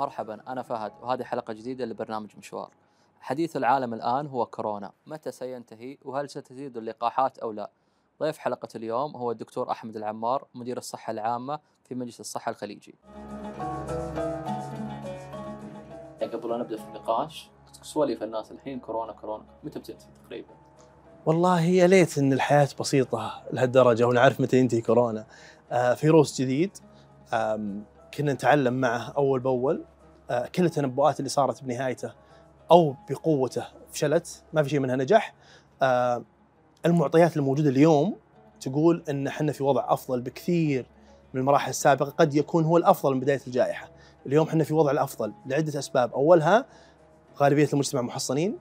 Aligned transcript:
مرحبا 0.00 0.40
أنا 0.48 0.62
فهد 0.62 0.92
وهذه 1.02 1.22
حلقة 1.22 1.52
جديدة 1.52 1.84
لبرنامج 1.84 2.30
مشوار. 2.38 2.70
حديث 3.20 3.56
العالم 3.56 3.94
الآن 3.94 4.26
هو 4.26 4.46
كورونا. 4.46 4.92
متى 5.06 5.30
سينتهي؟ 5.30 5.98
وهل 6.02 6.30
ستزيد 6.30 6.76
اللقاحات 6.76 7.38
أو 7.38 7.52
لا؟ 7.52 7.70
ضيف 8.20 8.38
حلقة 8.38 8.68
اليوم 8.74 9.16
هو 9.16 9.30
الدكتور 9.30 9.70
أحمد 9.70 9.96
العمار 9.96 10.46
مدير 10.54 10.78
الصحة 10.78 11.10
العامة 11.10 11.60
في 11.84 11.94
مجلس 11.94 12.20
الصحة 12.20 12.50
الخليجي. 12.50 12.94
قبل 16.22 16.52
أن 16.52 16.60
نبدأ 16.60 16.76
في 16.76 16.84
النقاش 16.84 17.50
سواليف 17.82 18.22
الناس 18.22 18.52
الحين 18.52 18.80
كورونا 18.80 19.12
كورونا. 19.12 19.44
متى 19.64 19.78
بتنتهي 19.78 20.08
تقريبا؟ 20.24 20.54
والله 21.26 21.60
يا 21.60 21.86
ليت 21.86 22.18
إن 22.18 22.32
الحياة 22.32 22.68
بسيطة 22.80 23.42
لهالدرجة 23.52 24.06
ونعرف 24.06 24.40
متى 24.40 24.58
ينتهي 24.58 24.80
كورونا. 24.80 25.26
آه 25.70 25.94
فيروس 25.94 26.40
جديد. 26.40 26.78
كنا 28.14 28.32
نتعلم 28.32 28.74
معه 28.74 29.12
أول 29.16 29.40
بأول 29.40 29.84
آه 30.30 30.46
كل 30.46 30.64
التنبؤات 30.64 31.18
اللي 31.18 31.28
صارت 31.28 31.64
بنهايته 31.64 32.12
أو 32.70 32.94
بقوته 33.10 33.64
فشلت 33.92 34.42
ما 34.52 34.62
في 34.62 34.68
شيء 34.68 34.80
منها 34.80 34.96
نجح. 34.96 35.34
آه 35.82 36.22
المعطيات 36.86 37.36
الموجودة 37.36 37.70
اليوم 37.70 38.16
تقول 38.60 39.04
إن 39.10 39.26
إحنا 39.26 39.52
في 39.52 39.62
وضع 39.62 39.84
أفضل 39.88 40.20
بكثير 40.20 40.86
من 41.34 41.40
المراحل 41.40 41.70
السابقة 41.70 42.10
قد 42.10 42.34
يكون 42.34 42.64
هو 42.64 42.76
الأفضل 42.76 43.14
من 43.14 43.20
بداية 43.20 43.40
الجائحة. 43.46 43.90
اليوم 44.26 44.48
إحنا 44.48 44.64
في 44.64 44.74
وضع 44.74 44.90
الأفضل 44.90 45.32
لعدة 45.46 45.78
أسباب، 45.78 46.12
أولها 46.12 46.64
غالبية 47.38 47.68
المجتمع 47.72 48.02
محصنين. 48.02 48.58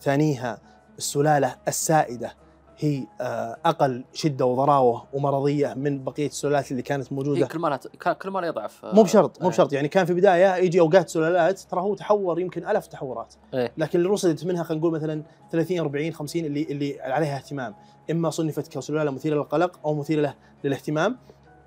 ثانيها 0.00 0.58
السلالة 0.98 1.56
السائدة 1.68 2.34
هي 2.78 3.06
آه، 3.20 3.56
أقل 3.64 4.04
شدة 4.12 4.46
وضراوة 4.46 5.04
ومرضية 5.12 5.74
من 5.74 6.04
بقية 6.04 6.26
السلالات 6.26 6.70
اللي 6.70 6.82
كانت 6.82 7.12
موجودة. 7.12 7.46
كل 7.46 7.58
ما 7.58 7.76
كل 8.12 8.30
ما 8.30 8.46
يضعف 8.46 8.84
مو 8.84 9.02
بشرط 9.02 9.40
مو 9.40 9.46
إيه. 9.46 9.52
بشرط. 9.52 9.72
يعني 9.72 9.88
كان 9.88 10.04
في 10.04 10.14
بداية 10.14 10.56
يجي 10.56 10.80
أوقات 10.80 11.08
سلالات 11.08 11.60
ترى 11.60 11.80
هو 11.80 11.94
تحور 11.94 12.40
يمكن 12.40 12.66
ألف 12.66 12.86
تحورات. 12.86 13.34
إيه. 13.54 13.72
لكن 13.78 13.98
اللي 13.98 14.10
رصدت 14.10 14.44
منها 14.44 14.62
خلينا 14.62 14.80
نقول 14.80 14.92
مثلا 14.92 15.22
30 15.52 15.78
40 15.78 16.12
50 16.12 16.44
اللي 16.44 16.62
اللي 16.62 17.00
عليها 17.00 17.36
اهتمام. 17.36 17.74
إما 18.10 18.30
صنفت 18.30 18.68
كسلالة 18.68 19.10
مثيرة 19.10 19.34
للقلق 19.34 19.80
أو 19.84 19.94
مثيرة 19.94 20.20
له 20.20 20.34
للاهتمام. 20.64 21.18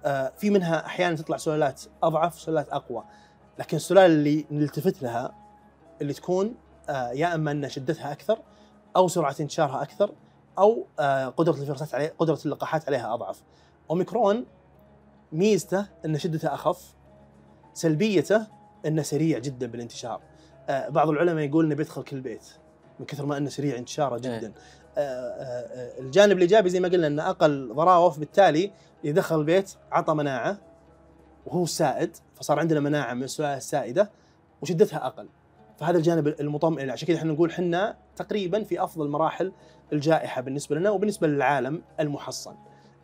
آه، 0.06 0.32
في 0.38 0.50
منها 0.50 0.86
أحيانا 0.86 1.16
تطلع 1.16 1.38
سلالات 1.38 1.82
أضعف 2.04 2.40
سلالات 2.40 2.70
أقوى. 2.70 3.04
لكن 3.60 3.78
السلالة 3.78 4.06
اللي 4.06 4.46
نلتفت 4.52 5.04
لها 5.04 5.34
اللي 6.02 6.14
تكون 6.14 6.56
آه، 6.90 7.12
يا 7.12 7.36
إما 7.36 7.52
إن 7.52 7.70
شدتها 7.70 8.12
أكثر 8.12 8.40
أو 8.96 9.08
سرعة 9.08 9.36
انتشارها 9.40 9.82
أكثر 9.82 10.12
أو 10.62 10.86
آه، 11.00 11.28
قدرة 11.28 11.54
الفيروسات 11.54 11.96
عليه 11.96 12.14
قدرة 12.20 12.40
اللقاحات 12.46 12.88
عليها 12.88 13.14
أضعف. 13.14 13.44
أوميكرون 13.90 14.46
ميزته 15.32 15.86
إن 16.06 16.18
شدته 16.18 16.54
أخف 16.54 16.94
سلبيته 17.74 18.48
إنه 18.86 19.02
سريع 19.02 19.40
جدا 19.40 19.68
بالانتشار. 19.68 20.22
آه، 20.70 20.90
بعض 20.90 21.10
العلماء 21.10 21.44
يقول 21.44 21.66
إنه 21.66 21.76
بيدخل 21.76 22.04
كل 22.04 22.22
بيت 22.22 22.44
من 23.00 23.06
كثر 23.06 23.26
ما 23.26 23.38
إنه 23.38 23.50
سريع 23.50 23.78
انتشاره 23.78 24.18
جدا. 24.18 24.54
آه، 24.98 26.00
الجانب 26.00 26.32
الإيجابي 26.32 26.70
زي 26.70 26.80
ما 26.80 26.88
قلنا 26.88 27.08
إنه 27.08 27.30
أقل 27.30 27.74
ضراوه 27.74 28.18
بالتالي 28.18 28.72
إذا 29.06 29.14
دخل 29.14 29.40
البيت 29.40 29.72
عطى 29.92 30.14
مناعة 30.14 30.58
وهو 31.46 31.66
سائد 31.66 32.18
فصار 32.36 32.60
عندنا 32.60 32.80
مناعة 32.80 33.14
من 33.14 33.24
السلاله 33.24 33.58
السائده 33.58 34.12
وشدتها 34.62 35.08
أقل. 35.08 35.28
فهذا 35.82 35.98
الجانب 35.98 36.28
المطمئن 36.28 36.90
عشان 36.90 37.08
كذا 37.08 37.18
إحنا 37.18 37.34
نقول 37.34 37.50
إحنا 37.50 37.98
تقريبا 38.16 38.64
في 38.64 38.84
أفضل 38.84 39.10
مراحل 39.10 39.52
الجائحة 39.94 40.42
بالنسبة 40.42 40.76
لنا 40.76 40.90
وبالنسبة 40.90 41.28
للعالم 41.28 41.82
المحصن. 42.00 42.56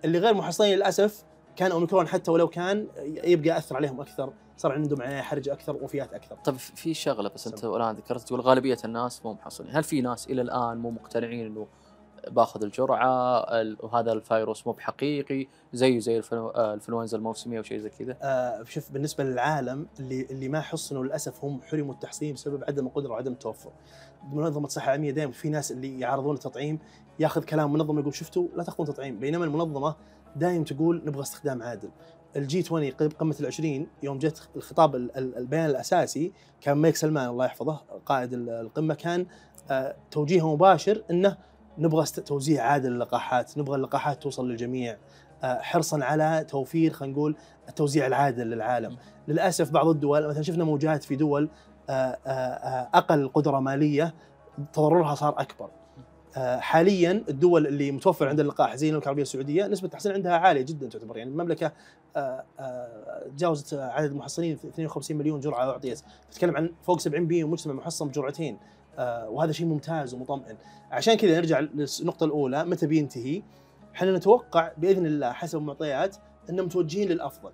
اللي 0.06 0.20
غير 0.20 0.34
محصنين 0.34 0.76
للأسف 0.76 1.24
كان 1.56 1.72
أوميكرون 1.72 2.08
حتى 2.08 2.32
ولو 2.32 2.48
كان 2.48 2.88
يبقى 3.24 3.58
اثر 3.58 3.76
عليهم 3.76 4.02
أكثر، 4.02 4.34
صار 4.58 4.72
عندهم 4.72 5.02
عنايه 5.02 5.22
حرجه 5.22 5.54
أكثر 5.54 5.76
وفيات 5.76 6.14
أكثر. 6.14 6.36
طيب 6.36 6.56
في 6.56 6.94
شغلة 6.94 7.30
بس 7.30 7.48
أنت. 7.48 7.66
الان 7.66 7.96
ذكرت 7.96 8.22
تقول 8.22 8.42
غالبية 8.42 8.78
الناس 8.86 9.26
مو 9.26 9.34
محصنين، 9.34 9.76
هل 9.76 9.84
في 9.84 10.02
ناس 10.02 10.30
إلى 10.30 10.42
الآن 10.42 10.78
مو 10.78 10.92
مقتنعين 10.92 11.46
إنه 11.46 11.68
باخذ 12.30 12.64
الجرعة 12.64 13.38
ال- 13.40 13.78
وهذا 13.84 14.12
الفيروس 14.14 14.68
مو 14.68 14.74
بحقيقي 14.74 15.48
زيه 15.74 16.00
زي 16.00 16.22
آه، 16.34 16.44
الإنفلونزا 16.68 17.18
الموسمية 17.18 17.58
أو 17.58 17.64
شيء 17.64 17.78
زي 17.80 17.90
كذا؟ 17.90 18.18
آه 18.22 18.64
شوف 18.64 18.92
بالنسبة 18.92 19.24
للعالم 19.24 19.88
اللي 20.00 20.22
اللي 20.32 20.50
ما 20.50 20.62
حصنوا 20.62 21.04
للأسف 21.04 21.44
هم 21.46 21.62
حرموا 21.62 21.94
التحصين 21.94 22.34
بسبب 22.34 22.64
عدم 22.68 22.88
القدرة 22.88 23.12
وعدم 23.12 23.32
التوفر. 23.32 23.72
منظمة 24.32 24.66
الصحة 24.66 24.86
العالمية 24.86 25.12
دائما 25.12 25.32
في 25.32 25.50
ناس 25.50 25.72
اللي 25.72 26.00
يعارضون 26.00 26.36
التطعيم 26.36 26.80
ياخذ 27.20 27.44
كلام 27.44 27.74
منظمة 27.74 28.00
يقول 28.02 28.16
شفتوا 28.16 28.48
لا 28.56 28.64
تأخذون 28.64 28.88
تطعيم 28.88 29.20
بينما 29.20 29.46
المنظمة 29.46 29.96
دائما 30.36 30.64
تقول 30.64 31.02
نبغى 31.06 31.22
استخدام 31.22 31.64
عادل. 31.64 31.90
ال 32.36 32.48
G 32.48 32.60
20 32.60 32.92
قم- 32.92 33.10
قمة 33.10 33.36
العشرين 33.40 33.88
يوم 34.04 34.18
جت 34.20 34.50
الخطاب 34.56 34.96
ال- 34.96 35.18
ال- 35.18 35.38
البيان 35.38 35.66
الأساسي 35.70 36.32
كان 36.62 36.78
ملك 36.78 36.96
سلمان 36.96 37.30
الله 37.30 37.46
يحفظه 37.46 37.76
قائد 38.06 38.34
ال- 38.34 38.50
القمة 38.50 38.94
كان 38.94 39.26
آه 39.72 39.96
توجيهه 40.12 40.54
مباشر 40.54 41.04
إنه 41.12 41.38
نبغى 41.80 42.06
توزيع 42.06 42.64
عادل 42.64 42.92
للقاحات، 42.92 43.58
نبغى 43.58 43.76
اللقاحات 43.76 44.24
توصل 44.24 44.50
للجميع. 44.50 44.98
آه، 45.44 45.60
حرصا 45.62 46.04
على 46.04 46.46
توفير 46.50 46.94
خلينا 46.94 47.14
نقول 47.14 47.36
التوزيع 47.70 48.08
العادل 48.08 48.48
للعالم. 48.48 48.98
للأسف 49.28 49.72
بعض 49.72 49.88
الدول 49.88 50.28
مثلا 50.28 50.44
شفنا 50.44 50.64
موجات 50.64 51.04
في 51.04 51.16
دول 51.16 51.50
آه، 51.90 52.18
آه، 52.28 52.90
أقل 52.94 53.28
قدرة 53.28 53.60
مالية 53.60 54.14
تضررها 54.74 55.16
صار 55.16 55.42
أكبر. 55.42 55.70
حاليا 56.60 57.24
الدول 57.30 57.68
اللي 57.68 57.92
متوفر 57.92 58.28
عندها 58.28 58.44
اللقاح 58.44 58.76
زي 58.76 58.88
المملكه 58.90 59.04
العربية 59.04 59.22
السعودية 59.22 59.68
نسبة 59.68 59.86
التحصين 59.86 60.12
عندها 60.12 60.38
عالية 60.38 60.62
جدا 60.62 60.90
تعتبر. 60.90 61.18
يعني 61.18 61.30
المملكة 61.30 61.72
تجاوزت 63.36 63.74
عدد 63.74 64.12
المحصنين 64.12 64.54
52 64.54 65.18
مليون 65.18 65.40
جرعة 65.40 65.70
أعطيت. 65.70 66.02
تتكلم 66.32 66.58
عن 66.58 66.70
فوق 66.84 67.00
70% 67.00 67.10
من 67.10 67.42
المجتمع 67.42 67.74
محصن 67.74 68.08
بجرعتين. 68.08 68.58
وهذا 69.00 69.52
شيء 69.52 69.66
ممتاز 69.66 70.14
ومطمئن. 70.14 70.58
عشان 70.92 71.14
كذا 71.14 71.38
نرجع 71.38 71.60
للنقطة 71.60 72.24
الأولى 72.24 72.66
متى 72.66 72.88
بينتهي؟ 72.88 73.44
إحنا 73.96 74.18
نتوقع 74.18 74.72
بإذن 74.78 75.06
الله 75.06 75.32
حسب 75.32 75.58
المعطيات 75.58 76.18
ان 76.50 76.62
متوجهين 76.62 77.10
للأفضل. 77.10 77.52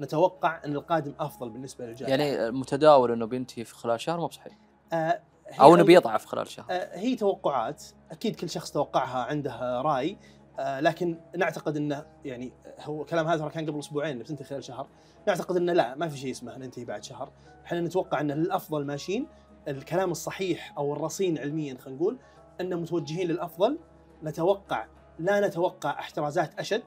نتوقع 0.00 0.64
إن 0.64 0.72
القادم 0.72 1.14
أفضل 1.20 1.50
بالنسبة 1.50 1.86
للجائحة. 1.86 2.16
يعني 2.16 2.50
متداول 2.50 3.12
إنه 3.12 3.26
بينتهي 3.26 3.64
في 3.64 3.74
خلال 3.74 4.00
شهر 4.00 4.20
مو 4.20 4.26
بصحيح؟ 4.26 4.58
آه 4.92 5.20
أو 5.60 5.74
إنه 5.74 5.82
بيضعف 5.82 6.26
خلال 6.26 6.48
شهر. 6.48 6.66
آه 6.70 6.98
هي 6.98 7.16
توقعات. 7.16 7.84
أكيد 8.10 8.36
كل 8.36 8.50
شخص 8.50 8.70
توقعها 8.70 9.24
عنده 9.24 9.80
رأي. 9.82 10.18
آه 10.58 10.80
لكن 10.80 11.18
نعتقد 11.36 11.76
إنه 11.76 12.06
يعني 12.24 12.52
هو 12.80 13.04
كلام 13.04 13.26
هذا 13.26 13.48
كان 13.48 13.66
قبل 13.66 13.78
أسبوعين 13.78 14.18
بتنتهي 14.18 14.44
خلال 14.44 14.64
شهر. 14.64 14.86
نعتقد 15.28 15.56
إنه 15.56 15.72
لا 15.72 15.94
ما 15.94 16.08
في 16.08 16.18
شيء 16.18 16.30
اسمه 16.30 16.58
ننتهي 16.58 16.84
بعد 16.84 17.04
شهر. 17.04 17.30
إحنا 17.64 17.80
نتوقع 17.80 18.20
إن 18.20 18.30
للافضل 18.30 18.86
ماشيين 18.86 19.26
الكلام 19.68 20.10
الصحيح 20.10 20.74
أو 20.78 20.92
الرصين 20.92 21.38
علميا 21.38 21.78
خلينا 21.78 21.98
نقول 22.00 22.18
أن 22.60 22.76
متوجهين 22.80 23.28
للأفضل 23.28 23.78
نتوقع 24.24 24.86
لا 25.18 25.46
نتوقع 25.48 25.90
احترازات 25.90 26.58
أشد 26.60 26.82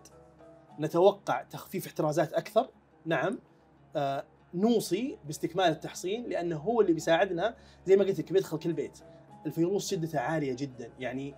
نتوقع 0.80 1.44
تخفيف 1.44 1.88
احترازات 1.88 2.34
أكثر 2.34 2.70
نعم 3.06 3.40
آه 3.96 4.24
نوصي 4.54 5.18
باستكمال 5.26 5.66
التحصين 5.66 6.24
لأنه 6.30 6.58
هو 6.58 6.82
اللي 6.82 6.94
بيساعدنا 6.94 7.56
زي 7.86 7.96
ما 7.96 8.04
قلت 8.04 8.20
لك 8.20 8.34
بيدخل 8.34 8.60
كل 8.60 8.74
بيت. 8.74 9.00
الفيروس 9.46 9.90
شدته 9.92 10.20
عالية 10.20 10.56
جدا 10.56 10.90
يعني 11.00 11.36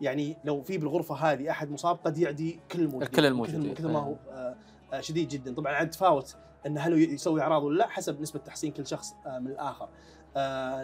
يعني 0.00 0.36
لو 0.44 0.62
في 0.62 0.78
بالغرفة 0.78 1.14
هذه 1.14 1.50
أحد 1.50 1.70
مصاب 1.70 1.96
قد 2.04 2.18
يعدي 2.18 2.60
كل 2.72 2.80
الموجودين 2.80 3.08
كل 3.08 3.26
الموجودين. 3.26 3.74
كثر- 3.74 3.88
ما 3.88 3.98
هو 3.98 4.14
آه، 4.30 4.56
آه، 4.92 5.00
شديد 5.00 5.28
جدا. 5.28 5.54
طبعا 5.54 5.72
عاد 5.72 5.90
تفاوت 5.90 6.36
أن 6.66 6.78
هل 6.78 7.12
يسوي 7.14 7.40
أعراض 7.42 7.62
ولا 7.62 7.78
لا 7.78 7.88
حسب 7.88 8.20
نسبة 8.20 8.40
تحصين 8.40 8.72
كل 8.72 8.86
شخص 8.86 9.14
آه، 9.26 9.38
من 9.38 9.46
الآخر. 9.46 9.88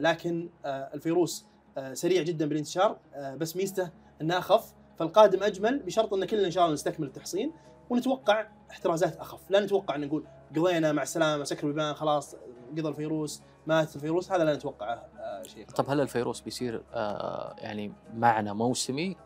لكن 0.01 0.49
آه، 0.65 0.91
الفيروس 0.95 1.47
آه، 1.79 1.95
سريع 1.95 2.23
جدا 2.23 2.47
بالانتشار 2.49 2.97
آه، 3.15 3.35
بس 3.35 3.57
ميزته 3.57 3.91
إنه 4.21 4.39
أخف. 4.39 4.73
فالقادم 4.99 5.43
أجمل 5.43 5.79
بشرط 5.79 6.15
إن 6.15 6.25
كلنا 6.25 6.47
إن 6.47 6.51
شاء 6.51 6.65
الله 6.65 6.75
نستكمل 6.75 7.07
التحصين 7.07 7.53
ونتوقع 7.91 8.47
احترازات 8.71 9.17
أخف. 9.17 9.41
لا 9.51 9.61
نتوقع 9.61 9.95
ان 9.95 10.01
نقول 10.01 10.25
قضينا 10.57 10.93
مع 10.93 11.03
السلامة 11.03 11.45
سكر 11.45 11.67
البيبان 11.67 11.95
خلاص 11.95 12.37
قضى 12.79 12.89
الفيروس 12.89 13.43
مات 13.67 13.97
الفيروس 13.97 14.33
هذا 14.33 14.45
لا 14.45 14.55
نتوقعه 14.55 15.07
آه، 15.19 15.43
شيء 15.43 15.67
طب 15.67 15.91
هل 15.91 16.01
الفيروس 16.01 16.41
بيصير 16.41 16.83
آه 16.95 17.55
يعني 17.59 17.93
معنا 18.15 18.53
موسمي؟ 18.53 19.17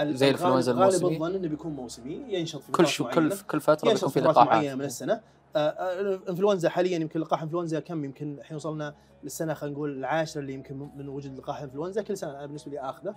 زي 0.00 0.04
الغالب- 0.04 0.22
الإنفلونزا 0.22 0.72
غالب 0.72 0.82
الموسمي؟ 0.82 1.14
الظن 1.16 1.34
إنه 1.34 1.48
بيكون 1.48 1.72
موسمي 1.72 2.24
ينشط 2.28 2.60
في 2.62 2.72
كل 2.72 2.86
شو. 2.86 3.08
كل 3.08 3.36
كل 3.50 3.60
فترة 3.60 3.92
بيكون 3.92 4.08
في 4.08 4.20
لقاحات. 4.20 4.48
معينة 4.48 4.74
من 4.74 4.84
السنة. 4.84 5.20
آه، 5.56 5.58
آه، 5.58 6.00
الانفلونزا 6.00 6.68
حاليا 6.68 6.98
يمكن 6.98 7.20
لقاح 7.20 7.42
انفلونزا 7.42 7.80
كم؟ 7.80 8.04
يمكن 8.04 8.38
الحين 8.38 8.56
وصلنا 8.56 8.94
للسنة 9.24 9.54
خلينا 9.54 9.76
نقول 9.76 9.98
العاشرة 9.98 10.40
اللي 10.40 10.52
يمكن 10.54 10.88
من- 10.96 11.08
وجود 11.08 11.38
لقاح 11.38 11.62
انفلونزا 11.62 12.02
كل 12.02 12.16
سنة 12.16 12.30
أنا 12.30 12.46
بالنسبة 12.46 12.70
لي 12.70 12.80
آخذه. 12.80 13.14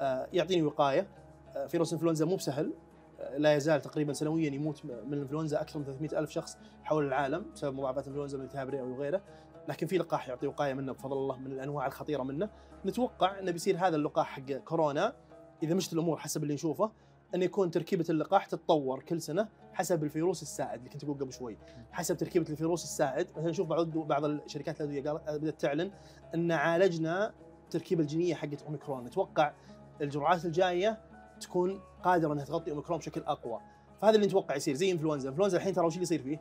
آه، 0.00 0.28
يعطيني 0.32 0.62
وقاية. 0.62 1.06
آه، 1.56 1.66
فيروس 1.66 1.92
انفلونزا 1.92 2.24
مو 2.24 2.36
بسهل. 2.36 2.72
آه، 3.20 3.36
لا 3.38 3.54
يزال 3.54 3.80
تقريبا 3.82 4.12
سنويا 4.12 4.50
يموت 4.50 4.84
من 4.84 5.12
الانفلونزا 5.14 5.60
أكثر 5.60 5.78
من 5.78 5.84
300 5.84 6.18
ألف 6.18 6.30
شخص 6.30 6.58
حول 6.84 7.06
العالم 7.06 7.44
بسبب 7.54 7.74
مضاعفات 7.76 8.04
الانفلونزا 8.04 8.38
من 8.38 8.44
التهاب 8.44 8.68
الرئوي 8.68 8.92
وغيره. 8.92 9.20
لكن 9.68 9.86
في 9.86 9.98
لقاح 9.98 10.28
يعطي 10.28 10.46
وقاية 10.46 10.74
منه 10.74 10.92
بفضل 10.92 11.16
الله 11.16 11.38
من 11.38 11.52
الأنواع 11.52 11.86
الخطيرة 11.86 12.22
منه. 12.22 12.48
نتوقع 12.86 13.38
إنه 13.38 13.50
بيصير 13.50 13.76
هذا 13.78 13.96
اللقاح 13.96 14.26
حق 14.26 14.52
كورونا. 14.52 15.12
إذا 15.62 15.74
مشت 15.74 15.92
الأمور 15.92 16.16
حسب 16.16 16.42
اللي 16.42 16.54
نشوفه 16.54 16.90
انه 17.34 17.44
يكون 17.44 17.70
تركيبة 17.70 18.04
اللقاح 18.10 18.46
تتطور 18.46 19.02
كل 19.02 19.20
سنة 19.20 19.48
حسب 19.72 20.04
الفيروس 20.04 20.42
السائد 20.42 20.78
اللي 20.78 20.90
كنت 20.90 21.04
أقول 21.04 21.18
قبل 21.18 21.32
شوي. 21.32 21.56
حسب 21.92 22.16
تركيبة 22.16 22.50
الفيروس 22.50 22.84
السائد 22.84 23.26
مثلا 23.36 23.50
نشوف 23.50 23.68
بعض 23.68 23.88
بعض 23.88 24.24
الشركات 24.24 24.80
الادويه 24.80 25.02
قالت 25.02 25.40
بدأت 25.40 25.60
تعلن 25.60 25.90
أن 26.34 26.52
عالجنا 26.52 27.32
التركيبه 27.64 28.02
الجينية 28.02 28.34
حقت 28.34 28.62
أوميكرون. 28.62 29.04
نتوقع 29.04 29.52
الجرعات 30.00 30.44
الجاية 30.44 31.00
تكون 31.40 31.80
قادرة 32.02 32.32
إنها 32.32 32.44
تغطي 32.44 32.70
أوميكرون 32.70 32.98
بشكل 32.98 33.20
أقوى. 33.20 33.60
فهذا 34.02 34.14
اللي 34.14 34.26
نتوقع 34.26 34.56
يصير 34.56 34.74
زي 34.74 34.92
إنفلونزا. 34.92 35.28
إنفلونزا 35.28 35.56
الحين 35.56 35.72
ترى 35.72 35.86
وش 35.86 35.92
اللي 35.92 36.02
يصير 36.02 36.22
فيه؟ 36.22 36.40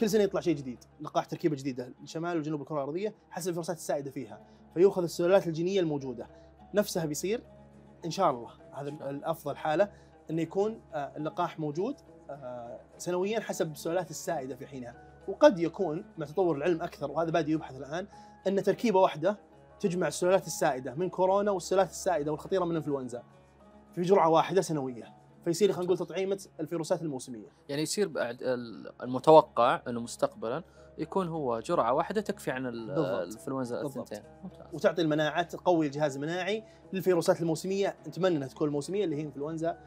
كل 0.00 0.10
سنة 0.10 0.22
يطلع 0.22 0.40
شيء 0.40 0.56
جديد 0.56 0.84
لقاح 1.00 1.24
تركيبة 1.24 1.56
جديدة 1.56 1.94
شمال 2.04 2.38
وجنوب 2.38 2.60
الكره 2.60 2.76
الأرضية 2.76 3.14
حسب 3.30 3.48
الفيروسات 3.48 3.76
السائدة 3.76 4.10
فيها. 4.10 4.40
فيؤخذ 4.74 5.02
السلالات 5.02 5.46
الجينية 5.46 5.80
الموجودة. 5.80 6.26
نفسها 6.74 7.04
بيصير 7.04 7.42
إن 8.04 8.10
شاء 8.10 8.30
الله. 8.30 8.50
هذا 8.72 8.88
الأفضل 8.88 9.56
حالة. 9.56 9.92
انه 10.30 10.42
يكون 10.42 10.80
آه، 10.94 11.12
اللقاح 11.16 11.58
موجود 11.60 11.96
آه، 12.30 12.80
سنويا 12.98 13.40
حسب 13.40 13.72
السلالات 13.72 14.10
السائدة 14.10 14.56
في 14.56 14.66
حينها 14.66 14.94
وقد 15.28 15.58
يكون 15.58 16.04
مع 16.18 16.26
تطور 16.26 16.56
العلم 16.56 16.82
أكثر 16.82 17.10
وهذا 17.10 17.30
بادئ 17.30 17.50
يبحث 17.50 17.76
الآن 17.76 18.06
أن 18.46 18.62
تركيبة 18.62 19.00
واحدة 19.00 19.36
تجمع 19.80 20.08
السلالات 20.08 20.46
السائدة 20.46 20.94
من 20.94 21.08
كورونا 21.08 21.50
والسلالات 21.50 21.90
السائدة 21.90 22.30
والخطيرة 22.30 22.64
من 22.64 22.70
الانفلونزا 22.70 23.22
في 23.94 24.02
جرعة 24.02 24.28
واحدة 24.28 24.60
سنويه 24.60 25.14
فيصير 25.44 25.72
خلينا 25.72 25.84
نقول 25.84 25.98
تطعيمة 25.98 26.46
الفيروسات 26.60 27.02
الموسمية 27.02 27.48
يعني 27.68 27.82
يصير 27.82 28.08
بعد 28.08 28.42
ال- 28.42 28.92
المتوقع 29.02 29.80
إنه 29.88 30.00
مستقبلا 30.00 30.62
يكون 30.98 31.28
هو 31.28 31.60
جرعة 31.60 31.92
واحدة 31.92 32.20
تكفي 32.20 32.50
عن. 32.50 32.66
الإنفلونزا. 32.66 33.80
الثنتين. 33.82 34.22
وتعطي 34.72 35.02
المناعه 35.02 35.42
تقوي 35.42 35.86
الجهاز 35.86 36.16
المناعي 36.16 36.64
للفيروسات 36.92 37.40
الموسمية 37.40 37.94
نتمنى 38.08 38.36
إنها 38.36 38.48
تكون 38.48 38.68
موسمية 38.68 39.04
اللي 39.04 39.16
هي 39.16 39.22
إنفلونزا 39.22 39.78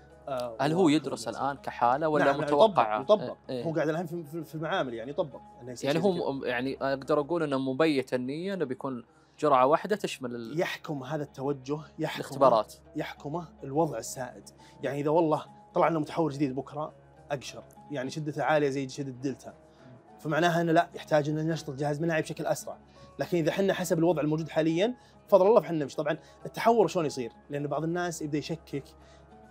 هل 0.61 0.73
هو 0.73 0.89
يدرس. 0.89 1.27
الآن 1.27 1.57
كحالة 1.57 2.07
ولا 2.07 2.25
نعم، 2.25 2.35
نعم، 2.35 2.43
متوقع 2.43 3.01
يطبق, 3.01 3.23
يطبق. 3.23 3.37
إيه. 3.49 3.63
هو 3.63 3.73
قاعد 3.73 3.89
الآن 3.89 4.05
في- 4.05 4.55
المعامل 4.55 4.93
يعني 4.93 5.11
يطبق. 5.11 5.39
يعني 5.83 6.03
هو 6.03 6.43
يعني 6.45 6.77
أقدر 6.81 7.19
أقول 7.19 7.43
إنه 7.43 7.57
مبيت 7.59 8.13
النية 8.13 8.53
إنه 8.53 8.65
بيكون 8.65 9.03
جرعة 9.39 9.65
واحدة 9.65 9.95
تشمل 9.95 10.35
ال- 10.35 10.59
يحكم 10.59 11.03
هذا 11.03 11.23
التوجه 11.23 11.79
يحكم 11.99 12.19
الاختبارات. 12.19 12.73
يحكمه 12.95 13.47
الوضع 13.63 13.97
السائد. 13.97 14.49
يعني 14.83 14.99
إذا 15.01 15.09
والله 15.09 15.45
طلع 15.73 15.87
لنا 15.89 15.99
متحور 15.99 16.31
جديد 16.31 16.55
بكرة 16.55 16.93
أقشر. 17.31 17.63
يعني 17.91 18.09
شدته 18.09 18.43
عالية 18.43 18.69
زي 18.69 18.89
شدة 18.89 19.11
دلتا. 19.11 19.53
فمعناها 20.19 20.61
إنه 20.61 20.71
لا 20.71 20.89
يحتاج 20.95 21.29
ان 21.29 21.47
نشطط 21.47 21.73
جهاز 21.75 22.01
مناعي 22.01 22.21
بشكل 22.21 22.45
أسرع. 22.45 22.77
لكن 23.19 23.37
إذا 23.37 23.49
إحنا 23.49 23.73
حسب 23.73 23.99
الوضع 23.99 24.21
الموجود 24.21 24.49
حاليا 24.49 24.93
بفضل 25.27 25.47
الله 25.47 25.61
فإحنا 25.61 25.77
نمشي. 25.77 25.95
طبعا 25.95 26.17
التحور 26.45 26.87
شلون 26.87 27.05
يصير؟ 27.05 27.31
لأن 27.49 27.67
بعض 27.67 27.83
الناس 27.83 28.21
يبدأ 28.21 28.37
يشكك 28.37 28.83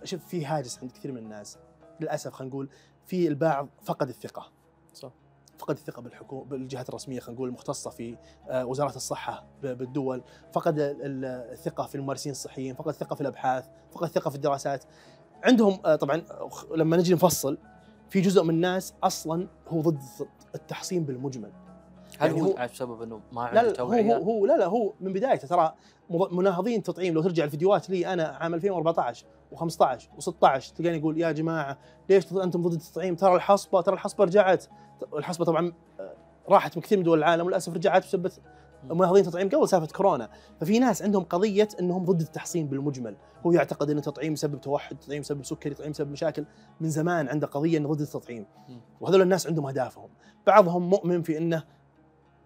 شوف 0.03 0.25
في 0.25 0.45
هاجس 0.45 0.79
عند 0.79 0.91
كثير 0.91 1.11
من 1.11 1.17
الناس. 1.17 1.57
للأسف 1.99 2.33
خلينا 2.33 2.49
نقول 2.53 2.69
في 3.05 3.27
البعض 3.27 3.69
فقد 3.83 4.09
الثقة. 4.09 4.51
صح. 4.93 5.11
فقد 5.57 5.75
الثقة 5.75 6.01
بالحكومة 6.01 6.43
بالجهات 6.45 6.89
الرسمية 6.89 7.19
خلينا 7.19 7.35
نقول 7.35 7.49
المختصة 7.49 7.89
في 7.89 8.17
آه، 8.49 8.65
وزاره 8.65 8.95
الصحة 8.95 9.45
بالدول. 9.61 10.23
فقد 10.53 10.79
ال- 10.79 11.01
ال- 11.05 11.25
الثقة 11.51 11.87
في 11.87 11.95
الممارسين 11.95 12.31
الصحيين 12.31 12.75
فقد 12.75 12.87
الثقة 12.87 13.13
في 13.15 13.21
الأبحاث 13.21 13.67
فقد 13.91 14.03
الثقة 14.03 14.29
في 14.29 14.35
الدراسات. 14.35 14.83
عندهم 15.43 15.79
آه، 15.85 15.95
طبعا 15.95 16.23
لما 16.75 16.97
نجي 16.97 17.13
نفصل 17.13 17.57
في 18.09 18.21
جزء 18.21 18.43
من 18.43 18.49
الناس 18.49 18.93
أصلا 19.03 19.47
هو 19.67 19.81
ضد 19.81 20.01
التحصين 20.55 21.03
بالمجمل. 21.05 21.51
هل 22.19 22.29
يعني 22.31 22.41
هو 22.41 22.45
هو- 22.45 22.67
بسبب 22.73 23.01
إنه 23.01 23.19
ما 23.31 23.41
لا 23.41 23.47
عنده 23.47 23.61
لا 23.61 23.69
هو, 23.69 23.75
توعية؟ 23.75 24.17
هو, 24.17 24.23
هو 24.23 24.45
لا 24.45 24.57
لا 24.57 24.65
هو 24.65 24.93
من 25.01 25.13
بدايته 25.13 25.47
ترى 25.47 25.73
مناهضين 26.31 26.77
التطعيم 26.77 27.13
لو 27.13 27.21
ترجع 27.21 27.43
الفيديوهات 27.43 27.89
لي 27.89 28.13
أنا 28.13 28.23
عام 28.23 28.53
2014 28.53 29.25
و15 29.55 29.55
و16 30.19 30.73
تلقاني 30.75 30.97
يقول 30.97 31.17
يا 31.17 31.31
جماعة 31.31 31.77
ليش 32.09 32.25
أنتم 32.33 32.61
ضد 32.61 32.73
التطعيم؟ 32.73 33.15
ترى 33.15 33.35
الحصبه 33.35 33.81
ترى 33.81 33.93
الحصبة 33.93 34.23
رجعت. 34.23 34.65
الحصبة 35.17 35.45
طبعا 35.45 35.73
آه، 35.99 36.13
راحت 36.49 36.77
من 36.77 36.83
كثير 36.83 36.97
من 36.97 37.03
دول 37.03 37.17
العالم 37.17 37.45
وللأسف 37.45 37.73
رجعت 37.73 38.03
بسبب 38.03 38.31
مناهضين 38.83 39.23
التطعيم 39.25 39.49
قبل 39.49 39.69
سالفة 39.69 39.87
كورونا. 39.87 40.29
ففي 40.61 40.79
ناس 40.79 41.01
عندهم 41.01 41.23
قضية 41.23 41.67
إنهم 41.79 42.05
ضد 42.05 42.21
التحصين 42.21 42.67
بالمجمل. 42.67 43.15
هو 43.45 43.51
يعتقد 43.51 43.89
إن 43.89 43.97
التطعيم 43.97 44.33
يسبب 44.33 44.61
توحد 44.61 44.91
التطعيم 44.91 45.19
يسبب 45.21 45.45
سكري 45.45 45.71
التطعيم 45.71 45.91
يسبب 45.91 46.11
مشاكل. 46.11 46.45
من 46.81 46.89
زمان 46.89 47.27
عنده 47.29 47.47
قضية 47.47 47.77
إنه 47.77 47.89
ضد 47.93 48.01
التطعيم. 48.01 48.45
وهذول 49.01 49.21
الناس 49.21 49.47
عندهم 49.47 49.65
أهدافهم. 49.67 50.09
بعضهم 50.47 50.89
مؤمن 50.89 51.21
في 51.21 51.37
إنه 51.37 51.63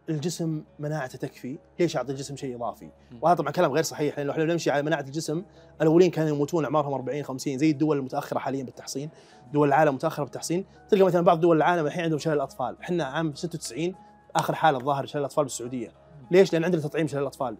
الجسم 0.10 0.64
مناعته 0.80 1.18
تكفي 1.18 1.58
ليش 1.80 1.98
اعطي 1.98 2.12
الجسم 2.12 2.36
شيء 2.36 2.56
إضافي. 2.56 2.90
وهذا 3.22 3.36
طبعا 3.36 3.52
كلام 3.52 3.72
غير 3.72 3.84
صحيح 3.84 4.18
لأن 4.18 4.28
لو 4.28 4.34
إحنا 4.34 4.44
بنمشي 4.44 4.72
على 4.72 4.84
مناعة 4.84 5.02
الجسم 5.02 5.44
الأولين 5.82 6.12
كانوا 6.12 6.30
يموتون 6.30 6.64
أعمارهم 6.64 6.94
40 6.94 7.24
50 7.24 7.58
زي 7.58 7.72
الدول 7.72 7.98
المتأخرة 7.98 8.40
حاليا 8.40 8.64
بالتحصين 8.64 9.10
دول 9.54 9.68
العالم 9.68 9.96
متأخرة 9.96 10.24
بالتحصين. 10.24 10.66
تلقى 10.90 11.04
مثلا 11.04 11.22
بعض 11.22 11.40
دول 11.40 11.58
العالم 11.58 11.86
الحين 11.86 12.04
عندهم 12.04 12.20
شلل 12.20 12.34
الأطفال. 12.34 12.78
إحنا 12.82 13.04
عام 13.04 13.36
96 13.36 13.96
آخر 14.36 14.56
حالة 14.56 14.78
الظاهر 14.78 15.06
شلل 15.06 15.20
الأطفال 15.20 15.44
بالسعودية. 15.44 15.92
ليش؟ 16.32 16.54
لأن 16.54 16.64
عندنا 16.64 16.82
تطعيم 16.82 17.08
شلل 17.08 17.22
الأطفال. 17.22 17.58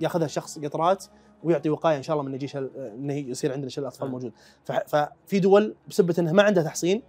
يأخذها 0.00 0.24
الشخص 0.24 0.58
قطرات 0.58 1.04
ويعطي 1.44 1.70
وقاية 1.70 1.96
إن 1.96 2.02
شاء 2.02 2.16
الله 2.16 2.28
من 2.28 2.34
يجي 2.34 2.46
شل... 2.46 2.70
إنه 2.76 3.14
يصير 3.14 3.52
عندنا 3.52 3.70
شلل 3.70 3.86
اطفال 3.86 4.08
آه. 4.08 4.10
موجود. 4.10 4.32
ففي 4.64 5.40
دول 5.40 5.74
بسبه 5.88 6.14
إنها 6.18 6.32
ما 6.32 6.42
عندها 6.42 6.62
تحصين 6.62 7.02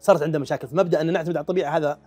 صارت 0.00 0.22
عندها 0.22 0.40
مشاكل. 0.40 0.68
فمبدأ 0.68 1.00
إن 1.00 1.12
نعتمد 1.12 1.36
على 1.36 1.42
الطبيعة 1.42 1.76
هذا 1.76 1.98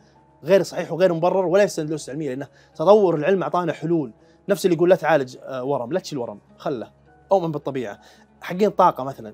غير 0.43 0.63
صحيح 0.63 0.91
وغير 0.91 1.13
مبرر 1.13 1.45
ولا 1.45 1.63
يستند 1.63 1.89
له 1.89 1.97
العلميه 2.07 2.29
لأنه 2.29 2.47
تطور 2.75 3.15
العلم 3.15 3.43
أعطانا 3.43 3.73
حلول. 3.73 4.13
نفس 4.49 4.65
اللي 4.65 4.75
يقول 4.75 4.89
لا 4.89 4.95
تعالج 4.95 5.37
آه، 5.41 5.63
ورم. 5.63 5.93
لا 5.93 5.99
تشيل 5.99 6.17
ورم. 6.19 6.39
خله. 6.57 6.91
أؤمن 7.31 7.51
بالطبيعة. 7.51 7.99
حقين 8.41 8.67
الطاقه 8.67 9.03
مثلا. 9.03 9.33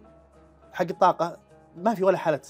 حق 0.73 0.85
الطاقة 0.89 1.38
ما 1.77 1.94
في 1.94 2.03
ولا 2.03 2.17
حالة 2.17 2.41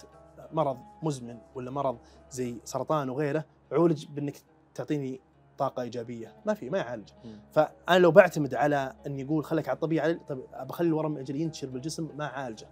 مرض 0.51 0.77
مزمن 1.03 1.37
ولا 1.55 1.71
مرض 1.71 1.97
زي 2.31 2.57
سرطان 2.63 3.09
وغيره 3.09 3.45
عولج 3.71 4.05
بأنك 4.05 4.35
تعطيني 4.75 5.21
طاقة 5.57 5.81
إيجابية. 5.81 6.33
ما 6.45 6.53
في 6.53 6.69
ما 6.69 6.77
يعالج. 6.77 7.09
فأنا 7.51 7.99
لو 7.99 8.11
بعتمد 8.11 8.53
على 8.53 8.93
اني 9.07 9.23
أقول 9.25 9.45
خليك 9.45 9.69
على 9.69 9.75
الطبيعة 9.75 10.19
طب 10.27 10.39
بخلي 10.59 10.87
الورم 10.87 11.17
أجل 11.17 11.35
ينتشر 11.35 11.67
بالجسم 11.69 12.09
ما 12.17 12.25
أعالجه. 12.25 12.67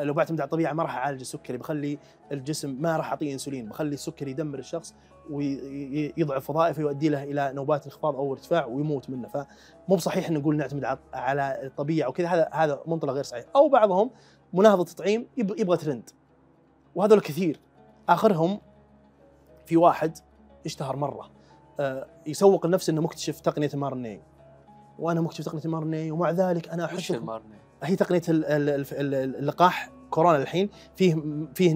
لو 0.00 0.14
بعتمد 0.14 0.40
على 0.40 0.46
الطبيعة 0.46 0.72
ما 0.72 0.82
راح 0.82 0.96
اعالج 0.96 1.20
السكري 1.20 1.58
بخلي 1.58 1.98
الجسم 2.32 2.76
ما 2.80 2.96
راح 2.96 3.08
أعطيه 3.10 3.32
إنسولين 3.32 3.68
بخلي 3.68 3.94
السكري 3.94 4.30
يدمر 4.30 4.58
الشخص 4.58 4.94
ويضعف 5.30 6.50
وظائفه 6.50 6.84
ويؤدي 6.84 7.08
له 7.08 7.22
إلى 7.24 7.52
نوبات 7.54 7.84
انخفاض 7.86 8.16
أو 8.16 8.32
ارتفاع 8.32 8.66
ويموت 8.66 9.10
منه. 9.10 9.28
فمو 9.28 9.96
بصحيح 9.96 10.28
ان 10.28 10.34
نقول 10.34 10.56
نعتمد 10.56 10.84
على- 10.84 10.96
الطبيعة 11.64 12.08
وكذا. 12.08 12.28
هذا 12.28 12.48
هذا 12.52 12.80
منطلق 12.86 13.12
غير 13.12 13.24
صحيح. 13.24 13.44
أو 13.56 13.68
بعضهم 13.68 14.10
مناهض 14.52 14.80
التطعيم 14.80 15.26
يب- 15.36 15.58
يبغى 15.58 15.76
ترند. 15.76 16.10
وهذول 16.94 17.20
كثير. 17.20 17.60
آخرهم 18.08 18.60
في 19.66 19.76
واحد 19.76 20.18
اشتهر 20.66 20.96
مرة. 20.96 21.30
آه، 21.80 22.06
يسوق 22.26 22.66
لنفسه 22.66 22.90
إنه 22.90 23.00
مكتشف 23.02 23.40
تقنية 23.40 23.66
ال 23.68 23.84
MR 23.84 24.18
وأنا 24.98 25.20
مكتشف 25.20 25.44
تقنية 25.44 25.60
ال 25.64 25.74
MR 25.74 26.12
ومع 26.12 26.30
ذلك 26.30 26.68
أنا 26.68 26.84
ال 27.10 27.17
mRNA؟ 27.17 27.54
هي 27.82 27.96
تقنية 27.96 28.22
ال- 28.28 28.44
ال- 28.44 28.68
ال- 28.70 28.86
ال- 29.14 29.36
اللقاح 29.36 29.90
كورونا 30.14 30.36
الحين 30.42 30.68
فيه 30.96 31.16
فيه 31.54 31.74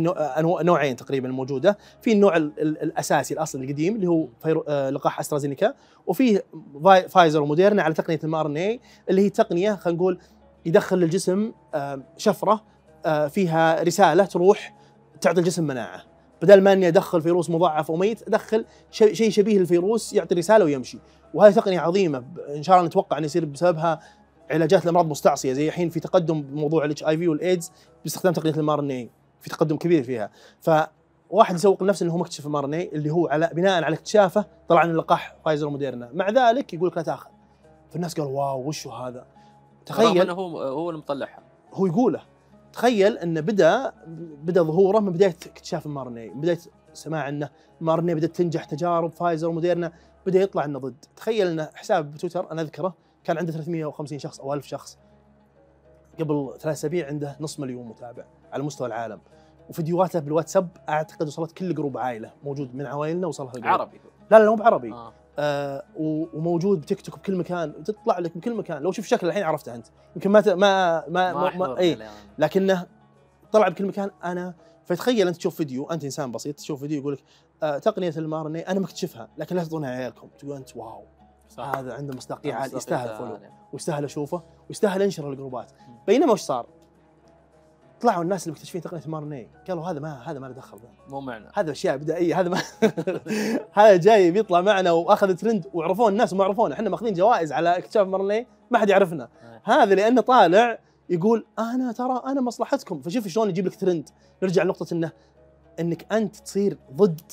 نوعين 0.62 0.97
تقريبا 0.97 1.28
موجودة. 1.28 1.78
في 2.02 2.12
النوع 2.12 2.37
ال- 2.37 2.52
ال- 2.61 2.83
الأساسي 2.83 3.35
الاصلي 3.35 3.64
القديم 3.64 3.97
اللي 3.97 4.07
هو 4.07 4.28
آه، 4.68 4.90
لقاح 4.90 5.21
أسترازينيكا 5.21 5.75
وفيه 6.07 6.45
فاي- 6.85 7.09
فايزر 7.09 7.42
وموديرنا 7.42 7.83
على 7.83 7.95
تقنية 7.95 8.18
ال 8.25 8.34
MR 8.34 8.46
اللي 8.47 9.23
هي 9.23 9.30
تقنية 9.30 9.73
خلينا 9.75 9.99
نقول 9.99 10.18
يدخل 10.66 10.99
للجسم 10.99 11.52
آه، 11.75 12.02
شفرة 12.16 12.64
آه، 13.07 13.26
فيها 13.26 13.83
رسالة 13.83 14.25
تروح 14.25 14.75
تعطي 15.21 15.40
الجسم 15.40 15.64
مناعة. 15.64 16.02
بدل 16.42 16.61
ما 16.62 16.73
اني 16.73 16.88
ادخل 16.88 17.23
فيروس 17.23 17.50
مضاعف 17.50 17.90
وميت 17.90 18.28
ادخل 18.28 18.64
شيء 18.90 19.30
شبيه 19.30 19.59
للفيروس 19.59 20.12
يعطي 20.12 20.35
رسالة 20.35 20.64
ويمشي. 20.64 20.99
وهذه 21.35 21.52
تقنية 21.54 21.80
عظيمة 21.80 22.25
إن 22.57 22.62
شاء 22.62 22.76
الله 22.76 22.87
نتوقع 22.87 23.18
أن 23.18 23.25
يصير 23.25 23.45
بسببها 23.45 24.00
علاجات 24.50 24.84
الأمراض 24.84 25.06
مستعصية 25.06 25.52
زي 25.52 25.68
الحين 25.68 25.88
في 25.90 26.00
تقدم 26.00 26.42
بموضوع 26.42 26.84
ال 26.84 27.04
HIV 27.04 27.28
والايدز 27.28 27.72
باستخدام 28.04 28.32
تقنية 28.32 28.52
ال 28.52 28.70
MR 28.70 29.08
في 29.40 29.50
تقدم 29.50 29.76
كبير 29.76 30.02
فيها. 30.02 30.30
فواحد 30.60 31.54
يسوق 31.54 31.82
لنفسه 31.82 32.04
إنه 32.04 32.12
هو 32.12 32.18
مكتشف 32.18 32.46
MR 32.46 32.64
اللي 32.64 33.10
هو 33.10 33.28
على 33.28 33.50
بناء 33.52 33.84
على 33.84 33.94
اكتشافه 33.94 34.44
طلع 34.68 34.80
عن 34.80 34.90
اللقاح 34.90 35.36
فايزر 35.44 35.66
وموديرنا 35.66 36.10
مع 36.14 36.30
ذلك 36.30 36.74
يقول 36.74 36.88
لك 36.88 36.96
لا 36.96 37.02
تأخذ. 37.02 37.30
فالناس 37.90 38.14
قالوا 38.14 38.30
wow 38.30 38.68
وش 38.68 38.86
هذا؟ 38.86 39.26
تخيل 39.86 40.20
إنه 40.20 40.32
هو 40.32 40.62
هو 40.62 40.90
اللي 40.90 41.00
مطلعها. 41.00 41.42
هو 41.72 41.86
يقوله. 41.86 42.22
تخيل 42.72 43.18
انه 43.18 43.40
بدا 43.40 43.92
بدأ 44.42 44.62
ظهوره 44.62 44.98
من 44.98 45.12
بداية 45.12 45.36
اكتشاف 45.46 45.86
MR 45.87 46.08
من 46.08 46.40
بدايه 46.40 46.58
سماع 46.92 47.28
إنه 47.28 47.48
MR 47.82 48.00
بدأت 48.00 48.36
تنجح 48.36 48.64
تجارب 48.64 49.12
فايزر 49.12 49.48
وموديرنا 49.48 49.92
بدأ 50.26 50.40
يطلع 50.40 50.64
إنه 50.64 50.78
ضد. 50.78 51.04
تخيل 51.16 51.46
انه 51.46 51.70
حساب 51.74 52.12
بتويتر 52.12 52.52
أنا 52.52 52.62
أذكره 52.62 52.94
كان 53.28 53.38
عنده 53.38 53.52
350 53.52 54.18
شخص 54.18 54.40
أو 54.40 54.54
1000 54.54 54.66
شخص. 54.66 54.99
قبل 56.20 56.54
ثلاث 56.61 56.76
أسابيع 56.76 57.06
عنده 57.06 57.37
نص 57.40 57.61
مليون 57.61 57.87
متابع 57.87 58.25
على 58.52 58.62
مستوى 58.62 58.87
العالم. 58.87 59.20
وفيديوهاته 59.70 60.18
بالواتساب 60.20 60.68
أعتقد 60.88 61.26
وصلت 61.26 61.52
كل 61.52 61.75
group 61.75 61.98
عائلة 61.99 62.32
موجود 62.44 62.75
من 62.75 62.87
عوائلنا 62.87 63.26
وصلها 63.26 63.52
ال 63.56 63.58
group. 63.58 63.66
عربي. 63.80 64.00
لا 64.30 64.38
لا 64.38 64.50
مو 64.50 64.56
بعربي. 64.56 64.92
آه. 64.92 65.12
آه 65.38 65.82
وموجود 65.97 66.80
بتيك 66.80 67.00
توك 67.00 67.18
بكل 67.18 67.37
مكان. 67.37 67.85
تطلع 67.85 68.18
لك 68.18 68.37
من 68.37 68.42
كل 68.42 68.54
مكان. 68.54 68.82
لو 68.82 68.92
شوف 68.92 69.06
شكله 69.06 69.30
الحين 69.30 69.42
عرفته 69.42 69.75
أنت. 69.75 69.87
يمكن 70.16 70.30
ما 70.30 70.40
ت- 70.40 70.49
ما 70.49 71.04
ما, 71.08 71.32
ما 71.32 71.56
ما, 71.56 71.78
اي 71.78 71.92
الآن. 71.92 72.11
لكنه 72.38 72.87
طلع 73.52 73.68
بكل 73.68 73.87
مكان. 73.87 74.11
أنا 74.25 74.54
فتخيل 74.85 75.28
أنت 75.28 75.37
تشوف 75.37 75.56
فيديو 75.56 75.87
أنت 75.90 76.04
إنسان 76.04 76.32
بسيط 76.32 76.56
تشوف 76.56 76.80
فيديو 76.80 77.00
يقول 77.00 77.12
لك 77.12 77.23
آه 77.62 77.78
تقنية 77.78 78.08
ال 78.16 78.34
MR 78.34 78.46
أنا 78.68 78.80
مكتشفها 78.80 79.28
لكن 79.38 79.56
لا 79.56 79.62
تعطونها 79.64 79.90
عيالكم. 79.90 80.28
تقول 80.38 80.56
أنت 80.56 80.76
wow. 80.76 81.04
صح. 81.48 81.76
هذا 81.76 81.94
عنده 81.94 82.16
مصداقية 82.16 82.54
عالية. 82.54 82.76
يستاهل 82.76 83.16
follow. 83.16 83.38
ويستاهل 83.72 84.04
أشوفه. 84.04 84.42
ويستاهل 84.68 85.02
انشره 85.02 85.30
الجروبات. 85.30 85.72
بينما 86.06 86.32
وش 86.32 86.40
صار؟ 86.40 86.66
طلعوا 88.00 88.22
الناس 88.22 88.42
اللي 88.42 88.52
مكتشفين 88.52 88.80
تقنية 88.80 89.02
MR 89.06 89.46
قالوا 89.68 89.84
هذا 89.84 90.00
ما 90.00 90.22
هذا 90.30 90.38
ما 90.38 90.46
له 90.46 90.52
دخل. 90.52 90.78
مو 91.08 91.20
معنى 91.20 91.46
هذا 91.54 91.70
أشياء 91.70 91.96
بدائية. 91.96 92.40
هذا 92.40 92.48
ما 92.48 92.62
هذا 93.80 93.96
جاي 93.96 94.30
بيطلع 94.30 94.60
معنا 94.60 94.90
وأخذ 94.90 95.34
ترند 95.34 95.66
وعرفوه 95.74 96.08
الناس 96.08 96.32
وما 96.32 96.44
عرفونا. 96.44 96.74
إحنا 96.74 96.90
ماخذين 96.90 97.14
جوائز 97.14 97.52
على 97.52 97.78
اكتشاف 97.78 98.06
مرني 98.06 98.46
ما 98.70 98.78
حد 98.78 98.88
يعرفنا. 98.88 99.28
إيه. 99.42 99.62
هذا 99.64 99.94
لأنه 99.94 100.20
طالع 100.20 100.78
يقول 101.10 101.46
أنا 101.58 101.92
ترى 101.92 102.22
أنا 102.26 102.40
مصلحتكم. 102.40 103.00
فشوف 103.00 103.28
شلون 103.28 103.48
يجيب 103.48 103.66
لك 103.66 103.76
ترند. 103.76 104.08
نرجع 104.42 104.62
لنقطة 104.62 104.94
انه 104.94 105.12
إنك 105.80 106.12
أنت 106.12 106.36
تصير 106.36 106.78
ضد 106.92 107.32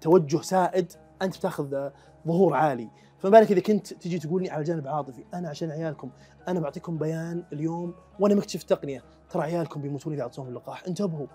توجه 0.00 0.40
سائد. 0.40 0.92
أنت 1.22 1.36
بتاخذ 1.36 1.90
ظهور 2.26 2.54
عالي. 2.54 2.88
فما 3.18 3.30
بالك 3.30 3.52
إذا 3.52 3.60
كنت 3.60 3.92
تجي 3.94 4.18
تقول 4.18 4.42
لي 4.42 4.50
على 4.50 4.60
الجانب 4.60 4.88
عاطفي 4.88 5.24
أنا 5.34 5.48
عشان 5.48 5.70
عيالكم 5.70 6.10
أنا 6.48 6.60
بعطيكم 6.60 6.98
بيان 6.98 7.44
اليوم 7.52 7.94
وأنا 8.20 8.34
مكتشف 8.34 8.62
تقنية. 8.62 9.04
ترى 9.30 9.42
عيالكم 9.42 9.82
بيموتون 9.82 10.12
إذا 10.12 10.22
أعطوهم 10.22 10.48
اللقاح. 10.48 10.84
انتبهوا. 10.88 11.26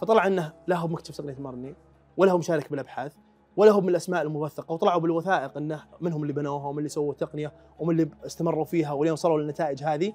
فطلع 0.00 0.26
إنه 0.26 0.52
لا 0.66 0.76
هو 0.76 0.88
مكتشف 0.88 1.16
تقنية 1.16 1.36
مارني 1.38 1.74
ولا 2.16 2.32
هو 2.32 2.38
مشارك 2.38 2.70
بالأبحاث 2.70 3.12
ولا 3.56 3.70
هو 3.70 3.80
من 3.80 3.88
الأسماء 3.88 4.22
الموثقة 4.22 4.72
وطلعوا 4.72 5.00
بالوثائق 5.00 5.56
إنه 5.56 5.82
منهم 6.00 6.22
اللي 6.22 6.32
بنوها 6.32 6.66
ومن 6.66 6.78
اللي 6.78 6.88
سووا 6.88 7.12
التقنية 7.12 7.52
ومن 7.78 7.90
اللي 7.90 8.10
استمروا 8.26 8.64
فيها 8.64 8.92
واليوم 8.92 9.12
وصلوا 9.12 9.40
للنتائج 9.40 9.84
هذه. 9.84 10.12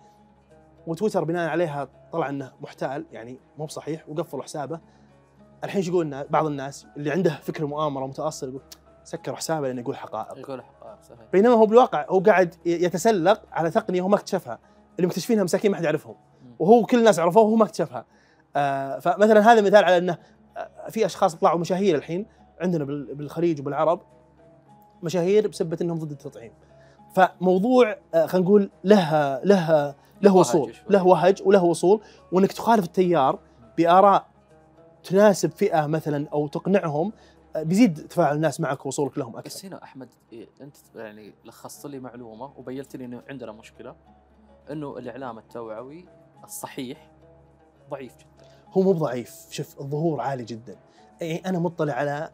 وتويتر 0.87 1.23
بناء 1.23 1.49
عليها 1.49 1.87
طلع 2.11 2.29
إنه 2.29 2.53
محتال 2.61 3.05
يعني 3.11 3.39
مو 3.57 3.65
بصحيح 3.65 4.09
وقفلوا 4.09 4.43
حسابه. 4.43 4.79
الحين 5.63 5.81
شو 5.81 5.91
يقول 5.91 6.23
بعض 6.29 6.45
الناس 6.45 6.87
اللي 6.97 7.11
عنده 7.11 7.39
فكر 7.43 7.65
مؤامرة 7.65 8.03
ومتاصل 8.03 8.49
يقول 8.49 8.61
سكروا 9.03 9.37
حسابه 9.37 9.67
لأنه 9.67 9.81
يقول 9.81 9.97
حقائق. 9.97 10.37
يقول 10.37 10.61
حقائق. 10.61 10.76
صحيح. 11.03 11.19
بينما 11.33 11.53
هو 11.53 11.65
بالواقع 11.65 12.05
هو 12.09 12.19
قاعد 12.19 12.55
يتسلق 12.65 13.41
على 13.51 13.69
تقنيه 13.71 14.01
هو 14.01 14.07
ما 14.07 14.15
اكتشفها. 14.15 14.59
اللي 14.97 15.07
مكتشفينها 15.07 15.43
مساكين 15.43 15.71
ما 15.71 15.77
حد 15.77 15.83
يعرفهم. 15.83 16.15
وهو 16.59 16.85
كل 16.85 16.99
الناس 16.99 17.19
عرفوه 17.19 17.43
وهو 17.43 17.55
ما 17.55 17.63
اكتشفها. 17.65 18.05
آه 18.55 18.99
فمثلا 18.99 19.51
هذا 19.53 19.61
مثال 19.61 19.83
على 19.83 19.97
إنه 19.97 20.17
آه، 20.57 20.89
في 20.89 21.05
أشخاص 21.05 21.35
طلعوا 21.35 21.59
مشاهير 21.59 21.95
الحين 21.95 22.25
عندنا 22.61 22.83
بال- 22.83 23.15
بالخليج 23.15 23.59
وبالعرب 23.59 24.01
مشاهير 25.03 25.47
بسبه 25.47 25.77
إنهم 25.81 25.99
ضد 25.99 26.11
التطعيم. 26.11 26.51
فموضوع 27.15 27.95
آه 28.13 28.25
خلينا 28.25 28.45
نقول 28.47 28.69
له 28.83 29.39
له 29.43 29.95
له 30.21 30.35
وصول. 30.35 30.73
له 30.89 31.07
وهج 31.07 31.41
وله 31.45 31.63
وصول 31.63 32.01
وإنك 32.31 32.51
تخالف 32.51 32.85
التيار 32.85 33.39
بآراء 33.77 34.25
تناسب 35.03 35.51
فئة 35.51 35.85
مثلا 35.85 36.27
أو 36.33 36.47
تقنعهم 36.47 37.07
آه، 37.07 37.11
بيزيد 37.63 38.07
تفاعل 38.07 38.35
الناس 38.35 38.59
معك 38.59 38.85
ووصولك 38.85 39.17
لهم 39.17 39.31
بس 39.31 39.39
أكثر 39.39 39.67
هنا 39.67 39.83
أحمد 39.83 40.09
إيه، 40.33 40.49
أنت 40.61 40.75
يعني 40.95 41.33
لخصت 41.45 41.85
لي 41.85 41.99
معلومة 41.99 42.53
وبينت 42.57 42.95
لي 42.95 43.05
إنه 43.05 43.23
عندنا 43.29 43.51
مشكلة 43.51 43.95
إنه 44.71 44.97
الإعلام 44.97 45.37
التوعوي 45.37 46.05
الصحيح 46.43 47.11
ضعيف 47.89 48.17
جدا. 48.17 48.47
هو 48.71 48.81
مو 48.81 48.91
ضعيف 48.91 49.47
شوف 49.49 49.79
الظهور 49.79 50.21
عالي 50.21 50.43
جدا. 50.43 50.79
يعني 51.21 51.49
أنا 51.49 51.59
مطلع 51.59 51.93
على 51.93 52.31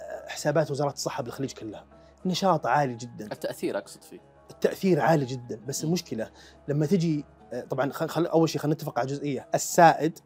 آه، 0.00 0.28
حسابات 0.28 0.70
وزارة 0.70 0.92
الصحة 0.92 1.22
بالخليج 1.22 1.52
كلها. 1.52 1.86
نشاط 2.26 2.66
عالي 2.66 2.94
جدا. 2.94 3.32
التأثير 3.32 3.78
أقصد 3.78 4.02
فيه. 4.02 4.20
التأثير 4.50 5.00
عالي 5.00 5.24
جدا. 5.24 5.60
بس 5.66 5.84
المشكلة 5.84 6.30
لما 6.68 6.86
تجي 6.86 7.24
آه، 7.52 7.60
طبعا 7.60 7.92
خل 7.92 8.26
أول 8.26 8.48
شيء 8.48 8.60
خلينا 8.60 8.74
نتفق 8.74 8.98
على 8.98 9.08
جزئية. 9.08 9.48
السائد 9.54 10.18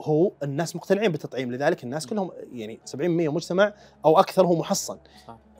هو 0.00 0.32
الناس 0.42 0.76
مقتنعين 0.76 1.12
بالتطعيم 1.12 1.52
لذلك 1.52 1.84
الناس 1.84 2.06
كلهم 2.06 2.30
يعني 2.52 2.80
70% 2.86 2.96
مجتمع 3.00 3.72
أو 4.04 4.18
أكثر 4.18 4.46
هو 4.46 4.56
محصن. 4.56 4.98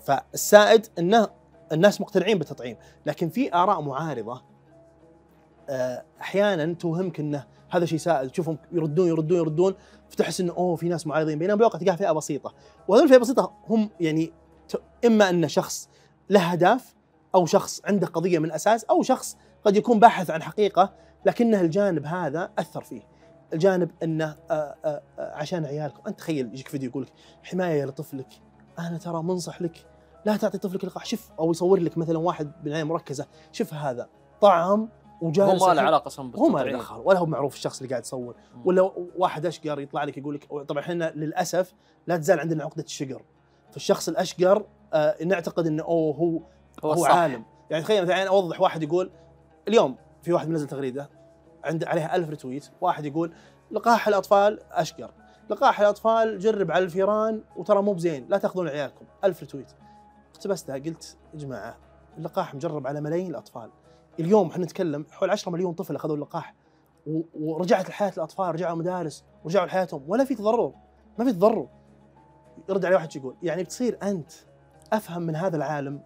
فالسائد 0.01 0.87
إنه 0.99 1.29
الناس 1.73 2.01
مقتنعين 2.01 2.39
بالتطعيم. 2.39 2.77
لكن 3.07 3.29
في 3.29 3.55
آراء 3.55 3.81
معارضة 3.81 4.43
آه، 5.71 6.05
أحيانا 6.21 6.75
توهمك 6.75 7.21
إنه 7.21 7.47
هذا 7.71 7.87
شيء 7.87 7.99
سائد. 7.99 8.31
تشوفهم 8.31 8.59
يردون 8.73 9.09
يردون 9.09 9.39
يردون. 9.39 9.75
فتحس 10.09 10.41
إنه 10.41 10.53
أوه 10.53 10.77
في 10.77 10.89
ناس 10.89 11.07
معارضين. 11.07 11.39
بينما 11.39 11.55
بالواقع 11.55 11.79
تلقاها 11.79 11.97
فئة 11.97 12.13
بسيطة. 12.13 12.55
وهذول 12.89 13.05
الفئة 13.05 13.17
البسيطة 13.17 13.53
هم 13.69 13.91
يعني 14.01 14.33
إما 15.07 15.31
إن 15.31 15.49
شخص 15.49 15.89
له 16.31 16.53
أهداف 16.53 16.95
أو 17.35 17.47
شخص 17.47 17.81
عنده 17.85 18.07
قضية 18.07 18.39
من 18.39 18.53
أساس 18.53 18.85
أو 18.85 19.03
شخص 19.03 19.37
قد 19.65 19.77
يكون 19.77 19.99
باحث 19.99 20.31
عن 20.31 20.43
حقيقة 20.43 20.93
لكنه 21.27 21.61
الجانب 21.61 22.07
هذا 22.07 22.51
أثر 22.59 22.85
فيه. 22.85 23.03
الجانب 23.53 23.91
إنه 24.03 24.37
آه، 24.51 24.75
آه، 24.85 25.03
آه، 25.19 25.35
عشان 25.35 25.65
عيالكم. 25.65 26.01
أنت 26.07 26.19
تخيل 26.19 26.47
يجيك 26.47 26.69
فيديو 26.69 26.91
يقول 26.91 27.03
لك 27.03 27.13
حمايه 27.43 27.85
لطفلك. 27.85 28.29
أنا 28.79 28.99
ترى 28.99 29.23
منصح 29.23 29.63
لك. 29.63 29.87
لا 30.25 30.37
تعطي 30.37 30.59
طفلك 30.59 30.85
لقاح 30.85 31.05
شوف 31.05 31.31
أو 31.39 31.51
يصور 31.51 31.81
لك 31.81 31.99
مثلا 31.99 32.19
واحد 32.19 32.53
بعنايه 32.65 32.85
مركزة. 32.85 33.27
شوف 33.53 33.75
هذا. 33.75 34.09
طعم 34.41 34.89
هو 35.23 35.29
وجالس 35.29 35.63
ما 35.63 35.75
له 35.75 35.83
علاقة 35.83 36.07
أصلا 36.07 36.37
هو 36.37 36.49
ما 36.49 36.59
له. 36.59 36.79
دخل 36.79 37.03
ولا 37.05 37.19
هو 37.19 37.27
معروف 37.27 37.55
الشخص 37.55 37.79
اللي 37.79 37.91
قاعد 37.91 38.03
يصور. 38.03 38.35
ولا 38.65 38.93
واحد 39.17 39.47
أشقر 39.47 39.81
يطلع 39.81 40.05
لك 40.05 40.19
يقول 40.19 40.35
لك 40.35 40.63
طبعا 40.63 40.83
إحنا 40.83 41.13
للأسف 41.17 41.75
لا 42.07 42.17
تزال 42.17 42.41
عندنا 42.41 42.65
عقدة 42.65 42.83
الشقر. 42.83 43.23
فالشخص 43.73 44.09
الأشقر 44.09 44.67
آه 44.93 45.25
نعتقد 45.25 45.67
إنه 45.67 45.83
أوه 45.83 46.15
هو 46.15 46.41
هو, 46.85 46.93
هو. 46.93 47.05
عالم. 47.05 47.45
يعني 47.71 47.83
تخيل 47.83 48.03
مثلا 48.03 48.29
أوضح 48.29 48.61
واحد 48.61 48.83
يقول 48.83 49.11
اليوم 49.69 49.97
في 50.23 50.33
واحد 50.33 50.49
منزل 50.49 50.67
تغريدة. 50.67 51.11
عند 51.69 51.85
عليها 51.85 52.17
ألف 52.17 52.29
retweet. 52.31 52.71
واحد 52.81 53.05
يقول 53.05 53.33
لقاح 53.71 54.09
الأطفال 54.09 54.61
أشقر. 54.73 55.11
لقاح 55.51 55.81
الأطفال 55.81 56.39
جرب 56.39 56.71
على 56.71 56.85
الفيران 56.85 57.43
وترى 57.57 57.83
مو 57.83 57.93
بزين 57.93 58.27
لا 58.29 58.39
تأخذون 58.39 58.69
عيالكم. 58.69 59.05
ألف 59.25 59.41
retweet. 59.41 59.73
اقتبستها 60.35 60.75
قلت 60.75 61.17
يا 61.35 61.39
جماعة 61.39 61.77
اللقاح 62.19 62.55
مجرب 62.55 62.87
على 62.87 63.01
ملايين 63.01 63.31
الأطفال. 63.31 63.71
اليوم 64.21 64.49
إحنا 64.49 64.65
نتكلم 64.65 65.07
حول 65.11 65.31
10 65.31 65.53
مليون 65.53 65.73
طفل 65.73 65.97
أخذوا 65.97 66.15
اللقاح 66.15 66.55
ورجعت 67.35 67.89
الحياة 67.89 68.13
الأطفال 68.17 68.55
رجعوا 68.55 68.77
مدارس 68.77 69.25
ورجعوا 69.45 69.67
لحياتهم. 69.67 70.05
ولا 70.07 70.25
في 70.25 70.35
تضرر 70.35 70.73
ما 71.19 71.25
في 71.25 71.33
تضرر. 71.33 71.69
يرد 72.69 72.85
عليه 72.85 72.97
واحد 72.97 73.17
يقول 73.17 73.37
يعني 73.43 73.63
بتصير 73.63 73.99
أنت 74.03 74.33
أفهم 74.93 75.23
من 75.23 75.37
هذا 75.37 75.57
العالم؟ 75.57 76.01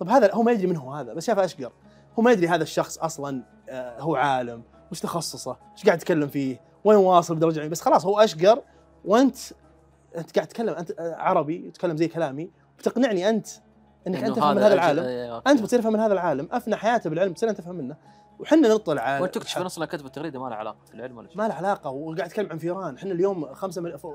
طب 0.00 0.08
هذا 0.08 0.34
هو 0.34 0.42
ما 0.42 0.52
يدري 0.52 0.66
من 0.66 0.76
هو 0.76 0.92
هذا 0.92 1.14
بس 1.14 1.26
شافه 1.26 1.44
أشقر. 1.44 1.72
هو 2.18 2.22
ما 2.22 2.32
يدري 2.32 2.48
هذا 2.48 2.62
الشخص 2.62 2.98
أصلا 2.98 3.42
آه، 3.68 4.00
هو 4.00 4.16
عالم. 4.16 4.62
وش 4.92 5.00
تخصصه؟ 5.00 5.56
إيش 5.76 5.84
قاعد 5.84 5.98
يتكلم 5.98 6.28
فيه؟ 6.28 6.60
وين 6.84 6.98
واصل 6.98 7.34
بدرجة 7.34 7.58
علمية؟ 7.58 7.70
بس 7.70 7.80
خلاص 7.80 8.04
هو 8.04 8.20
أشقر 8.20 8.62
وأنت 9.04 9.36
أنت 10.16 10.34
قاعد 10.34 10.48
تتكلم 10.48 10.74
أنت 10.74 10.92
عربي 10.98 11.70
تتكلم 11.70 11.96
زي 11.96 12.08
كلامي 12.08 12.50
بتقنعني 12.78 13.28
أنت 13.28 13.46
إنك 14.06 14.24
أنت 14.24 14.36
تفهم 14.36 14.56
من 14.56 14.62
هذا 14.62 14.74
العالم. 14.74 15.02
أيوة. 15.04 15.42
أنت 15.46 15.62
بتصير 15.62 15.80
تفهم 15.80 15.92
من 15.92 16.00
هذا 16.00 16.12
العالم. 16.12 16.48
أفنى 16.52 16.76
حياته 16.76 17.10
بالعلم 17.10 17.32
تصير 17.32 17.50
أنت 17.50 17.58
تفهم 17.58 17.74
منه. 17.74 17.96
وحنا 18.40 18.68
نطلع 18.68 19.02
على 19.02 19.22
وانت 19.22 19.34
تكتشف 19.34 19.58
أصلا 19.58 19.86
كتب 19.86 20.06
التغريده 20.06 20.40
ما 20.42 20.48
لها 20.48 20.56
علاقة 20.56 20.84
في 20.88 20.94
العلم 20.94 21.18
ولا 21.18 21.28
شيء. 21.28 21.38
ما 21.38 21.48
له 21.48 21.54
علاقة. 21.54 21.90
وقاعد 21.90 22.26
يتكلم 22.30 22.50
عن 22.50 22.58
فيران. 22.58 22.96
إحنا 22.96 23.12
اليوم 23.12 23.54
خمسة 23.54 23.82
مل... 23.82 23.98
فوق... 23.98 24.14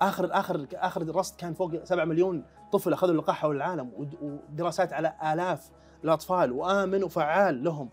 اخر 0.00 0.28
اخر 0.32 0.66
آخر 0.74 1.16
رصد 1.16 1.36
كان 1.36 1.54
فوق 1.54 1.84
7 1.84 2.04
مليون 2.04 2.44
طفل 2.72 2.92
أخذوا 2.92 3.12
اللقاح 3.12 3.36
حول 3.36 3.56
العالم 3.56 3.92
ود- 3.96 4.38
ودراسات 4.52 4.92
على 4.92 5.14
آلاف 5.32 5.70
الأطفال 6.04 6.52
وآمن 6.52 7.04
وفعال 7.04 7.64
لهم. 7.64 7.88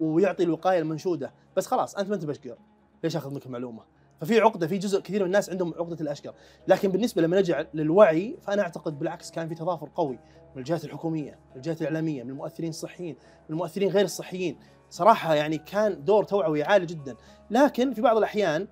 ويعطي 0.00 0.42
الوقاية 0.42 0.78
المنشودة. 0.78 1.32
بس 1.56 1.66
خلاص 1.66 1.94
أنت 1.94 2.08
ما 2.08 2.14
أنت 2.14 2.24
بشقر 2.24 2.56
ليش 3.04 3.16
آخذ 3.16 3.30
منك 3.30 3.46
المعلومة؟ 3.46 3.82
ففي 4.20 4.40
عقدة 4.40 4.66
في 4.66 4.78
جزء 4.78 5.00
كثير 5.00 5.20
من 5.20 5.26
الناس 5.26 5.50
عندهم 5.50 5.74
عقدة 5.74 6.00
الأشقر. 6.00 6.34
لكن 6.68 6.88
بالنسبة 6.88 7.22
لما 7.22 7.36
نرجع 7.36 7.64
للوعي 7.74 8.36
فأنا 8.42 8.62
أعتقد 8.62 8.98
بالعكس 8.98 9.30
كان 9.30 9.48
في 9.48 9.54
تضافر 9.54 9.88
قوي. 9.94 10.18
من 10.54 10.58
الجهات 10.58 10.84
الحكومية 10.84 11.38
من 11.50 11.56
الجهات 11.56 11.80
الإعلامية 11.80 12.22
من 12.22 12.30
المؤثرين 12.30 12.70
الصحيين 12.70 13.16
من 13.48 13.54
المؤثرين 13.54 13.90
غير 13.90 14.04
الصحيين. 14.04 14.58
صراحة 14.90 15.34
يعني 15.34 15.58
كان 15.58 16.04
دور 16.04 16.24
توعوي 16.24 16.62
عالي 16.62 16.86
جدا. 16.86 17.16
لكن 17.50 17.94
في 17.94 18.00
بعض 18.00 18.16
الأحيان 18.16 18.68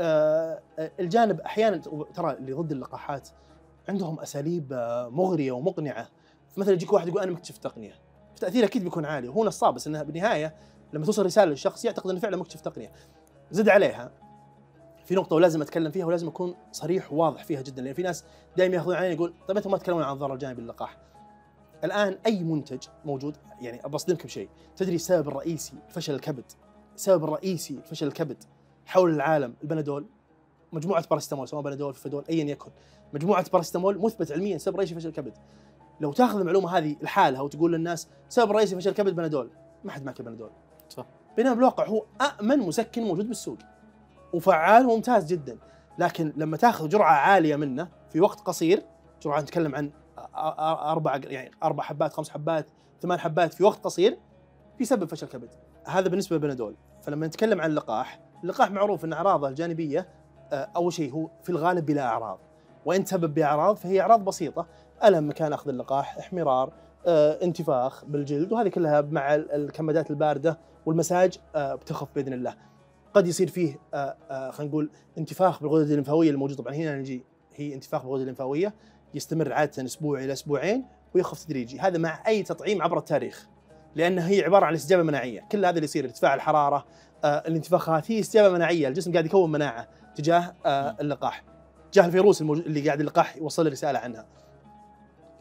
آه، 0.00 0.60
آه، 0.78 0.90
الجانب 1.00 1.40
أحيانا 1.40 1.76
ترى 2.14 2.32
اللي 2.32 2.52
ضد 2.52 2.72
اللقاحات 2.72 3.28
عندهم 3.88 4.20
أساليب 4.20 4.72
آه، 4.72 5.08
مغرية 5.08 5.52
ومقنعة. 5.52 6.08
مثلا 6.56 6.74
يجيك 6.74 6.92
واحد 6.92 7.08
يقول 7.08 7.22
أنا 7.22 7.32
مكتشف 7.32 7.58
تقنية. 7.58 8.03
التاثير 8.34 8.64
أكيد 8.64 8.84
بيكون 8.84 9.04
عالي. 9.04 9.28
وهو 9.28 9.44
نصاب 9.44 9.74
بس 9.74 9.86
إنها 9.86 10.02
بالنهاية 10.02 10.54
لما 10.92 11.06
توصل 11.06 11.26
رسالة 11.26 11.50
للشخص 11.50 11.84
يعتقد 11.84 12.10
إنه 12.10 12.20
فعلا 12.20 12.36
مكتشف 12.36 12.60
تقنية. 12.60 12.92
زد 13.50 13.68
عليها. 13.68 14.10
في 15.04 15.14
نقطة 15.14 15.36
ولازم 15.36 15.62
أتكلم 15.62 15.90
فيها 15.90 16.06
ولازم 16.06 16.28
أكون 16.28 16.54
صريح 16.72 17.12
وواضح 17.12 17.44
فيها 17.44 17.62
جدا 17.62 17.82
لأن 17.82 17.94
في 17.94 18.02
ناس 18.02 18.24
دائما 18.56 18.74
يأخذون 18.74 18.94
علي 18.96 19.12
يقول 19.12 19.34
طيب 19.48 19.56
أنتم 19.56 19.70
ما 19.70 19.78
تتكلمون 19.78 20.02
عن 20.02 20.12
الضرر 20.12 20.34
الجانبي 20.34 20.62
للقاح. 20.62 20.98
الآن 21.84 22.18
أي 22.26 22.42
منتج 22.42 22.88
موجود 23.04 23.36
يعني 23.60 23.88
بصدمكم 23.88 24.28
شيء، 24.28 24.48
تدري 24.76 24.94
السبب 24.94 25.28
الرئيسي 25.28 25.72
لفشل 25.88 26.14
الكبد؟ 26.14 26.44
السبب 26.94 27.24
الرئيسي 27.24 27.74
لفشل 27.74 28.06
الكبد 28.06 28.44
حول 28.86 29.14
العالم 29.14 29.54
البنادول؟ 29.62 30.06
مجموعة 30.72 31.08
باراستامول 31.08 31.48
سواء 31.48 31.62
بنادول 31.62 31.94
فيدول 31.94 32.24
ايا 32.30 32.44
يكن. 32.44 32.70
مجموعة 33.12 33.50
باراستامول 33.50 33.98
مثبت 33.98 34.32
علميا 34.32 34.58
سبب 34.58 34.76
رئيسي 34.76 34.94
فشل 34.94 35.08
الكبد. 35.08 35.32
لو 36.00 36.12
تاخذ 36.12 36.38
المعلومة 36.38 36.78
هذه 36.78 36.96
لحالها 37.02 37.40
وتقول 37.40 37.72
للناس 37.72 38.08
سبب 38.28 38.52
رئيسي 38.52 38.76
فشل 38.76 38.90
الكبد 38.90 39.16
بنادول 39.16 39.50
ما 39.84 39.92
حد 39.92 40.04
ماكل 40.04 40.24
بنادول. 40.24 40.50
صح. 40.88 41.06
بينما 41.36 41.54
بالواقع 41.54 41.86
هو 41.86 42.04
امن 42.40 42.58
مسكن 42.58 43.02
موجود 43.02 43.28
بالسوق 43.28 43.58
وفعال 44.32 44.86
وممتاز 44.86 45.26
جدا. 45.26 45.58
لكن 45.98 46.32
لما 46.36 46.56
تاخذ 46.56 46.88
جرعة 46.88 47.14
عالية 47.14 47.56
منه 47.56 47.88
في 48.10 48.20
وقت 48.20 48.40
قصير 48.40 48.82
جرعة 49.22 49.40
نتكلم 49.40 49.74
عن 49.74 49.90
أربع 50.36 51.16
يعني 51.16 51.50
أربع 51.62 51.82
حبات 51.82 52.12
خمس 52.12 52.30
حبات 52.30 52.66
ثمان 53.02 53.18
حبات 53.18 53.54
في 53.54 53.64
وقت 53.64 53.84
قصير 53.84 54.18
بيسبب 54.78 55.08
فشل 55.08 55.26
كبد. 55.26 55.50
هذا 55.86 56.08
بالنسبة 56.08 56.36
للبنادول 56.36 56.74
فلما 57.02 57.26
نتكلم 57.26 57.60
عن 57.60 57.70
اللقاح 57.70 58.20
اللقاح 58.42 58.70
معروف 58.70 59.04
إن 59.04 59.12
أعراضه 59.12 59.48
الجانبية 59.48 60.08
أول 60.52 60.92
شيء 60.92 61.12
هو 61.12 61.28
في 61.42 61.50
الغالب 61.50 61.86
بلا 61.86 62.06
أعراض. 62.06 62.38
وإن 62.84 63.04
تسبب 63.04 63.34
بأعراض 63.34 63.76
فهي 63.76 64.00
أعراض 64.00 64.24
بسيطة 64.24 64.66
ألم 65.04 65.28
مكان 65.28 65.52
أخذ 65.52 65.68
اللقاح 65.68 66.18
احمرار 66.18 66.72
آه، 67.06 67.38
انتفاخ 67.42 68.04
بالجلد 68.04 68.52
وهذه 68.52 68.68
كلها 68.68 69.00
مع 69.00 69.34
ال- 69.34 69.52
الكمادات 69.52 70.10
الباردة 70.10 70.58
والمساج 70.86 71.38
آه، 71.56 71.74
بتخف 71.74 72.08
بإذن 72.14 72.32
الله. 72.32 72.54
قد 73.14 73.26
يصير 73.26 73.48
فيه 73.50 73.78
آه، 73.94 74.16
آه، 74.30 74.50
خلينا 74.50 74.70
نقول 74.70 74.90
انتفاخ 75.18 75.62
بالغدد 75.62 75.88
الليمفاوية 75.90 76.30
الموجوده 76.30 76.62
طبعا 76.62 76.74
هنا 76.74 76.96
نجي 76.96 77.24
هي 77.54 77.74
انتفاخ 77.74 78.02
بالغدد 78.02 78.20
الليمفاوية 78.20 78.74
يستمر 79.14 79.52
عادة 79.52 79.84
أسبوع 79.84 80.24
إلى 80.24 80.32
أسبوعين 80.32 80.84
ويخف 81.14 81.44
تدريجي. 81.44 81.78
هذا 81.80 81.98
مع 81.98 82.22
أي 82.26 82.42
تطعيم 82.42 82.82
عبر 82.82 82.98
التاريخ 82.98 83.48
لأن 83.94 84.18
هي 84.18 84.44
عبارة 84.44 84.66
عن 84.66 84.74
استجابة 84.74 85.02
مناعية. 85.02 85.40
كل 85.52 85.58
هذا 85.64 85.70
اللي 85.74 85.84
يصير 85.84 86.04
ارتفاع 86.04 86.34
الحرارة 86.34 86.84
آه، 87.24 87.28
الانتفاخات 87.48 88.10
هي 88.10 88.20
استجابة 88.20 88.54
مناعية. 88.54 88.88
الجسم 88.88 89.12
قاعد 89.12 89.26
يكون 89.26 89.52
مناعة 89.52 89.88
تجاه 90.14 90.54
آه، 90.66 90.96
اللقاح. 91.00 91.44
تجاه 91.92 92.06
الفيروس 92.06 92.42
اللي 92.42 92.80
قاعد 92.86 93.00
اللقاح 93.00 93.36
يوصل 93.36 93.72
رسالة 93.72 93.98
عنها. 93.98 94.26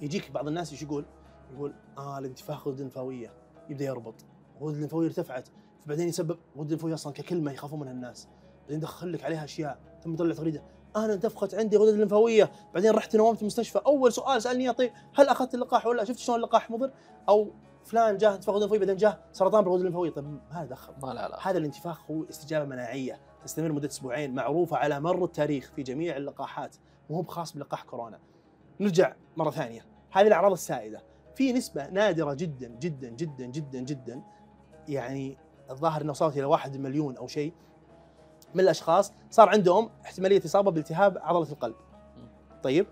يجيك 0.04 0.32
بعض 0.32 0.48
الناس 0.48 0.72
إيش 0.72 0.82
يقول؟ 0.82 1.06
يقول 1.54 1.74
آه 1.98 2.20
الانتفاخ 2.20 2.58
الغدد 2.58 2.78
الليمفاويه 2.78 3.34
يبدأ 3.70 3.86
يربط. 3.86 4.16
الغدد 4.62 4.76
الليمفاويه 4.76 5.08
ارتفعت. 5.08 5.48
فبعدين 5.86 6.08
يسبب 6.08 6.38
الغدد 6.56 6.66
الليمفاويه 6.66 6.94
أصلا 6.94 7.14
ككلمة 7.14 7.52
يخافون 7.52 7.80
منها 7.80 7.92
الناس. 7.92 8.28
بعدين 8.62 8.80
دخل 8.80 9.14
لك 9.14 9.24
عليها 9.24 9.44
أشياء. 9.44 9.80
ثم 10.04 10.14
يطلع 10.14 10.34
تغريده 10.34 10.64
أنا 10.96 11.14
انتفخت 11.14 11.56
عندي 11.56 11.78
غدد 11.78 11.94
الليمفاويه 11.94 12.52
بعدين 12.74 12.92
رحت 12.92 13.16
نومت 13.16 13.42
المستشفى. 13.42 13.82
أول 13.86 14.14
سؤال 14.14 14.42
سألني 14.42 14.64
يا 14.64 14.72
طيب 14.72 14.92
هل 15.16 15.28
أخذت 15.28 15.56
اللقاح 15.56 15.88
ولا 15.88 16.04
شفت 16.04 16.20
شلون 16.20 16.38
اللقاح 16.38 16.72
مضر؟ 16.72 16.92
أو 17.30 17.52
فلان 17.86 18.18
جاه 18.18 18.36
انتفاخ 18.36 18.56
غدد 18.56 18.64
الليمفاويه 18.64 18.80
بعدين 18.80 18.96
جاه 18.96 19.20
سرطان 19.32 19.64
بالغدد 19.64 19.80
الليمفاويه 19.80 20.12
طيب 20.12 20.26
ما 20.26 20.66
دخل. 20.66 20.94
ما 21.04 21.14
له 21.14 21.22
علاقه 21.22 21.50
هذا 21.50 21.58
الانتفاخ 21.58 22.12
هو 22.12 22.24
استجابة 22.24 22.66
مناعية 22.66 23.20
تستمر 23.44 23.72
مدة 23.72 23.88
أسبوعين 23.88 24.36
معروفة 24.36 24.78
على 24.78 25.00
مر 25.00 25.24
التاريخ 25.26 25.72
في 25.76 25.84
جميع 25.84 26.18
اللقاحات. 26.18 26.76
مو 27.10 27.22
بخاص 27.22 27.54
بلقاح 27.54 27.84
كورونا. 27.84 28.20
نرجع 28.80 29.16
مرة 29.38 29.50
ثانية. 29.50 29.93
هذه 30.14 30.28
الأعراض 30.28 30.52
السائدة. 30.52 31.04
في 31.36 31.54
نسبة 31.54 31.88
نادرة 31.88 32.34
جدا 32.34 32.68
جدا 32.68 33.10
جدا 33.10 33.46
جدا 33.46 33.80
جدا 33.80 34.22
يعني 34.88 35.38
الظاهر 35.70 36.02
إنه 36.02 36.12
وصلت 36.12 36.38
إلى 36.38 36.46
واحد 36.46 36.78
مليون 36.78 37.18
أو 37.18 37.28
شيء 37.28 37.54
من 38.54 38.60
الأشخاص 38.60 39.12
صار 39.30 39.50
عندهم 39.50 39.90
احتمالية 40.06 40.46
إصابة 40.46 40.72
بالتهاب 40.72 41.18
عضلة 41.18 41.52
القلب. 41.52 41.76
طيب 42.64 42.88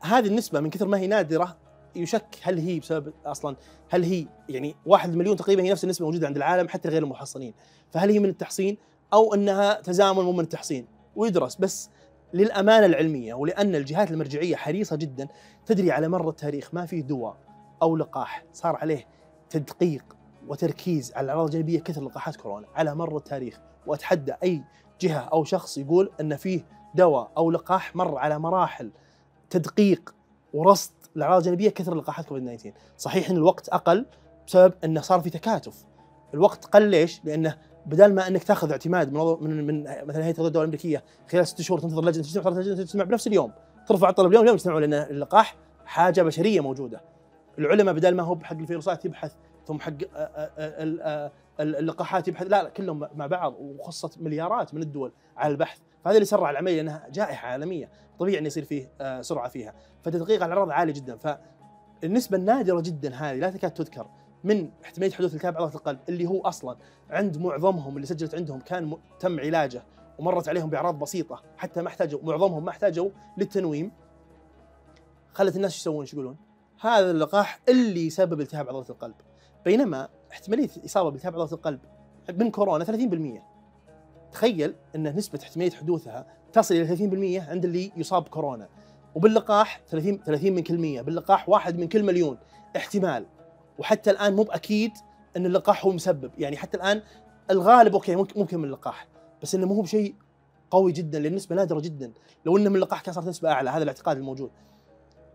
هذه 0.00 0.26
النسبة 0.26 0.60
من 0.60 0.70
كثر 0.70 0.86
ما 0.86 0.98
هي 0.98 1.06
نادرة 1.06 1.56
يشك 1.96 2.38
هل 2.42 2.58
هي 2.58 2.80
بسبب 2.80 3.12
أصلا 3.26 3.56
هل 3.88 4.04
هي 4.04 4.26
يعني 4.48 4.76
واحد 4.86 5.14
مليون 5.14 5.36
تقريبا 5.36 5.62
هي 5.62 5.70
نفس 5.70 5.84
النسبة 5.84 6.06
موجودة 6.06 6.26
عند 6.26 6.36
العالم 6.36 6.68
حتى 6.68 6.88
غير 6.88 7.02
المحصنين. 7.02 7.54
فهل 7.90 8.10
هي 8.10 8.18
من 8.18 8.28
التحصين 8.28 8.76
أو 9.12 9.34
أنها 9.34 9.80
تزامن 9.80 10.22
مو 10.22 10.32
من 10.32 10.40
التحصين؟ 10.40 10.86
ويدرس 11.16 11.56
بس 11.56 11.90
للأمانة 12.34 12.86
العلمية 12.86 13.34
ولأن 13.34 13.74
الجهات 13.74 14.10
المرجعية 14.10 14.56
حريصة 14.56 14.96
جدا. 14.96 15.28
تدري 15.66 15.92
على 15.92 16.08
مر 16.08 16.28
التاريخ 16.28 16.74
ما 16.74 16.86
في 16.86 17.02
دواء 17.02 17.36
أو 17.82 17.96
لقاح 17.96 18.44
صار 18.52 18.76
عليه 18.76 19.06
تدقيق 19.50 20.16
وتركيز 20.48 21.12
على 21.12 21.24
الأعراض 21.24 21.44
الجانبية 21.46 21.80
كثر 21.80 22.04
لقاحات 22.04 22.36
كورونا. 22.36 22.66
على 22.74 22.94
مر 22.94 23.16
التاريخ 23.16 23.60
وأتحدى 23.86 24.32
أي 24.42 24.62
جهة 25.00 25.18
أو 25.32 25.44
شخص 25.44 25.78
يقول 25.78 26.10
أن 26.20 26.36
فيه 26.36 26.66
دواء 26.94 27.30
أو 27.36 27.50
لقاح 27.50 27.96
مر 27.96 28.18
على 28.18 28.38
مراحل 28.38 28.90
تدقيق 29.50 30.14
ورصد 30.54 30.92
الأعراض 31.16 31.38
الجانبية 31.38 31.70
كثر 31.70 31.94
لقاحات 31.94 32.26
كوفيد 32.26 32.56
19 32.56 32.72
صحيح 32.98 33.30
إن 33.30 33.36
الوقت 33.36 33.68
أقل 33.68 34.06
بسبب 34.46 34.74
أنه 34.84 35.00
صار 35.00 35.20
في 35.20 35.30
تكاتف. 35.30 35.84
الوقت 36.34 36.64
قل 36.64 36.82
ليش؟ 36.82 37.20
لأنه 37.24 37.56
بدل 37.86 38.14
ما 38.14 38.28
انك 38.28 38.44
تاخذ 38.44 38.70
اعتماد 38.70 39.12
من 39.12 39.40
من, 39.40 39.66
من 39.66 39.84
مثلا 40.06 40.24
هيئة 40.24 40.30
الدول 40.46 40.62
الأمريكية 40.62 41.02
خلال 41.30 41.46
ست 41.46 41.60
شهور 41.60 41.80
تنتظر 41.80 42.04
لجنة 42.04 42.22
تجتمع 42.24 42.42
ترى 42.42 42.52
اللجنه 42.52 42.74
تجتمع 42.76 43.04
بنفس 43.04 43.26
اليوم 43.26 43.52
ترفع 43.86 44.08
الطلب 44.08 44.26
اليوم 44.28 44.42
اليوم 44.42 44.56
يجتمعوا 44.56 44.80
لأن 44.80 44.94
اللقاح 44.94 45.56
حاجة 45.84 46.22
بشرية 46.22 46.60
موجودة. 46.60 47.00
العلماء 47.58 47.94
بدل 47.94 48.14
ما 48.14 48.22
هو 48.22 48.34
بحق 48.34 48.56
الفيروسات 48.56 49.04
يبحث 49.04 49.32
ثم 49.66 49.80
حق 49.80 49.92
آه، 50.14 50.18
آه، 50.18 50.50
آه، 50.58 51.30
ال- 51.60 51.76
اللقاحات 51.76 52.28
يبحث 52.28 52.46
لا 52.46 52.62
لا 52.62 52.68
كلهم 52.68 53.08
مع 53.14 53.26
بعض 53.26 53.54
وخصت 53.60 54.18
مليارات 54.20 54.74
من 54.74 54.82
الدول 54.82 55.12
على 55.36 55.52
البحث. 55.52 55.78
فهذا 56.04 56.16
اللي 56.16 56.26
سرع 56.26 56.50
العملية 56.50 56.76
لأنها 56.76 57.06
جائحة 57.12 57.48
عالمية 57.48 57.88
طبيعي 58.18 58.38
انه 58.38 58.46
يصير 58.46 58.64
فيه 58.64 58.90
سرعة 59.20 59.48
فيها. 59.48 59.74
فتدقيق 60.02 60.44
الاعراض 60.44 60.70
عالي 60.70 60.92
جدا. 60.92 61.16
فالنسبة 62.02 62.36
النادرة 62.36 62.80
جدا 62.80 63.14
هذه 63.14 63.38
لا 63.38 63.50
تكاد 63.50 63.70
تذكر. 63.70 64.06
من 64.44 64.70
احتمالية 64.84 65.14
حدوث 65.14 65.34
التهاب 65.34 65.56
عضله 65.56 65.74
القلب 65.74 65.98
اللي 66.08 66.26
هو 66.26 66.40
أصلا 66.40 66.76
عند 67.10 67.38
معظمهم 67.38 67.96
اللي 67.96 68.06
سجلت 68.06 68.34
عندهم 68.34 68.60
كان 68.60 68.96
تم 69.20 69.40
علاجه 69.40 69.82
ومرت 70.18 70.48
عليهم 70.48 70.70
بأعراض 70.70 70.98
بسيطة 70.98 71.42
حتى 71.56 71.82
ما 71.82 71.88
احتاجوا 71.88 72.20
معظمهم 72.22 72.64
ما 72.64 72.70
احتاجوا 72.70 73.10
للتنويم. 73.38 73.92
خلت 75.32 75.56
الناس 75.56 75.76
يسوون؟ 75.76 76.00
إيش 76.00 76.12
يقولون؟ 76.12 76.36
هذا 76.80 77.10
اللقاح 77.10 77.60
اللي 77.68 78.06
يسبب 78.06 78.40
التهاب 78.40 78.68
عضله 78.68 78.86
القلب. 78.90 79.14
بينما 79.64 80.08
احتمالية 80.32 80.68
الاصابه 80.76 81.10
بالتهاب 81.10 81.34
عضله 81.34 81.52
القلب 81.52 81.80
من 82.34 82.50
كورونا 82.50 82.84
30% 82.84 83.42
تخيل 84.32 84.74
إن 84.96 85.16
نسبة 85.16 85.40
احتمالية 85.42 85.70
حدوثها 85.70 86.26
تصل 86.52 86.74
إلى 86.74 87.40
30% 87.42 87.48
عند 87.48 87.64
اللي 87.64 87.92
يصاب 87.96 88.28
كورونا. 88.28 88.68
وباللقاح 89.14 89.80
30 89.88 90.18
30 90.18 90.52
من 90.52 90.62
كل 90.62 90.78
100 90.78 91.00
باللقاح 91.00 91.48
واحد 91.48 91.78
من 91.78 91.88
كل 91.88 92.02
مليون. 92.02 92.38
احتمال. 92.76 93.26
وحتى 93.80 94.10
الآن 94.10 94.36
مو 94.36 94.42
بأكيد 94.42 94.92
إن 95.36 95.46
اللقاح 95.46 95.84
هو 95.84 95.92
مسبب. 95.92 96.30
يعني 96.38 96.56
حتى 96.56 96.76
الآن 96.76 97.02
الغالب 97.50 97.94
أوكي 97.94 98.16
ممكن 98.16 98.40
ممكن 98.40 98.58
من 98.58 98.64
اللقاح 98.64 99.08
بس 99.42 99.54
إنه 99.54 99.66
مو 99.66 99.74
هو 99.74 99.82
بشيء 99.82 100.14
قوي 100.70 100.92
جدا 100.92 101.18
لأن 101.18 101.30
النسبة 101.32 101.56
نادرة 101.56 101.80
جدا. 101.80 102.12
لو 102.44 102.56
إنه 102.56 102.70
من 102.70 102.76
اللقاح 102.76 103.00
كان 103.00 103.14
صارت 103.14 103.26
نسبة 103.28 103.50
أعلى 103.52 103.70
هذا 103.70 103.82
الاعتقاد 103.82 104.16
الموجود. 104.16 104.50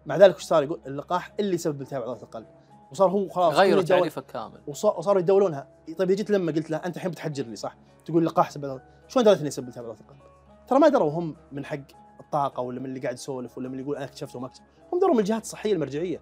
مع 0.05 0.17
ذلك 0.17 0.35
وش 0.35 0.43
صار؟ 0.43 0.63
يقول 0.63 0.79
اللقاح 0.85 1.33
اللي 1.39 1.55
يسبب 1.55 1.81
التهاب 1.81 2.01
عضله 2.01 2.23
القلب 2.23 2.45
وصار 2.91 3.09
هو 3.09 3.29
خلاص 3.29 3.53
غيروا 3.53 3.81
تعريفك 3.99 4.25
كامل 4.25 4.59
وص- 4.67 4.85
وصاروا 4.85 5.21
يدولونها 5.21 5.67
طيب 5.97 6.11
جيت 6.11 6.29
لما 6.29 6.51
قلت 6.51 6.69
له 6.71 6.77
أنت 6.77 6.95
الحين 6.97 7.11
بتحجر 7.11 7.45
لي 7.45 7.55
صح؟ 7.55 7.75
تقول 8.05 8.25
لقاح 8.25 8.49
سبب 8.51 8.81
شلون 9.07 9.25
دريت 9.25 9.37
إنه 9.39 9.47
يسبب 9.47 9.67
التهاب 9.67 9.85
عضله 9.85 9.99
القلب 10.01 10.19
ترى 10.67 10.79
ما 10.79 10.87
دروا 10.87 11.11
هم 11.11 11.35
من 11.51 11.65
حق 11.65 11.79
الطاقة 12.19 12.61
ولا 12.61 12.79
من 12.79 12.85
اللي 12.85 12.99
قاعد 12.99 13.13
يسولف 13.13 13.57
ولا 13.57 13.67
من 13.67 13.73
اللي 13.73 13.83
يقول 13.83 13.95
أنا 13.95 14.05
اكتشفت 14.05 14.35
وما 14.35 14.47
اكتشفت. 14.47 14.65
هم 14.93 14.99
دروا 14.99 15.13
من 15.13 15.19
الجهات 15.19 15.41
الصحية 15.41 15.73
المرجعية. 15.73 16.21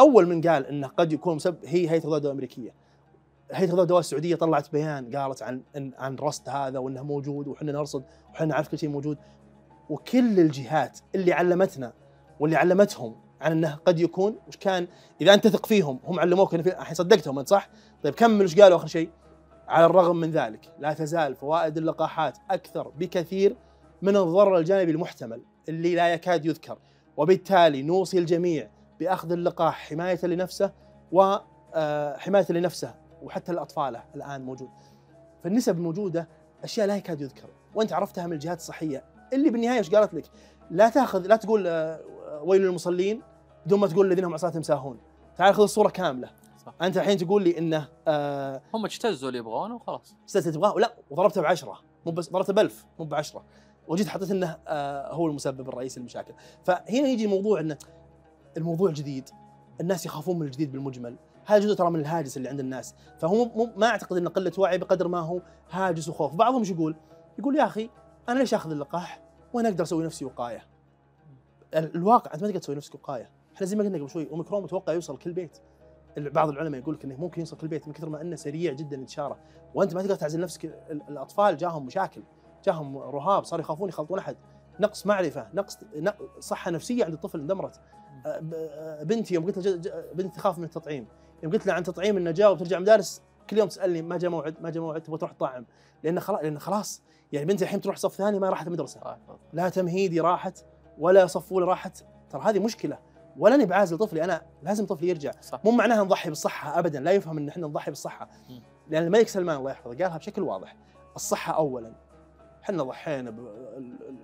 أول 0.00 0.26
من 0.28 0.40
قال 0.40 0.66
إنه 0.66 0.86
قد 0.86 1.12
يكون 1.12 1.36
مسبب 1.36 1.56
هي 1.64 1.90
هيئة 1.90 2.04
الغذاء 2.04 2.26
الأمريكية 2.26 2.74
هيئة 3.52 3.64
الغذاء 3.68 3.82
الدواء 3.82 4.00
السعودية 4.00 4.34
طلعت 4.36 4.72
بيان 4.72 5.16
قالت 5.16 5.42
عن 5.42 5.62
عن- 5.98 6.16
رصد 6.16 6.48
هذا 6.48 6.78
وإنه 6.78 7.02
موجود 7.02 7.48
وحنا 7.48 7.72
نرصد 7.72 8.04
وحنا 8.34 8.46
نعرف 8.46 8.68
كل 8.68 8.78
شيء 8.78 8.88
موجود 8.88 9.18
وكل 9.90 10.40
الجهات 10.40 10.98
اللي 11.14 11.32
علمتنا 11.32 11.92
واللي 12.40 12.56
علمتهم 12.56 13.16
عن 13.40 13.52
إنه 13.52 13.74
قد 13.86 14.00
يكون 14.00 14.36
وش 14.48 14.56
كان 14.56 14.86
إذا 15.20 15.34
أنت 15.34 15.46
تثق 15.46 15.66
فيهم 15.66 15.98
هم 16.04 16.20
علموك 16.20 16.54
الحين 16.54 16.94
صدقتهم 16.94 17.38
أنت 17.38 17.48
صح؟ 17.48 17.68
طيب 18.02 18.14
كمل 18.14 18.44
وش 18.44 18.60
قالوا 18.60 18.76
آخر 18.76 18.86
شيء؟ 18.86 19.10
على 19.68 19.86
الرغم 19.86 20.16
من 20.16 20.30
ذلك 20.30 20.72
لا 20.78 20.92
تزال 20.92 21.34
فوائد 21.34 21.76
اللقاحات 21.78 22.38
أكثر 22.50 22.88
بكثير 22.88 23.56
من 24.02 24.16
الضرر 24.16 24.58
الجانبي 24.58 24.90
المحتمل 24.90 25.42
اللي 25.68 25.94
لا 25.94 26.08
يكاد 26.14 26.46
يذكر 26.46 26.78
وبالتالي 27.16 27.82
نوصي 27.82 28.18
الجميع 28.18 28.70
بأخذ 29.00 29.32
اللقاح 29.32 29.88
حماية 29.88 30.26
لنفسه 30.26 30.72
وحمايه 31.12 32.46
لنفسه 32.50 32.94
وحتى 33.22 33.52
لأطفاله 33.52 34.02
الآن 34.14 34.44
موجود. 34.44 34.70
فالنسب 35.44 35.76
الموجودة 35.76 36.28
أشياء 36.64 36.86
لا 36.86 36.96
يكاد 36.96 37.20
يذكر 37.20 37.48
وأنت 37.74 37.92
عرفتها 37.92 38.26
من 38.26 38.32
الجهات 38.32 38.58
الصحية 38.58 39.04
اللي 39.32 39.50
بالنهاية 39.50 39.78
إيش 39.78 39.90
قالت 39.90 40.14
لك؟ 40.14 40.24
لا 40.70 40.88
تأخذ 40.88 41.26
لا 41.26 41.36
تقول 41.36 41.66
آه، 41.66 42.00
ويل 42.42 42.62
للمصلين 42.62 43.22
بدون 43.66 43.80
ما 43.80 43.86
تقول 43.86 44.06
الذين 44.06 44.24
هم 44.24 44.34
عصاة 44.34 44.60
ساهون. 44.60 44.98
تعال 45.36 45.54
خذ 45.54 45.62
الصورة 45.62 45.88
كاملة. 45.88 46.30
صح. 46.66 46.74
أنت 46.82 46.96
الحين 46.96 47.18
تقول 47.18 47.42
لي 47.42 47.58
إنه 47.58 47.88
آه 48.08 48.62
هم 48.74 48.84
اجتزوا 48.84 49.28
اللي 49.28 49.38
يبغونه 49.38 49.74
وخلاص 49.74 50.14
أستاذ 50.28 50.54
تبغاه 50.54 50.74
لا 50.78 50.94
وضربته 51.10 51.42
بعشرة 51.42 51.80
مو 52.06 52.12
بس 52.12 52.30
ضربته 52.30 52.52
بألف 52.52 52.86
مو 52.98 53.04
بعشرة 53.04 53.44
وجيت 53.88 54.08
حطيت 54.08 54.30
إنه 54.30 54.58
آه 54.68 55.12
هو 55.12 55.26
المسبب 55.26 55.68
الرئيسي 55.68 56.00
للمشاكل 56.00 56.34
فهنا 56.64 57.08
يجي 57.08 57.26
موضوع 57.26 57.60
إنه 57.60 57.78
الموضوع 58.56 58.90
جديد. 58.90 59.28
الناس 59.80 60.06
يخافون 60.06 60.38
من 60.38 60.46
الجديد 60.46 60.72
بالمجمل. 60.72 61.16
هذا 61.46 61.58
جزء 61.58 61.74
ترى 61.74 61.90
من 61.90 62.00
الهاجس 62.00 62.36
اللي 62.36 62.48
عند 62.48 62.60
الناس. 62.60 62.94
فهو 63.18 63.44
مو 63.44 63.68
ما 63.76 63.86
أعتقد 63.86 64.16
انه 64.16 64.30
قلة 64.30 64.52
وعي 64.58 64.78
بقدر 64.78 65.08
ما 65.08 65.18
هو 65.18 65.40
هاجس 65.70 66.08
وخوف. 66.08 66.34
بعضهم 66.34 66.58
إيش 66.58 66.70
يقول؟ 66.70 66.96
يقول 67.38 67.56
يا 67.56 67.64
أخي 67.64 67.90
أنا 68.28 68.38
ليش 68.38 68.54
آخذ 68.54 68.70
اللقاح 68.70 69.20
وأنا 69.52 69.68
أقدر 69.68 69.84
أسوي 69.84 70.04
نفسي 70.04 70.24
وقاية؟ 70.24 70.62
ال- 71.74 71.94
الواقع 71.94 72.34
أنت 72.34 72.42
ما 72.42 72.48
تقدر 72.48 72.60
تسوي 72.60 72.74
نفسك 72.76 72.94
وقاية. 72.94 73.30
إحنا 73.54 73.66
زي 73.66 73.76
ما 73.76 73.84
قلنا 73.84 73.98
قبل 73.98 74.10
شوي 74.10 74.30
أوميكرون 74.30 74.62
متوقع 74.62 74.92
يوصل 74.92 75.18
كل 75.18 75.32
بيت. 75.32 75.58
بعض 76.16 76.48
العلماء 76.48 76.80
يقول 76.80 76.94
لك 76.94 77.04
إنه 77.04 77.16
ممكن 77.20 77.40
يوصل 77.40 77.56
كل 77.56 77.68
بيت 77.68 77.88
من 77.88 77.94
كثر 77.94 78.08
ما 78.08 78.20
إنه 78.20 78.36
سريع 78.36 78.72
جدا 78.72 78.96
انتشاره 78.96 79.38
وأنت 79.74 79.94
ما 79.94 80.02
تقدر 80.02 80.14
تعزل 80.14 80.40
نفسك 80.40 80.64
ال- 80.64 81.02
الأطفال 81.08 81.56
جاهم 81.56 81.86
مشاكل 81.86 82.22
جاهم 82.64 82.98
رهاب 82.98 83.44
صاروا 83.44 83.64
يخافون 83.64 83.88
يخلطون 83.88 84.18
أحد. 84.18 84.36
نقص 84.80 85.06
معرفة 85.06 85.48
نقص 85.54 85.78
نق- 85.96 86.40
صحة 86.40 86.70
نفسية 86.70 87.04
عند 87.04 87.14
الطفل 87.14 87.40
اندمرت. 87.40 87.80
بنتي 89.02 89.34
يوم 89.34 89.46
قلت 89.46 89.58
لها 89.58 90.04
بنتي 90.14 90.36
تخاف 90.36 90.58
من 90.58 90.64
التطعيم. 90.64 91.06
يوم 91.42 91.52
قلت 91.52 91.66
لها 91.66 91.74
عن 91.74 91.82
تطعيم 91.82 92.16
النجاه 92.16 92.50
وترجع 92.50 92.78
مدارس 92.78 93.22
كل 93.50 93.58
يوم 93.58 93.68
تسألني 93.68 94.02
ما 94.02 94.18
جاء 94.18 94.30
موعد 94.30 94.54
ما 94.60 94.70
جاء 94.70 94.82
موعد 94.82 95.02
تبغى 95.02 95.18
تروح 95.18 95.32
تطعم 95.32 95.66
لأن 96.02 96.20
خلاص 96.20 96.40
لأن 96.42 96.58
خلاص 96.58 97.02
يعني 97.32 97.46
بنتي 97.46 97.64
الحين 97.64 97.80
تروح 97.80 97.96
صف 97.96 98.14
ثاني 98.14 98.38
ما 98.38 98.50
راحت 98.50 98.66
المدرسة. 98.66 99.16
لا 99.52 99.68
تمهيدي 99.68 100.20
راحت 100.20 100.64
ولا 100.98 101.26
صف 101.26 101.52
أولى 101.52 101.66
راحت. 101.66 102.04
ترى 102.30 102.42
هذه 102.42 102.58
مشكلة. 102.58 102.98
ولا 103.38 103.54
اني 103.54 103.66
بعازل 103.66 103.98
طفلي 103.98 104.24
أنا 104.24 104.42
لازم 104.62 104.86
طفلي 104.86 105.08
يرجع. 105.08 105.30
صح. 105.40 105.60
مو 105.64 105.70
معناها 105.70 106.04
نضحي 106.04 106.28
بالصحة 106.28 106.78
ابدا 106.78 107.00
لا 107.00 107.10
يفهم 107.10 107.38
إن 107.38 107.48
إحنا 107.48 107.66
نضحي 107.66 107.90
بالصحة. 107.90 108.28
لأن 108.88 109.02
الملك 109.02 109.28
سلمان 109.28 109.56
الله 109.56 109.70
يحفظه 109.70 109.90
قالها 109.90 110.18
بشكل 110.18 110.42
واضح. 110.42 110.76
الصحة 111.16 111.52
اولا. 111.52 111.92
إحنا 112.70 112.82
ضحينا 112.82 113.34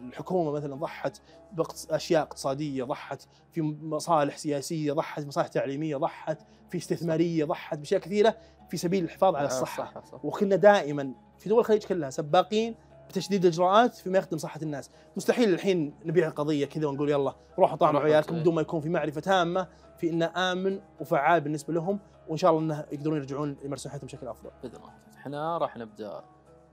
الحكومة 0.09 0.53
مثلا 0.53 0.75
ضحت 0.75 1.23
باشياء 1.53 2.23
اقتصادية 2.23 2.85
ضحت 2.85 3.27
في 3.53 3.63
مصالح 3.63 4.37
سياسية 4.37 4.93
ضحت 4.93 5.27
مصالح 5.27 5.49
تعليمية 5.49 5.97
ضحت 5.97 6.39
في 6.71 6.79
استثمارية 6.79 7.45
ضحت 7.45 7.79
بأشياء 7.79 8.01
كثيرة 8.01 8.37
في 8.69 8.77
سبيل 8.77 9.05
الحفاظ 9.05 9.37
على 9.37 9.47
الصحه 9.47 9.85
صح 9.85 10.05
صح. 10.05 10.25
وكنا 10.25 10.57
دائما 10.57 11.15
في 11.39 11.49
دول 11.49 11.59
الخليج 11.59 11.85
كلها 11.85 12.11
سباقين 12.11 12.75
بتشديد 13.09 13.45
الإجراءات 13.45 13.95
فيما 13.95 14.19
يخدم 14.19 14.39
صحة 14.39 14.61
الناس، 14.63 14.91
مستحيل 15.17 15.55
الحين 15.55 15.95
نبيع 16.05 16.29
القضية 16.29 16.67
كذا 16.67 16.87
ونقول 16.87 17.11
يلا 17.11 17.35
روحوا 17.59 17.77
طعموا 17.77 18.01
عيالكم 18.01 18.35
إيه. 18.35 18.41
بدون 18.41 18.55
ما 18.55 18.61
يكون 18.61 18.81
في 18.81 18.89
معرفة 18.89 19.21
تامة 19.21 19.69
في 19.99 20.11
إنه 20.11 20.33
آمن 20.37 20.81
وفعال 21.01 21.41
بالنسبة 21.41 21.75
لهم 21.75 21.99
وإن 22.29 22.37
شاء 22.37 22.51
الله 22.51 22.61
إنه 22.63 22.85
يقدرون 22.93 23.17
يرجعون 23.17 23.57
يمارسون 23.65 23.93
حياتهم 23.93 24.07
بشكل 24.07 24.29
أفضل. 24.29 24.51
بإذن 24.63 24.77
الله 24.77 24.91
إحنا 25.17 25.59
راح 25.59 25.77
نبدأ 25.77 26.25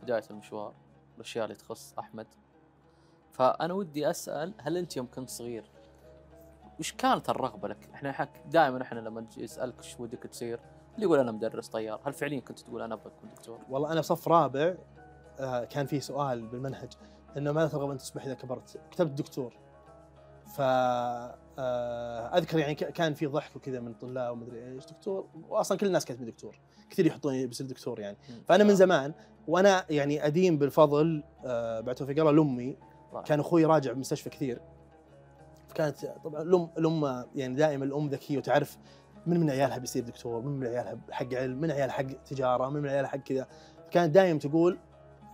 بداية 0.03 0.23
المشوار 0.31 0.73
الأشياء 1.19 1.45
اللي 1.45 1.55
تخص 1.55 1.93
أحمد 1.99 2.27
فأنا 3.31 3.73
ودي 3.73 4.09
أسأل 4.09 4.53
هل 4.57 4.77
أنت 4.77 4.97
يوم 4.97 5.07
كنت 5.11 5.29
صغير 5.29 5.71
وش 6.79 6.93
كانت 6.93 7.29
الرغبة 7.29 7.67
لك؟ 7.67 7.89
إحنا 7.93 8.11
حك 8.11 8.43
دائما 8.45 8.81
إحنا 8.81 8.99
لما 8.99 9.21
نجي 9.21 9.43
اسالك 9.43 9.79
وش 9.79 9.99
ودك 9.99 10.23
تصير 10.23 10.59
اللي 10.95 11.05
يقول 11.05 11.19
أنا 11.19 11.31
مدرس 11.31 11.67
طيار، 11.67 12.01
هل 12.05 12.13
فعليا 12.13 12.39
كنت 12.39 12.59
تقول 12.59 12.81
أنا 12.81 12.93
أبغى 12.93 13.07
اكون 13.07 13.29
دكتور؟ 13.29 13.59
والله 13.69 13.91
أنا 13.91 13.99
بصف 13.99 14.27
رابع 14.27 14.75
آه، 15.39 15.63
كان 15.65 15.85
في 15.85 15.99
سؤال 15.99 16.47
بالمنهج 16.47 16.93
إنه 17.37 17.51
ماذا 17.51 17.67
ترغب 17.67 17.89
أن 17.89 17.97
تصبح 17.97 18.25
إذا 18.25 18.33
كبرت؟ 18.33 18.79
كتبت 18.91 19.11
دكتور. 19.11 19.53
ف 20.45 20.61
آه، 21.59 22.37
أذكر 22.37 22.59
يعني 22.59 22.75
كان 22.75 23.13
في 23.13 23.25
ضحك 23.25 23.55
وكذا 23.55 23.79
من 23.79 23.93
طلاب 23.93 24.33
ومدري 24.33 24.67
إيش 24.67 24.85
دكتور 24.85 25.29
واصلا 25.49 25.77
كل 25.77 25.87
الناس 25.87 26.05
كاتبين 26.05 26.27
دكتور 26.27 26.59
كثير 26.89 27.05
يحطوني 27.05 27.47
بصير 27.47 27.67
دكتور 27.67 27.99
يعني 27.99 28.17
فأنا 28.47 28.63
من 28.63 28.75
زمان 28.75 29.13
وأنا 29.49 29.85
يعني 29.89 30.25
أدين 30.25 30.57
بالفضل 30.57 31.23
آه، 31.45 31.79
بعد 31.79 31.95
توفيق 31.95 32.19
الله 32.19 32.31
لأمي. 32.31 32.77
طيب. 33.13 33.23
كان 33.23 33.39
أخوي 33.39 33.65
راجع 33.65 33.93
بمستشفى 33.93 34.29
كثير. 34.29 34.61
فكانت 35.67 35.97
طبعا 36.23 36.41
الأم 36.41 36.69
الأم 36.77 37.25
يعني 37.35 37.55
دائما 37.55 37.85
الأم 37.85 38.07
ذكية 38.07 38.37
وتعرف 38.37 38.77
من 39.25 39.39
من 39.39 39.49
عيالها 39.49 39.77
بيصير 39.77 40.03
دكتور 40.03 40.41
من 40.41 40.59
من 40.59 40.67
عيالها 40.67 40.97
حق 41.11 41.33
علم 41.33 41.61
من 41.61 41.71
عيالها 41.71 41.93
حق 41.93 42.05
تجارة 42.25 42.69
من 42.69 42.81
من 42.81 42.89
عيالها 42.89 43.09
حق 43.09 43.17
كذا. 43.17 43.47
كانت 43.91 44.15
دائما 44.15 44.39
تقول 44.39 44.77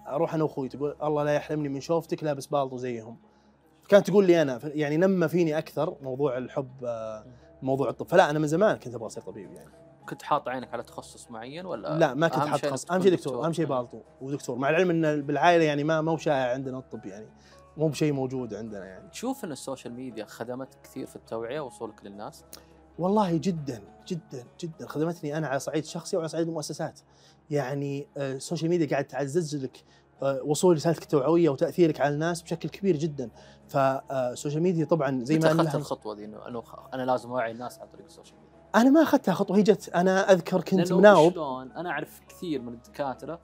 أروح 0.08 0.34
أنا 0.34 0.44
وأخوي 0.44 0.70
تقول 0.70 0.96
الله 1.04 1.24
لا 1.24 1.34
يحرمني 1.34 1.70
من 1.70 1.82
شوفتك 1.82 2.24
لابس 2.24 2.46
بالطو 2.46 2.78
زيهم. 2.78 3.18
كانت 3.90 4.08
تقول 4.08 4.28
لي 4.28 4.42
أنا 4.42 4.60
يعني 4.64 4.98
نمى 4.98 5.28
فيني 5.28 5.58
أكثر 5.58 5.96
موضوع 6.02 6.38
الحب 6.38 6.86
آه، 6.86 7.26
موضوع 7.62 7.90
الطب. 7.90 8.08
فلا 8.08 8.30
أنا 8.30 8.40
من 8.40 8.48
زمان 8.48 8.78
كنت 8.78 8.96
أبغى 8.96 9.08
أصير 9.08 9.24
طبيب 9.24 9.52
يعني. 9.52 9.85
كنت 10.10 10.24
حاط 10.24 10.48
عينك 10.48 10.74
على 10.74 10.84
تخصص 10.84 11.32
معين 11.32 11.66
ولا 11.66 11.98
لا 11.98 12.14
ما 12.14 12.28
كنت 12.28 12.40
حاط 12.40 12.66
إنك 12.66 12.92
أهم 12.92 13.02
شيء 13.02 13.12
دكتور 13.12 13.46
أهم 13.46 13.54
شيء. 13.54 13.66
بالطو. 13.66 14.02
ودكتور 14.22 14.58
مع 14.58 14.70
العلم 14.70 14.90
إن 14.90 15.22
بالعائلة 15.22 15.64
يعني 15.64 15.84
ما 15.84 16.02
مو 16.02 16.18
شائع 16.18 16.54
عندنا 16.54 16.78
الطب 16.78 17.06
يعني. 17.06 17.28
مو 17.78 17.88
بشيء 17.88 18.14
موجود 18.14 18.54
عندنا 18.54 18.86
يعني. 18.86 19.10
تشوف 19.10 19.46
إن 19.46 19.52
ال 19.52 19.58
social 19.58 19.94
media 19.94 20.26
خدمت 20.26 20.68
كثير 20.84 21.06
في 21.06 21.16
التوعية 21.16 21.60
ووصولك 21.60 22.06
للناس؟ 22.06 22.44
والله 23.00 23.38
جدا 23.38 23.82
جدا 24.08 24.46
جدا. 24.60 24.88
خدمتني 24.88 25.38
أنا 25.38 25.48
على 25.48 25.60
صعيد 25.60 25.86
شخصي 25.86 26.18
وعلى 26.18 26.30
صعيد 26.30 26.48
المؤسسات. 26.48 27.00
يعني 27.50 28.08
آه، 28.18 28.34
ال 28.34 28.39
social 28.39 28.70
media 28.70 28.88
قاعد 28.88 29.06
تعزز 29.06 29.56
لك 29.56 29.84
آه، 30.24 30.42
وصول 30.44 30.76
رسالتك 30.76 31.04
التوعويه 31.04 31.50
وتأثيرك 31.50 32.02
على 32.02 32.14
الناس 32.14 32.42
بشكل 32.42 32.70
كبير 32.70 32.96
جدا. 32.98 33.30
فال 33.68 33.92
social 33.92 34.64
media 34.64 34.86
طبعا 34.86 35.24
زي 35.24 35.40
ما 35.40 35.52
أخذت 35.52 35.76
الخطوة 35.76 36.16
ذي 36.16 36.26
انه 36.26 36.64
أنا 36.94 37.04
لازم 37.04 37.30
أوعي 37.30 37.52
الناس 37.52 37.80
عن 37.80 37.88
طريق 37.88 38.06
ال 38.06 38.10
social 38.10 38.36
media؟ 38.36 38.45
أنا 38.76 38.90
ما 38.90 39.02
أخذتها 39.02 39.34
خطوة 39.34 39.58
هي 39.58 39.64
جت 39.64 39.90
أنا 39.90 40.32
أذكر 40.32 40.62
كنت 40.62 40.94
مناوب. 40.94 41.34
شلون؟ 41.34 41.72
أنا 41.72 41.90
أعرف 41.90 42.22
كثير 42.30 42.62
من 42.62 42.74
الدكاترة 42.74 43.40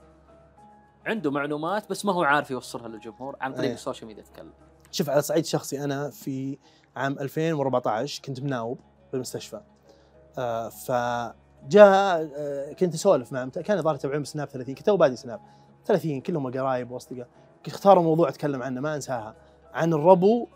عنده 1.06 1.32
معلومات 1.32 1.90
بس 1.90 2.06
ما 2.06 2.14
هو 2.14 2.24
عارف 2.24 2.52
يوصلها 2.52 2.88
للجمهور 2.88 3.36
عن 3.42 3.54
طريق 3.54 3.66
إيه. 3.66 3.74
ال 3.74 3.79
social 3.79 4.08
media 4.08 4.24
يتكلم 4.24 4.52
شوف 4.92 5.10
على 5.10 5.22
صعيد 5.22 5.46
شخصي 5.46 5.84
أنا 5.84 6.10
في 6.10 6.58
عام 6.96 7.20
2014 7.20 8.22
كنت 8.26 8.42
مناوب 8.42 8.80
بالمستشفى. 9.12 9.62
آه 10.38 10.70
فجاء 10.70 12.30
آه 12.38 12.74
كنت 12.74 12.94
أسولف 12.94 13.32
مع 13.34 13.46
كان 13.46 13.78
الظاهر 13.78 13.96
يتابعون 13.96 14.22
بسناب 14.22 14.48
30 14.48 14.76
كنت 14.76 14.90
بادي 14.90 15.16
سناب 15.16 15.40
30 15.86 16.22
كلهم 16.22 16.52
قرايب 16.52 16.92
وأصدقاء. 16.92 17.28
كنت 17.66 17.74
اختاروا 17.74 18.04
موضوع 18.04 18.30
أتكلم 18.30 18.64
عنه 18.64 18.82
ما 18.82 18.96
أنساها. 18.96 19.36
عن 19.74 19.94
الربو 19.94 20.48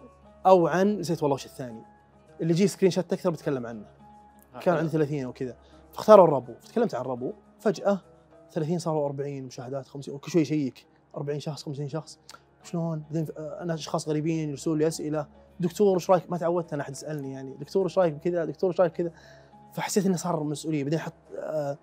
أو 0.45 0.67
عن 0.67 0.99
نسيت 0.99 1.23
والله 1.23 1.35
وش 1.35 1.45
الثاني. 1.45 1.81
اللي 2.41 2.53
يجي 2.53 2.67
screenshot 2.67 3.13
أكثر 3.13 3.29
بتكلم 3.29 3.65
عنه. 3.65 3.94
كان 4.61 4.75
عندي 4.75 4.89
30 4.89 5.25
وكذا 5.25 5.55
فاختاروا 5.93 6.27
الربو 6.27 6.53
فتكلمت 6.61 6.95
عن 6.95 7.01
الربو 7.01 7.33
فجأة 7.59 7.99
30 8.51 8.79
صاروا 8.79 9.05
40 9.05 9.41
مشاهدات 9.41 9.87
50 9.87 10.15
وكل 10.15 10.31
شوي 10.31 10.41
يشيك. 10.41 10.85
40 11.17 11.39
شخص 11.39 11.63
50 11.63 11.87
شخص. 11.87 12.19
شلون؟ 12.63 13.03
بعدين 13.11 13.27
آه، 13.37 13.61
أنا 13.61 13.73
أشخاص 13.73 14.09
غريبين 14.09 14.49
يرسلوا 14.49 14.75
لي 14.75 14.87
أسئلة. 14.87 15.27
دكتور 15.59 15.95
إيش 15.95 16.09
رأيك؟ 16.09 16.31
ما 16.31 16.37
تعودت 16.37 16.73
أنا 16.73 16.81
أحد 16.81 16.91
يسألني 16.91 17.31
يعني. 17.31 17.55
دكتور 17.59 17.83
إيش 17.83 17.99
رأيك 17.99 18.13
بكذا؟ 18.13 18.45
دكتور 18.45 18.69
إيش 18.69 18.81
رأيك 18.81 18.91
بكذا؟ 18.91 19.11
فحسيت 19.73 20.05
إنه 20.05 20.17
صار 20.17 20.43
مسؤولية. 20.43 20.83
بعدين 20.83 20.99
حط 20.99 21.13
آه 21.39 21.77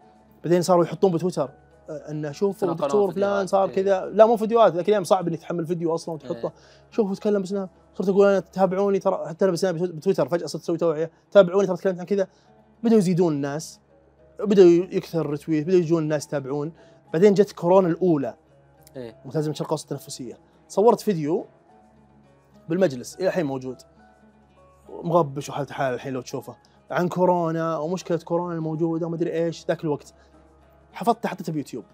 بعدين 0.44 0.62
صاروا 0.62 0.84
يحطون 0.84 1.12
بتويتر 1.12 1.50
آه 1.90 2.10
إنه 2.10 2.32
شوفوا 2.32 2.72
دكتور 2.72 3.12
فلان 3.12 3.46
صار 3.46 3.68
إيه. 3.68 3.74
كذا. 3.74 4.06
لا 4.06 4.26
مو 4.26 4.36
فيديوهات 4.36 4.72
ذاك 4.74 4.88
الأيام 4.88 5.04
صعب 5.04 5.28
إنك 5.28 5.38
تحمل 5.38 5.66
فيديو 5.66 5.94
أصلا 5.94 6.14
وتحطه. 6.14 6.46
إيه. 6.48 6.52
شوفوا 6.90 7.14
تكلم 7.14 7.42
بسناب 7.42 7.68
صرت 7.94 8.08
أقول 8.08 8.26
أنا 8.26 8.40
تابعوني 8.40 8.98
ترى 8.98 9.26
حتى 9.28 9.44
أنا 9.44 9.52
بسناب 9.52 9.76
بتويتر. 9.76 10.28
فجأة 10.28 10.46
صرت 10.46 10.62
أسوي 10.62 10.78
توعية. 10.78 11.10
تابعوني 11.30 11.66
ترى 11.66 11.76
تكلمت 11.76 12.00
عن 12.00 12.06
كذا. 12.06 12.26
بدأوا 12.82 12.98
يزيدون 12.98 13.32
الناس 13.32 13.80
بدأوا 14.40 14.68
يكثر 14.68 15.20
الرتويت 15.20 15.66
بدأوا 15.66 15.80
يجون 15.80 16.02
الناس 16.02 16.26
يتابعون. 16.26 16.72
بعدين 17.12 17.34
جت 17.34 17.52
كورونا 17.52 17.88
الأولى. 17.88 18.36
إيه. 18.96 19.16
ملتزم 19.24 19.54
شرق 19.54 19.70
اوسط 19.70 19.92
التنفسية. 19.92 20.38
صورت 20.68 21.00
فيديو 21.00 21.44
بالمجلس 22.68 23.14
إلى 23.14 23.26
الحين 23.26 23.46
موجود. 23.46 23.76
مغبش 24.88 25.48
وحالته 25.48 25.74
حال 25.74 25.94
الحين 25.94 26.12
لو 26.12 26.20
تشوفه. 26.20 26.56
عن 26.90 27.08
كورونا 27.08 27.76
ومشكلة 27.78 28.18
كورونا 28.18 28.54
الموجودة 28.54 29.06
ومدري 29.06 29.32
إيش 29.32 29.66
ذاك 29.66 29.84
الوقت. 29.84 30.14
حفظته 30.92 31.28
حطيته 31.28 31.52
بيوتيوب 31.52 31.84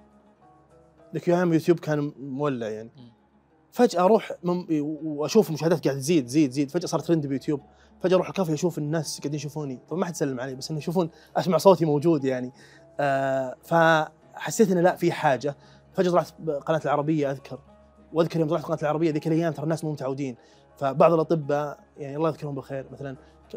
ذاك 1.15 1.29
الأيام 1.29 1.53
يوتيوب 1.53 1.79
كان 1.79 2.13
مولع 2.19 2.69
يعني. 2.69 2.91
أروح 3.99 4.33
مم... 4.43 4.67
وأشوف 5.03 5.49
المشاهدات 5.49 5.85
قاعدة 5.85 6.01
تزيد 6.01 6.27
تزيد 6.27 6.51
تزيد. 6.51 6.71
فجأة 6.71 6.87
صار 6.87 7.01
ترند 7.01 7.27
بيوتيوب. 7.27 7.61
فجأة 8.01 8.17
أروح 8.17 8.29
الكافيه 8.29 8.55
أشوف 8.55 8.79
الناس 8.79 9.19
قاعدين 9.19 9.35
يشوفوني. 9.35 9.81
طبعا 9.89 10.01
ما 10.01 10.07
حد 10.07 10.17
سلم 10.17 10.41
علي 10.41 10.55
بس 10.55 10.71
إنه 10.71 10.79
يشوفون 10.79 11.11
أسمع 11.37 11.59
صوتي 11.59 11.85
موجود 11.85 12.25
يعني. 12.25 12.53
آه 13.01 13.55
فحسيت 13.63 14.71
إنه 14.71 14.81
لا 14.81 14.97
في 14.97 15.13
حاجة. 15.13 15.57
فجأة 15.93 16.11
طلعت 16.11 16.29
قناة 16.67 16.81
العربية 16.85 17.31
أذكر. 17.31 17.59
وأذكر 18.13 18.41
يوم 18.41 18.49
طلعت 18.49 18.65
قناة 18.65 18.79
العربية 18.83 19.11
ذيك 19.11 19.27
الأيام 19.27 19.53
ترى 19.53 19.65
الناس 19.65 19.85
مو 19.85 19.93
متعودين. 19.93 20.37
فبعض 20.77 21.13
الأطباء 21.13 21.79
يعني 21.97 22.17
الله 22.17 22.29
يذكرهم 22.29 22.55
بالخير 22.55 22.87
مثلا 22.93 23.17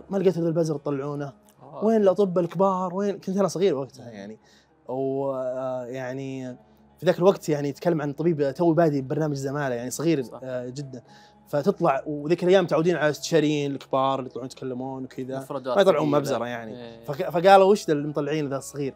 ما 0.09 0.17
لقيت 0.17 0.37
إلا 0.37 0.47
البزر 0.47 0.77
تطلعونه. 0.77 1.33
آه. 1.61 1.85
وين 1.85 2.01
الأطباء 2.01 2.43
الكبار؟ 2.43 2.95
وين؟ 2.95 3.19
كنت 3.19 3.37
أنا 3.37 3.47
صغير 3.47 3.75
وقتها 3.75 4.09
يعني. 4.09 4.39
ويعني 4.87 6.57
في 6.97 7.05
ذاك 7.05 7.19
الوقت 7.19 7.49
يعني 7.49 7.69
يتكلم 7.69 8.01
عن 8.01 8.13
طبيب 8.13 8.51
تو 8.51 8.73
بادي 8.73 9.01
ببرنامج 9.01 9.35
زمالة 9.35 9.75
يعني 9.75 9.89
صغير 9.89 10.23
صح. 10.23 10.39
آه، 10.43 10.69
جدا. 10.69 11.03
فتطلع 11.51 12.03
وذيك 12.05 12.43
الأيام 12.43 12.63
متعودين 12.63 12.95
على 12.95 13.09
استشاريين 13.09 13.71
الكبار 13.71 14.19
اللي 14.19 14.29
يطلعون 14.29 14.45
يتكلمون 14.45 15.03
وكذا. 15.03 15.39
ما 15.75 15.81
يطلعون. 15.81 16.11
مبزرة 16.11 16.45
يعني. 16.47 17.05
فك- 17.05 17.29
فقالوا 17.29 17.71
وش 17.71 17.89
اللي 17.89 18.07
مطلعين 18.07 18.49
ذا 18.49 18.57
الصغير؟ 18.57 18.93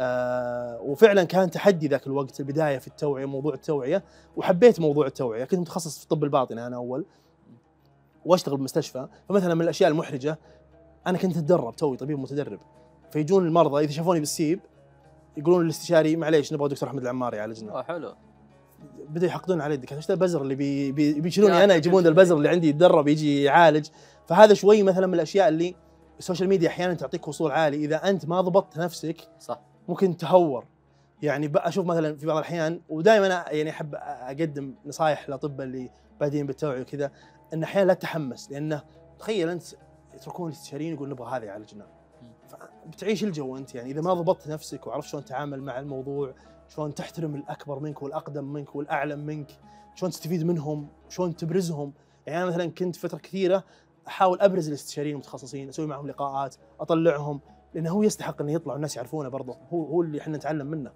آه 0.00 0.80
وفعلا 0.82 1.24
كان 1.24 1.50
تحدي 1.50 1.88
ذاك 1.88 2.06
الوقت 2.06 2.40
البداية 2.40 2.78
في 2.78 2.88
التوعية 2.88 3.24
موضوع 3.26 3.54
التوعية 3.54 4.04
وحبيت 4.36 4.80
موضوع 4.80 5.06
التوعية. 5.06 5.44
كنت 5.44 5.60
متخصص 5.60 5.98
في 5.98 6.04
الطب 6.04 6.24
الباطني 6.24 6.66
أنا 6.66 6.76
أول 6.76 7.04
وأشتغل 8.24 8.56
بمستشفى 8.56 9.08
فمثلا 9.28 9.54
من 9.54 9.62
الأشياء 9.62 9.90
المحرجة 9.90 10.38
أنا 11.06 11.18
كنت 11.18 11.36
أتدرب 11.36 11.76
توي 11.76 11.96
طبيب 11.96 12.18
متدرب. 12.18 12.58
فيجون 13.10 13.46
المرضى 13.46 13.84
إذا 13.84 13.92
شافوني 13.92 14.20
بالسيب 14.20 14.60
يقولون 15.36 15.62
للاستشاري 15.64 16.16
معليش 16.16 16.52
نبغى 16.52 16.68
دكتور 16.68 16.88
أحمد 16.88 17.02
العمار 17.02 17.34
يعالجنا. 17.34 17.72
آه 17.78 17.82
حلو. 17.82 18.14
بدأوا 19.08 19.28
يحقدون 19.28 19.60
علي 19.60 19.74
الدكاترة. 19.74 19.96
إيش 19.96 20.10
البزر 20.10 20.42
اللي 20.42 20.54
بي 20.54 20.92
بي 20.92 21.20
بيشيلوني 21.20 21.64
أنا 21.64 21.74
يجيبون 21.74 22.06
البزر 22.06 22.36
اللي 22.36 22.48
عندي 22.48 22.68
يتدرب 22.68 23.08
يجي 23.08 23.42
يعالج. 23.42 23.86
فهذا 24.26 24.54
شوي 24.54 24.82
مثلا 24.82 25.06
من 25.06 25.14
الأشياء 25.14 25.48
اللي 25.48 25.74
ال 26.18 26.22
social 26.22 26.48
media 26.48 26.68
أحيانا 26.68 26.94
تعطيك 26.94 27.28
وصول 27.28 27.50
عالي. 27.50 27.76
إذا 27.76 27.96
أنت 27.96 28.26
ما 28.26 28.40
ضبطت 28.40 28.78
نفسك 28.78 29.16
صح. 29.40 29.60
ممكن 29.88 30.16
تهور. 30.16 30.64
يعني 31.22 31.52
أشوف 31.56 31.86
مثلا 31.86 32.16
في 32.16 32.26
بعض 32.26 32.36
الأحيان 32.36 32.80
ودائما 32.88 33.26
أنا 33.26 33.52
يعني 33.52 33.70
أحب 33.70 33.94
أقدم 33.94 34.74
نصائح 34.86 35.28
للاطباء 35.28 35.66
اللي 35.66 35.90
بادين 36.20 36.46
بالتوعية 36.46 36.80
وكذا 36.80 37.10
إن 37.54 37.62
أحيانا 37.62 37.86
لا 37.86 37.94
تتحمس. 37.94 38.50
لأنه 38.50 38.82
تخيل 39.18 39.48
أنت 39.48 39.62
يتركون 40.14 40.48
الاستشاريين 40.48 40.94
يقول 40.94 41.08
نبغى 41.08 41.36
هذا 41.36 41.44
يعالجنا. 41.44 41.86
بتعيش 42.86 43.24
الجو 43.24 43.56
أنت 43.56 43.74
يعني. 43.74 43.90
إذا 43.90 44.00
ما 44.00 44.14
ضبطت 44.14 44.48
نفسك 44.48 44.86
وعرفت 44.86 45.08
شلون 45.08 45.24
تتعامل 45.24 45.62
مع 45.62 45.78
الموضوع 45.78 46.34
شلون 46.68 46.94
تحترم 46.94 47.34
الأكبر 47.34 47.78
منك 47.78 48.02
والأقدم 48.02 48.44
منك 48.52 48.76
والأعلم 48.76 49.18
منك؟ 49.18 49.50
شلون 49.94 50.10
تستفيد 50.12 50.44
منهم؟ 50.46 50.88
شلون 51.08 51.36
تبرزهم؟ 51.36 51.92
يعني 52.26 52.38
أنا 52.42 52.46
مثلا 52.50 52.66
كنت 52.70 52.96
فترة 52.96 53.18
كثيرة 53.18 53.64
أحاول 54.08 54.40
أبرز 54.40 54.68
الاستشاريين 54.68 55.14
المتخصصين 55.14 55.68
أسوي 55.68 55.86
معهم 55.86 56.06
لقاءات 56.08 56.56
أطلعهم 56.80 57.40
لأنه 57.74 57.90
هو 57.90 58.02
يستحق 58.02 58.40
إنه 58.40 58.52
يطلع 58.52 58.72
والناس 58.72 58.96
يعرفونه 58.96 59.28
برضه 59.28 59.56
هو 59.72 59.84
هو 59.84 60.02
اللي 60.02 60.20
إحنا 60.20 60.36
نتعلم 60.36 60.66
منه. 60.66 60.90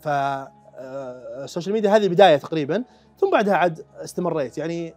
ف 0.00 0.08
آه، 0.08 1.44
ال 1.44 1.48
social 1.48 1.72
media 1.74 1.96
هذه 1.96 2.04
البداية 2.04 2.36
تقريبا 2.36 2.84
ثم 3.18 3.30
بعدها 3.30 3.54
عاد 3.56 3.86
استمريت. 3.94 4.58
يعني 4.58 4.94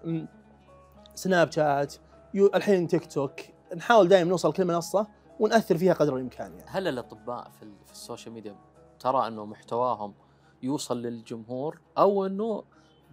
سناب 1.16 1.52
شات 1.52 1.96
الحين 2.36 2.88
تيك 2.88 3.06
توك 3.06 3.40
نحاول 3.76 4.08
دائما 4.08 4.30
نوصل 4.30 4.54
كل 4.54 4.66
منصة 4.66 5.08
ونأثر 5.40 5.78
فيها 5.78 5.94
قدر 5.94 6.16
الإمكان 6.16 6.52
يعني. 6.54 6.70
هل 6.70 6.88
الأطباء 6.88 7.50
في, 7.50 7.64
ال- 7.64 7.86
في 7.86 7.92
ال 7.92 7.98
social 7.98 8.34
media. 8.34 8.56
ترى 9.00 9.28
أنه 9.28 9.46
محتواهم 9.46 10.14
يوصل 10.64 11.02
للجمهور 11.02 11.80
أو 11.98 12.26
أنه 12.26 12.64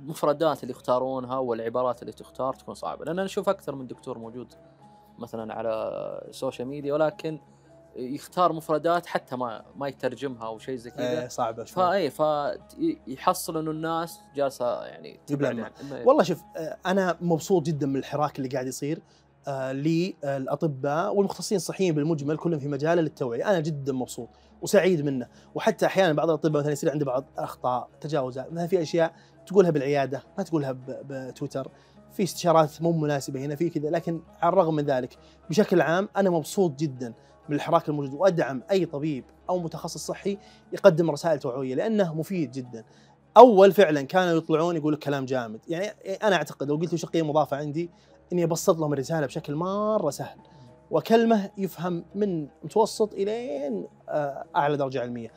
المفردات 0.00 0.62
اللي 0.62 0.70
يختارونها 0.72 1.38
والعبارات 1.38 2.02
اللي 2.02 2.12
تختار 2.12 2.54
تكون 2.54 2.74
صعبة. 2.74 3.04
لأن 3.04 3.18
أنا 3.18 3.24
أشوف 3.26 3.48
أكثر 3.48 3.74
من 3.74 3.86
دكتور 3.86 4.18
موجود 4.18 4.54
مثلا 5.18 5.54
على 5.54 5.70
ال 6.28 6.34
social 6.34 6.68
media 6.68 6.94
ولكن 6.94 7.38
يختار 7.96 8.52
مفردات 8.52 9.06
حتى 9.06 9.36
ما 9.36 9.64
ما 9.76 9.88
يترجمها 9.88 10.46
أو 10.46 10.58
شيء 10.58 10.76
زي 10.76 10.90
كذا. 10.90 11.24
آه 11.24 11.28
صعبة 11.28 11.64
شوي. 11.64 11.74
فاي 11.84 12.10
فيحصل 12.10 13.56
إنه 13.56 13.70
الناس 13.70 14.20
جالسة 14.34 14.84
يعني 14.84 15.20
عن- 15.64 15.72
والله 16.06 16.22
شوف 16.22 16.42
أنا 16.86 17.16
مبسوط 17.20 17.62
جدا 17.62 17.86
من 17.86 17.96
الحراك 17.96 18.38
اللي 18.38 18.48
قاعد 18.48 18.66
يصير. 18.66 19.02
للأطباء 19.48 21.14
والمختصين 21.14 21.56
الصحيين 21.56 21.94
بالمجمل 21.94 22.36
كلهم 22.36 22.58
في 22.58 22.68
مجاله 22.68 23.02
للتوعيه، 23.02 23.50
أنا 23.50 23.60
جدا 23.60 23.92
مبسوط 23.92 24.28
وسعيد 24.62 25.04
منه، 25.04 25.28
وحتى 25.54 25.86
أحيانا 25.86 26.12
بعض 26.12 26.28
الأطباء 26.28 26.60
مثلا 26.60 26.72
يصير 26.72 26.90
عنده 26.90 27.04
بعض 27.04 27.24
أخطاء 27.38 27.88
تجاوزات، 28.00 28.52
مثلا 28.52 28.66
في 28.66 28.82
أشياء 28.82 29.12
تقولها 29.46 29.70
بالعيادة 29.70 30.22
ما 30.38 30.44
تقولها 30.44 30.78
بتويتر، 30.86 31.70
في 32.12 32.22
استشارات 32.22 32.82
مو 32.82 32.92
مناسبة 32.92 33.44
هنا 33.44 33.54
في 33.54 33.70
كذا، 33.70 33.90
لكن 33.90 34.20
على 34.42 34.52
الرغم 34.52 34.74
من 34.74 34.84
ذلك 34.84 35.18
بشكل 35.50 35.80
عام 35.80 36.08
أنا 36.16 36.30
مبسوط 36.30 36.78
جدا 36.78 37.14
من 37.48 37.56
الحراك 37.56 37.88
الموجود. 37.88 38.14
وأدعم 38.14 38.62
أي 38.70 38.86
طبيب 38.86 39.24
أو 39.48 39.58
متخصص 39.58 40.06
صحي 40.06 40.38
يقدم 40.72 41.10
رسائل 41.10 41.38
توعوية 41.38 41.74
لأنه 41.74 42.14
مفيد 42.14 42.50
جدا. 42.50 42.84
أول 43.36 43.72
فعلا 43.72 44.02
كانوا 44.02 44.32
يطلعون 44.32 44.76
يقولوا 44.76 44.98
كلام 44.98 45.24
جامد. 45.24 45.60
يعني 45.68 45.86
أنا 46.22 46.36
أعتقد 46.36 46.68
لو 46.68 46.76
قلت 46.76 46.94
شقية 46.94 47.22
مضافة 47.22 47.56
عندي 47.56 47.90
إني 48.32 48.44
أبسط 48.44 48.78
لهم 48.78 48.92
الرسالة 48.92 49.26
بشكل 49.26 49.54
مرة 49.54 50.10
سهل. 50.10 50.38
وكلمة 50.90 51.50
يفهم 51.58 52.04
من 52.14 52.48
متوسط 52.64 53.14
إلين 53.14 53.86
آه، 54.08 54.44
أعلى 54.56 54.76
درجة 54.76 55.00
علمية. 55.00 55.28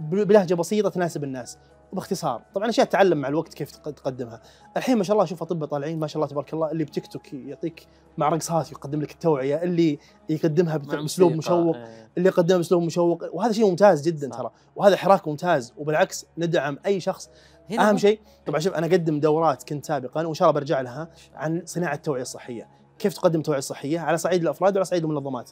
بلهجة 0.00 0.54
بسيطة 0.54 0.88
تناسب 0.88 1.24
الناس. 1.24 1.58
وباختصار 1.92 2.42
طبعا 2.54 2.68
أشياء 2.68 2.86
تتعلم 2.86 3.18
مع 3.18 3.28
الوقت 3.28 3.54
كيف 3.54 3.70
تق- 3.70 3.90
تقدمها. 3.90 4.40
الحين 4.76 4.98
ما 4.98 5.04
شاء 5.04 5.12
الله 5.14 5.24
أشوف 5.24 5.42
أطباء 5.42 5.68
طالعين 5.68 5.98
ما 5.98 6.06
شاء 6.06 6.16
الله 6.16 6.26
تبارك 6.26 6.54
الله 6.54 6.70
اللي 6.70 6.84
بتيك 6.84 7.06
توك 7.06 7.32
يعطيك 7.32 7.86
مع 8.18 8.28
رقصات 8.28 8.72
يقدم 8.72 9.00
لك 9.02 9.10
التوعية 9.10 9.62
اللي 9.62 9.98
يقدمها 10.28 10.76
بأسلوب 10.76 11.32
مشوق 11.32 11.76
إيه. 11.76 12.08
اللي 12.18 12.28
يقدمه 12.28 12.56
بأسلوب 12.58 12.82
مشوق. 12.82 13.24
وهذا 13.34 13.52
شيء 13.52 13.66
ممتاز 13.70 14.02
جدا 14.08 14.30
صح. 14.30 14.36
ترى. 14.38 14.50
وهذا 14.76 14.96
حراك 14.96 15.28
ممتاز. 15.28 15.72
وبالعكس 15.76 16.26
ندعم 16.38 16.78
أي 16.86 17.00
شخص 17.00 17.30
أهم 17.72 17.98
شيء 17.98 18.20
طبعا 18.46 18.60
شوف 18.60 18.74
أنا 18.74 18.86
أقدم 18.86 19.20
دورات 19.20 19.62
كنت 19.62 19.86
سابقا 19.86 20.26
وإن 20.26 20.34
شاء 20.34 20.50
الله 20.50 20.60
برجع 20.60 20.80
لها 20.80 21.10
عن 21.34 21.62
صناعة 21.64 21.94
التوعية 21.94 22.22
الصحية. 22.22 22.68
كيف 22.98 23.14
تقدم 23.14 23.42
توعية 23.42 23.60
صحية؟ 23.60 24.00
على 24.00 24.18
صعيد 24.18 24.42
الأفراد 24.42 24.72
وعلى 24.76 24.84
صعيد 24.84 25.04
المنظمات. 25.04 25.50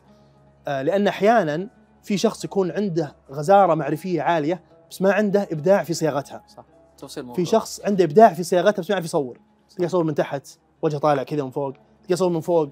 آه 0.68 0.82
لأن 0.82 1.08
أحيانا 1.08 1.68
في 2.02 2.18
شخص 2.18 2.44
يكون 2.44 2.70
عنده 2.70 3.16
غزارة 3.30 3.74
معرفية 3.74 4.22
عالية 4.22 4.62
بس 4.90 5.02
ما 5.02 5.12
عنده 5.12 5.48
إبداع 5.52 5.82
في 5.82 5.94
صياغتها. 5.94 6.42
صح. 6.46 6.64
الموضوع 7.18 7.36
في 7.36 7.44
شخص 7.50 7.80
عنده 7.80 8.04
إبداع 8.04 8.32
في 8.32 8.42
صياغتها 8.42 8.82
بس 8.82 8.90
ما 8.90 8.94
يعرف 8.94 9.04
يصور. 9.04 9.40
يصور 9.80 10.04
من 10.04 10.14
تحت 10.14 10.48
وجهه 10.82 10.98
طالع 10.98 11.22
كذا 11.22 11.42
من 11.42 11.50
فوق. 11.50 11.72
يصور 12.10 12.28
من 12.28 12.40
فوق 12.40 12.68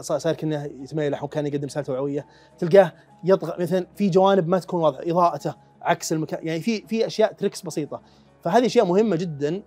صار 0.00 0.32
كأنه 0.32 0.64
يتميلح 0.64 1.24
وكان 1.24 1.46
يقدم 1.46 1.64
رسالة 1.64 1.84
توعوية. 1.86 2.26
تلقاه 2.58 2.92
يطغى 3.24 3.62
مثلا 3.62 3.86
في 3.96 4.08
جوانب 4.08 4.48
ما 4.48 4.58
تكون 4.58 4.80
واضحة 4.80 5.00
إضاءته 5.02 5.54
عكس 5.82 6.12
المكان. 6.12 6.46
يعني 6.46 6.60
في 6.60 6.86
في 6.86 7.06
أشياء 7.06 7.32
تريكس 7.32 7.62
بسيطة. 7.62 8.02
فهذه 8.46 8.66
أشياء 8.66 8.84
مهمة 8.84 9.16
جدا. 9.16 9.62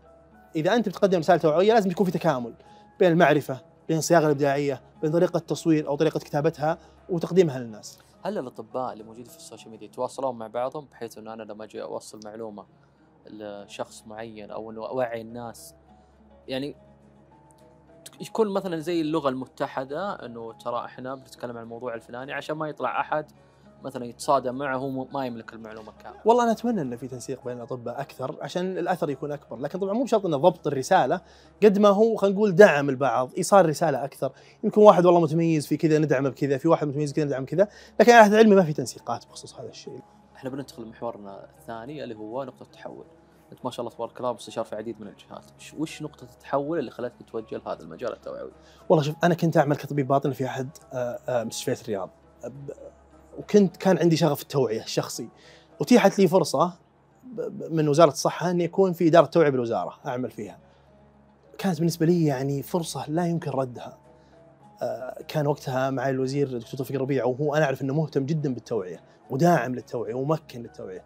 إذا 0.55 0.75
أنت 0.75 0.89
بتقدم 0.89 1.19
رسالة 1.19 1.39
توعوية 1.39 1.73
لازم 1.73 1.91
يكون 1.91 2.05
في 2.05 2.11
تكامل 2.11 2.53
بين 2.99 3.11
المعرفة 3.11 3.61
بين 3.87 3.97
الصياغه 3.97 4.25
الإبداعية 4.25 4.81
بين 5.01 5.11
طريقة 5.11 5.37
التصوير 5.37 5.87
أو 5.87 5.95
طريقة 5.95 6.19
كتابتها 6.19 6.77
وتقديمها 7.09 7.59
للناس. 7.59 7.99
هل 8.25 8.37
الأطباء 8.37 8.93
اللي 8.93 9.03
موجودين 9.03 9.25
في 9.25 9.37
السوشيال 9.37 9.71
ميديا 9.71 9.87
يتواصلون 9.87 10.37
مع 10.37 10.47
بعضهم 10.47 10.85
بحيث 10.85 11.17
أنه 11.17 11.33
أنا 11.33 11.43
لما 11.43 11.63
أجي 11.63 11.81
أوصل 11.81 12.19
معلومة 12.25 12.65
لشخص 13.27 14.03
معين 14.07 14.51
أو 14.51 14.71
أنه 14.71 14.87
أوعي 14.87 15.21
الناس؟ 15.21 15.75
يعني 16.47 16.75
يكون 18.21 18.53
مثلا 18.53 18.79
زي 18.79 19.01
اللغة 19.01 19.29
المتحدة 19.29 20.25
أنه 20.25 20.53
ترى 20.53 20.85
إحنا 20.85 21.15
بنتكلم 21.15 21.57
عن 21.57 21.63
الموضوع 21.63 21.93
الفلاني 21.95 22.33
عشان 22.33 22.55
ما 22.55 22.69
يطلع 22.69 22.99
أحد 22.99 23.31
مثلا 23.83 24.05
يتصادم 24.05 24.55
معه 24.55 25.07
ما 25.13 25.25
يملك 25.25 25.53
المعلومة 25.53 25.91
كاملة. 26.03 26.19
والله 26.25 26.43
أنا 26.43 26.51
أتمنى 26.51 26.81
إن 26.81 26.97
في 26.97 27.07
تنسيق 27.07 27.45
بين 27.45 27.57
الأطباء 27.57 28.01
أكثر 28.01 28.35
عشان 28.41 28.77
الأثر 28.77 29.09
يكون 29.09 29.31
أكبر، 29.31 29.57
لكن 29.57 29.79
طبعا 29.79 29.93
مو 29.93 30.03
بشرط 30.03 30.25
إنه 30.25 30.37
ضبط 30.37 30.67
الرسالة 30.67 31.21
قد 31.63 31.79
ما 31.79 31.89
هو 31.89 32.15
خلينا 32.15 32.35
نقول 32.35 32.55
دعم 32.55 32.89
البعض، 32.89 33.31
إيصال 33.37 33.69
رسالة 33.69 34.03
أكثر، 34.05 34.31
يمكن 34.63 34.81
واحد 34.81 35.05
والله 35.05 35.21
متميز 35.21 35.67
في 35.67 35.77
كذا 35.77 35.97
ندعمه 35.97 36.29
بكذا، 36.29 36.57
في 36.57 36.67
واحد 36.67 36.87
متميز 36.87 37.13
كذا 37.13 37.25
ندعم 37.25 37.45
كذا، 37.45 37.67
لكن 37.99 38.11
على 38.11 38.37
علمي 38.37 38.55
ما 38.55 38.63
في 38.63 38.73
تنسيقات 38.73 39.25
بخصوص 39.25 39.55
هذا 39.59 39.69
الشيء. 39.69 40.01
إحنا 40.35 40.49
بننتقل 40.49 40.83
لمحورنا 40.83 41.45
الثاني 41.59 42.03
اللي 42.03 42.15
هو 42.15 42.43
نقطة 42.43 42.63
التحول. 42.63 43.05
انت 43.51 43.65
ما 43.65 43.71
شاء 43.71 43.85
الله 43.85 43.95
تبارك 43.95 44.19
الله 44.19 44.33
مستشار 44.33 44.65
في 44.65 44.75
عديد 44.75 45.01
من 45.01 45.07
الجهات، 45.07 45.45
وش- 45.77 46.01
نقطة 46.01 46.23
التحول 46.23 46.79
اللي 46.79 46.91
خلتك 46.91 47.13
تتوجه 47.27 47.57
لهذا 47.65 47.81
المجال 47.81 48.13
التوعوي؟ 48.13 48.51
والله 48.89 49.03
شوف 49.03 49.15
أنا 49.23 49.33
كنت 49.33 49.57
أعمل 49.57 49.75
كطبيب 49.75 50.07
باطن 50.07 50.31
في 50.31 50.45
أحد 50.45 50.69
آه، 50.93 51.19
آه، 51.27 51.43
مستشفيات 51.43 51.81
الرياض 51.81 52.09
وكنت 53.39 53.77
كان 53.77 53.97
عندي 53.97 54.15
شغف 54.17 54.41
التوعية 54.41 54.83
الشخصي. 54.83 55.29
اتيحت 55.81 56.19
لي 56.19 56.27
فرصة 56.27 56.73
من 57.69 57.87
وزارة 57.87 58.11
الصحة 58.11 58.51
إني 58.51 58.65
أكون 58.65 58.93
في 58.93 59.07
إدارة 59.07 59.25
توعية 59.25 59.49
بالوزارة 59.49 59.99
أعمل 60.05 60.31
فيها. 60.31 60.59
كانت 61.57 61.77
بالنسبة 61.77 62.05
لي 62.05 62.25
يعني 62.25 62.63
فرصة 62.63 63.09
لا 63.09 63.27
يمكن 63.27 63.51
ردها. 63.51 63.97
آه، 64.81 65.23
كان 65.27 65.47
وقتها 65.47 65.89
معي 65.89 66.09
الوزير 66.09 66.47
الدكتور 66.47 66.77
توفيق 66.77 66.95
الربيع 66.95 67.25
وهو 67.25 67.55
أنا 67.55 67.65
أعرف 67.65 67.81
إنه 67.81 67.93
مهتم 67.93 68.25
جدا 68.25 68.53
بالتوعية 68.53 69.01
وداعم 69.29 69.75
للتوعية 69.75 70.13
وممكن 70.13 70.61
للتوعية. 70.61 71.03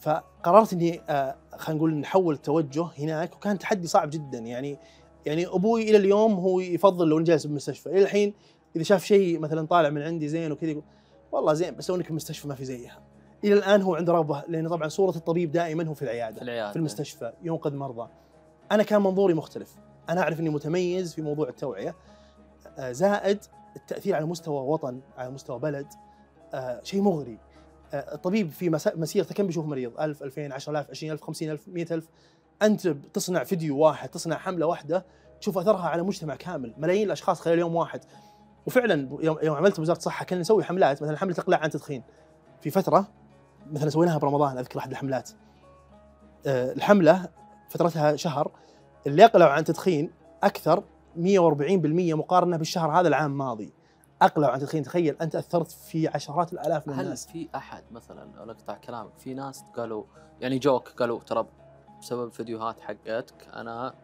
فقررت 0.00 0.72
إني 0.72 1.00
آه، 1.08 1.36
خلينا 1.56 1.78
نقول 1.78 1.94
نحول 1.94 2.34
التوجه 2.34 2.86
هناك 2.98 3.34
وكان 3.34 3.58
تحدي 3.58 3.86
صعب 3.86 4.10
جدا. 4.10 4.38
يعني 4.38 4.78
يعني 5.26 5.46
أبوي 5.46 5.90
إلى 5.90 5.96
اليوم 5.96 6.32
هو 6.32 6.60
يفضل 6.60 7.08
لو 7.08 7.20
جالس 7.20 7.46
بالمستشفى. 7.46 7.88
إلى 7.88 8.02
الحين 8.02 8.34
إذا 8.76 8.84
شاف 8.84 9.04
شيء 9.04 9.38
مثلا 9.38 9.66
طالع 9.66 9.90
من 9.90 10.02
عندي 10.02 10.28
زين 10.28 10.52
وكذا 10.52 10.70
يقول 10.70 10.84
والله 11.32 11.54
زين 11.54 11.76
بس 11.76 11.90
لو 11.90 11.96
انك 11.96 12.10
المستشفى 12.10 12.48
ما 12.48 12.54
في 12.54 12.64
زيها. 12.64 13.02
إلى 13.44 13.54
الآن 13.54 13.82
هو 13.82 13.94
عنده 13.94 14.12
رغبه 14.12 14.42
لأن 14.48 14.68
طبعا 14.68 14.88
صورة 14.88 15.16
الطبيب 15.16 15.52
دائما 15.52 15.86
هو 15.86 15.94
في 15.94 15.98
في 15.98 16.04
العيادة. 16.04 16.42
العياده 16.42 16.70
في 16.70 16.76
المستشفى 16.76 17.32
ينقذ 17.42 17.74
مرضى. 17.74 18.08
أنا 18.72 18.82
كان 18.82 19.02
منظوري 19.02 19.34
مختلف. 19.34 19.74
أنا 20.08 20.20
أعرف 20.20 20.40
إني 20.40 20.50
متميز 20.50 21.14
في 21.14 21.22
موضوع 21.22 21.48
التوعية. 21.48 21.94
آه، 22.78 22.92
زائد 22.92 23.38
التأثير 23.76 24.14
على 24.14 24.26
مستوى 24.26 24.60
وطن 24.60 25.00
على 25.16 25.30
مستوى 25.30 25.58
بلد. 25.58 25.86
آه، 26.54 26.80
شيء 26.82 27.02
مغري. 27.02 27.38
آه، 27.94 28.14
الطبيب 28.14 28.50
في 28.50 28.70
مسيرته 28.96 29.34
كم 29.34 29.46
بيشوف 29.46 29.66
مريض؟ 29.66 30.00
1000 30.00 30.22
2000 30.22 30.52
10000 30.52 30.90
20000 30.90 31.22
50000 31.22 31.68
100000 31.68 32.08
أنت 32.62 32.88
تصنع 32.88 33.44
فيديو 33.44 33.78
واحد 33.78 34.08
تصنع 34.08 34.36
حملة 34.36 34.66
واحدة 34.66 35.04
تشوف 35.40 35.58
أثرها 35.58 35.88
على 35.88 36.02
مجتمع 36.02 36.36
كامل 36.36 36.74
ملايين 36.78 37.06
الأشخاص 37.06 37.40
خلال 37.40 37.58
يوم 37.58 37.74
واحد. 37.74 38.00
وفعلا 38.68 39.08
يوم, 39.20 39.38
يوم 39.42 39.56
عملت 39.56 39.78
وزارة 39.78 39.98
الصحة 39.98 40.24
كنا 40.24 40.40
نسوي 40.40 40.64
حملات 40.64 41.02
مثلا 41.02 41.16
حملة 41.16 41.34
إقلاع 41.38 41.58
عن 41.60 41.66
التدخين 41.66 42.02
في 42.60 42.70
فترة 42.70 43.08
مثلا 43.70 43.90
سويناها 43.90 44.18
برمضان 44.18 44.58
أذكر 44.58 44.78
احد 44.78 44.90
الحملات. 44.90 45.30
آه، 46.46 46.72
الحملة 46.72 47.28
فترتها 47.68 48.16
شهر 48.16 48.50
اللي 49.06 49.22
يقلعوا 49.22 49.50
عن 49.50 49.58
التدخين 49.58 50.10
أكثر 50.42 50.82
140% 51.16 52.14
مقارنة 52.14 52.56
بالشهر 52.56 53.00
هذا 53.00 53.08
العام 53.08 53.32
الماضي 53.32 53.72
أقلعوا 54.22 54.52
عن 54.52 54.58
التدخين 54.58 54.82
تخيل 54.82 55.16
أنت 55.22 55.36
أثرت 55.36 55.70
في 55.70 56.08
عشرات 56.08 56.52
الآلاف 56.52 56.88
من 56.88 56.94
هل 56.94 57.04
الناس. 57.04 57.26
في 57.26 57.48
أحد 57.54 57.82
مثلا 57.90 58.42
أنا 58.42 58.52
أقطع 58.52 58.74
كلامك 58.74 59.18
في 59.18 59.34
ناس 59.34 59.64
قالوا 59.76 60.04
يعني 60.40 60.58
جوك 60.58 60.88
قالوا 60.88 61.20
ترى 61.20 61.46
بسبب 62.00 62.32
فيديوهات 62.32 62.80
حقتك 62.80 63.48
أنا 63.54 63.94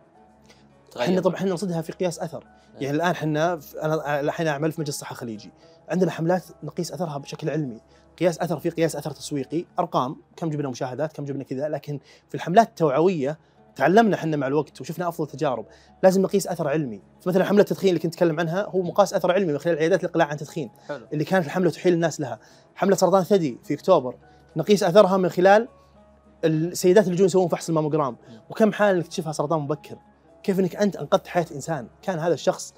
إحنا 1.01 1.21
طبعا 1.21 1.37
إحنا 1.37 1.51
نرصدها 1.51 1.83
في 1.83 1.93
قياس 1.93 2.19
أثر. 2.19 2.54
يعني 2.81 2.97
الآن 2.97 3.11
إحنا 3.11 3.61
أنا 3.83 4.21
الحين 4.21 4.47
أعمل 4.47 4.73
في 4.73 4.81
مجلس 4.81 4.95
الصحة 4.97 5.13
الخليجي 5.13 5.53
عندنا 5.89 6.11
حملات 6.11 6.45
نقيس 6.63 6.93
أثرها 6.93 7.19
بشكل 7.19 7.51
علمي. 7.51 7.81
قياس 8.19 8.39
أثر 8.39 8.59
في 8.59 8.71
قياس 8.71 8.97
أثر 8.97 9.11
تسويقي. 9.11 9.65
أرقام 9.79 10.17
كم 10.37 10.51
جبنا 10.51 10.69
مشاهدات 10.69 11.13
كم 11.13 11.25
جبنا 11.25 11.45
كذا. 11.45 11.69
لكن 11.69 12.01
في 12.29 12.35
الحملات 12.35 12.69
التوعوية 12.69 13.39
تعلمنا 13.77 14.17
إحنا 14.17 14.37
مع 14.37 14.47
الوقت 14.47 14.81
وشفنا 14.81 15.09
أفضل 15.09 15.27
تجارب. 15.27 15.67
لازم 16.03 16.23
نقيس 16.23 16.47
أثر 16.47 16.69
علمي. 16.69 17.03
فمثلا 17.21 17.45
حملة 17.45 17.61
التدخين 17.61 17.89
اللي 17.89 18.01
كنت 18.01 18.15
أتكلم 18.15 18.41
عنها 18.41 18.63
هو 18.63 18.83
مقاس 18.83 19.15
أثر 19.15 19.33
علمي 19.33 19.53
من 19.53 19.59
خلال 19.59 19.79
عيادات 19.79 20.05
الإقلاع 20.05 20.27
عن 20.27 20.35
التدخين 20.35 20.71
حلو. 20.89 21.07
اللي 21.13 21.25
كانت 21.25 21.47
الحملة 21.47 21.71
تحيل 21.71 21.93
الناس 21.93 22.21
لها. 22.21 22.39
حملة 22.75 22.97
سرطان 22.97 23.21
الثدي 23.21 23.59
في 23.65 23.75
أكتوبر. 23.75 24.17
نقيس 24.57 24.83
أثرها 24.83 25.17
من 25.17 25.29
خلال 25.29 25.69
السيدات 26.45 27.05
اللي 27.05 27.15
يجون 27.15 27.27
يسوون 27.27 27.49
فحص 27.49 27.69
الماموجرام. 27.69 28.17
وكم 28.51 28.73
حالة 28.73 28.99
نكتشفها 28.99 29.33
سرطان 29.33 29.61
مبكر. 29.61 29.97
كيف 30.45 30.61
إنك 30.61 30.77
أنت 30.77 30.97
أنقذت 30.97 31.27
حياة 31.27 31.47
إنسان؟ 31.55 31.87
كان 32.03 32.19
هذا 32.19 32.35
الشخص 32.35 32.75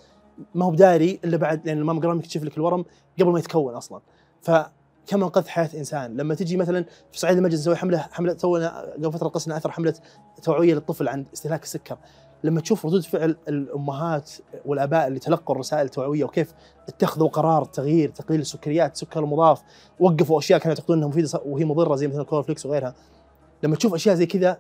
ما 0.55 0.65
هو 0.65 0.71
بداري 0.71 1.21
إلا 1.25 1.37
بعد 1.37 1.67
لأن 1.67 1.79
الماموجرام 1.79 2.19
يكتشف 2.19 2.43
لك 2.43 2.57
الورم 2.57 2.85
قبل 3.21 3.31
ما 3.31 3.39
يتكون 3.39 3.75
أصلا. 3.75 4.01
فكم 4.43 5.23
أنقذت 5.23 5.49
حياة 5.49 5.71
إنسان؟ 5.75 6.17
لما 6.17 6.35
تجي 6.35 6.57
مثلا 6.57 6.85
في 7.13 7.19
صعيد 7.19 7.37
المجلس 7.37 7.61
نسوي 7.61 7.77
حملة 7.77 7.99
حملة 7.99 8.37
سوينا 8.37 8.81
قبل 8.81 9.13
فترة 9.13 9.29
قصنا 9.29 9.57
أثر 9.57 9.71
حملة 9.71 9.95
توعية 10.43 10.75
للطفل 10.75 11.09
عن 11.09 11.27
استهلاك 11.35 11.63
السكر. 11.63 11.99
لما 12.45 12.61
تشوف 12.61 12.87
ردود 12.87 13.03
فعل 13.03 13.37
الأمهات 13.49 14.31
والآباء 14.67 15.07
اللي 15.07 15.19
تلقوا 15.19 15.55
الرسائل 15.55 15.85
التوعوية 15.85 16.25
وكيف 16.25 16.55
اتخذوا 16.89 17.29
قرار 17.29 17.65
تغيير 17.65 18.09
تقليل 18.09 18.41
السكريات 18.41 18.95
السكر 18.95 19.21
المضاف 19.21 19.63
وقفوا 20.01 20.39
أشياء 20.39 20.59
كانوا 20.59 20.75
يعتقدون 20.75 20.97
انها 20.97 21.09
مفيده 21.09 21.41
وهي 21.47 21.65
مضرة 21.65 21.97
زي 21.97 22.09
مثلا 22.09 22.21
ال 22.21 22.25
corn 22.25 22.41
flakes 22.41 22.67
وغيرها. 22.67 22.95
لما 23.63 23.77
تشوف 23.77 23.95
أشياء 23.95 24.15
زي 24.15 24.27
كذا 24.27 24.59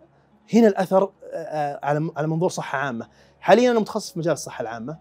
هنا 0.54 0.68
الأثر 0.68 1.10
آه، 1.32 1.80
على 1.82 2.10
على 2.16 2.26
منظور 2.26 2.50
صحة 2.50 2.78
عامة. 2.78 3.08
حاليا 3.40 3.70
أنا 3.70 3.80
متخصص 3.80 4.12
في 4.12 4.18
مجال 4.18 4.32
الصحة 4.32 4.62
العامة 4.62 4.98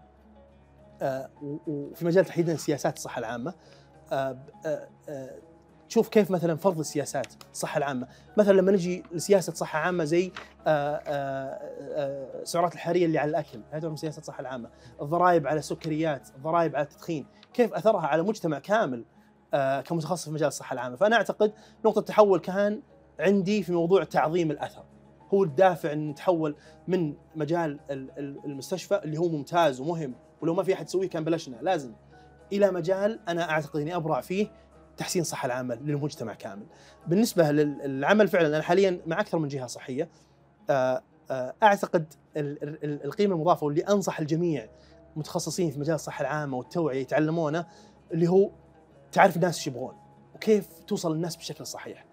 آه، 1.02 1.30
وفي 1.66 2.04
مجال 2.06 2.24
تحديدا 2.24 2.56
سياسات 2.56 2.96
الصحة 2.96 3.18
العامة. 3.18 3.54
آه، 4.12 4.38
آه، 4.66 4.88
آه، 5.08 5.30
تشوف 5.88 6.08
كيف 6.08 6.30
مثلا 6.30 6.56
فرض 6.56 6.78
السياسات 6.78 7.26
الصحة 7.52 7.78
العامة. 7.78 8.08
مثلا 8.36 8.52
لما 8.52 8.72
نجي 8.72 9.02
لسياسة 9.12 9.52
صحة 9.52 9.78
عامة 9.78 10.04
زي 10.04 10.32
آه، 10.66 10.70
آه، 10.70 11.00
آه، 11.06 12.42
السعرات 12.42 12.74
الحرارية 12.74 13.06
اللي 13.06 13.18
على 13.18 13.30
الأكل 13.30 13.60
هذا 13.70 13.88
من 13.88 13.96
سياسه 13.96 14.18
الصحة 14.20 14.40
العامة. 14.40 14.70
الضرائب 15.02 15.46
على 15.46 15.58
السكريات 15.58 16.28
الضرائب 16.36 16.76
على 16.76 16.84
التدخين 16.84 17.26
كيف 17.54 17.74
أثرها 17.74 18.06
على 18.06 18.22
مجتمع 18.22 18.58
كامل 18.58 19.04
آه، 19.54 19.80
كمتخصص 19.80 20.24
في 20.24 20.30
مجال 20.30 20.48
الصحة 20.48 20.74
العامة. 20.74 20.96
فأنا 20.96 21.16
أعتقد 21.16 21.52
نقطة 21.84 21.98
التحول 21.98 22.38
كان 22.38 22.82
عندي 23.20 23.62
في 23.62 23.72
موضوع 23.72 24.04
تعظيم 24.04 24.50
الأثر. 24.50 24.84
هو 25.34 25.44
الدافع 25.44 25.92
ان 25.92 26.08
نتحول 26.08 26.56
من 26.88 27.14
مجال 27.36 27.80
ال- 27.90 28.10
ال- 28.18 28.40
المستشفى 28.44 29.00
اللي 29.04 29.18
هو 29.18 29.28
ممتاز 29.28 29.80
ومهم 29.80 30.14
ولو 30.42 30.54
ما 30.54 30.62
في 30.62 30.74
أحد 30.74 30.86
يسويه 30.86 31.08
كان 31.08 31.24
بلشنا 31.24 31.56
لازم 31.62 31.92
إلى 32.52 32.70
مجال 32.70 33.20
أنا 33.28 33.50
أعتقد 33.50 33.80
إني 33.80 33.96
أبرع 33.96 34.20
فيه 34.20 34.46
تحسين 34.96 35.22
الصحه 35.22 35.46
العامه 35.46 35.74
للمجتمع 35.74 36.34
كامل. 36.34 36.66
بالنسبة 37.06 37.50
للعمل 37.50 38.28
فعلا 38.28 38.46
أنا 38.46 38.62
حاليا 38.62 39.00
مع 39.06 39.20
أكثر 39.20 39.38
من 39.38 39.48
جهة 39.48 39.66
صحية 39.66 40.08
آه، 40.70 41.02
آه، 41.30 41.54
أعتقد 41.62 42.12
ال- 42.36 42.62
ال- 42.62 42.84
ال- 42.84 43.04
القيمة 43.04 43.34
المضافة 43.34 43.66
واللي 43.66 43.80
أنصح 43.80 44.20
الجميع 44.20 44.68
متخصصين 45.16 45.70
في 45.70 45.80
مجال 45.80 45.94
الصحة 45.94 46.22
العامة 46.22 46.56
والتوعية 46.56 47.00
يتعلمونه 47.00 47.66
اللي 48.12 48.28
هو 48.28 48.50
تعرف 49.12 49.36
الناس 49.36 49.56
إيش 49.56 49.66
يبغون 49.66 49.94
وكيف 50.34 50.68
توصل 50.86 51.14
للناس 51.14 51.36
بالشكل 51.36 51.60
الصحيح. 51.62 52.05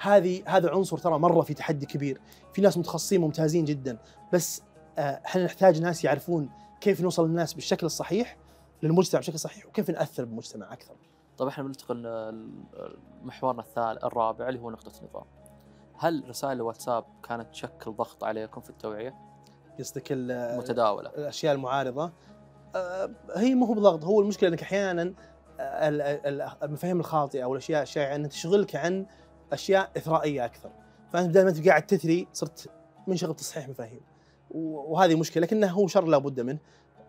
هذه 0.00 0.42
هذا 0.46 0.70
عنصر 0.70 0.98
ترى 0.98 1.18
مرة 1.18 1.40
في 1.40 1.54
تحدي 1.54 1.86
كبير، 1.86 2.20
في 2.52 2.62
ناس 2.62 2.78
متخصصين 2.78 3.20
ممتازين 3.20 3.64
جدا 3.64 3.98
بس 4.32 4.62
آه، 4.98 5.20
إحنا 5.26 5.44
نحتاج 5.44 5.82
ناس 5.82 6.04
يعرفون 6.04 6.50
كيف 6.80 7.00
نوصل 7.00 7.28
للناس 7.28 7.54
بالشكل 7.54 7.86
الصحيح 7.86 8.36
للمجتمع 8.82 9.20
بشكل 9.20 9.38
صحيح 9.38 9.66
وكيف 9.66 9.90
نأثر 9.90 10.24
بالمجتمع 10.24 10.72
أكثر. 10.72 10.94
طيب 11.38 11.48
إحنا 11.48 11.64
بننتقل 11.64 11.96
ل- 12.02 12.50
محورنا 13.22 13.62
الثالث 13.62 14.04
الرابع 14.04 14.48
اللي 14.48 14.60
هو 14.60 14.70
نقطة 14.70 14.92
النظام. 15.02 15.24
هل 15.98 16.24
رسائل 16.28 16.52
الواتساب 16.56 17.04
كانت 17.28 17.46
تشكل 17.52 17.92
ضغط 17.92 18.24
عليكم 18.24 18.60
في 18.60 18.70
التوعية؟ 18.70 19.14
قصدك 19.78 20.04
ال- 20.12 20.58
متداولة. 20.58 21.08
الأشياء 21.10 21.54
المعارضة 21.54 22.12
آه، 22.76 23.10
هي 23.36 23.54
مو 23.54 23.66
هو 23.66 23.74
بضغط 23.74 24.04
هو 24.04 24.20
المشكلة 24.20 24.48
إنك 24.48 24.62
أحيانا 24.62 25.02
آه، 25.60 25.88
ال- 25.88 26.00
ال- 26.02 26.50
المفاهيم 26.62 27.00
الخاطئة 27.00 27.44
أو 27.44 27.52
الاشياء 27.52 27.82
الشائعه 27.82 28.16
انها 28.16 28.28
تشغلك 28.28 28.76
عن 28.76 29.06
أشياء 29.52 29.90
إثرائية 29.96 30.44
أكثر. 30.44 30.70
فأنت 31.12 31.28
بدل 31.28 31.42
ما 31.42 31.50
أنت 31.50 31.68
قاعد 31.68 31.86
تثري 31.86 32.28
صرت 32.32 32.70
منشغل 33.06 33.32
بتصحيح 33.32 33.68
مفاهيم. 33.68 34.00
وهذه 34.50 35.14
مشكلة 35.14 35.42
لكنه 35.42 35.66
هو 35.66 35.86
شر 35.86 36.04
لابد 36.04 36.40
منه. 36.40 36.58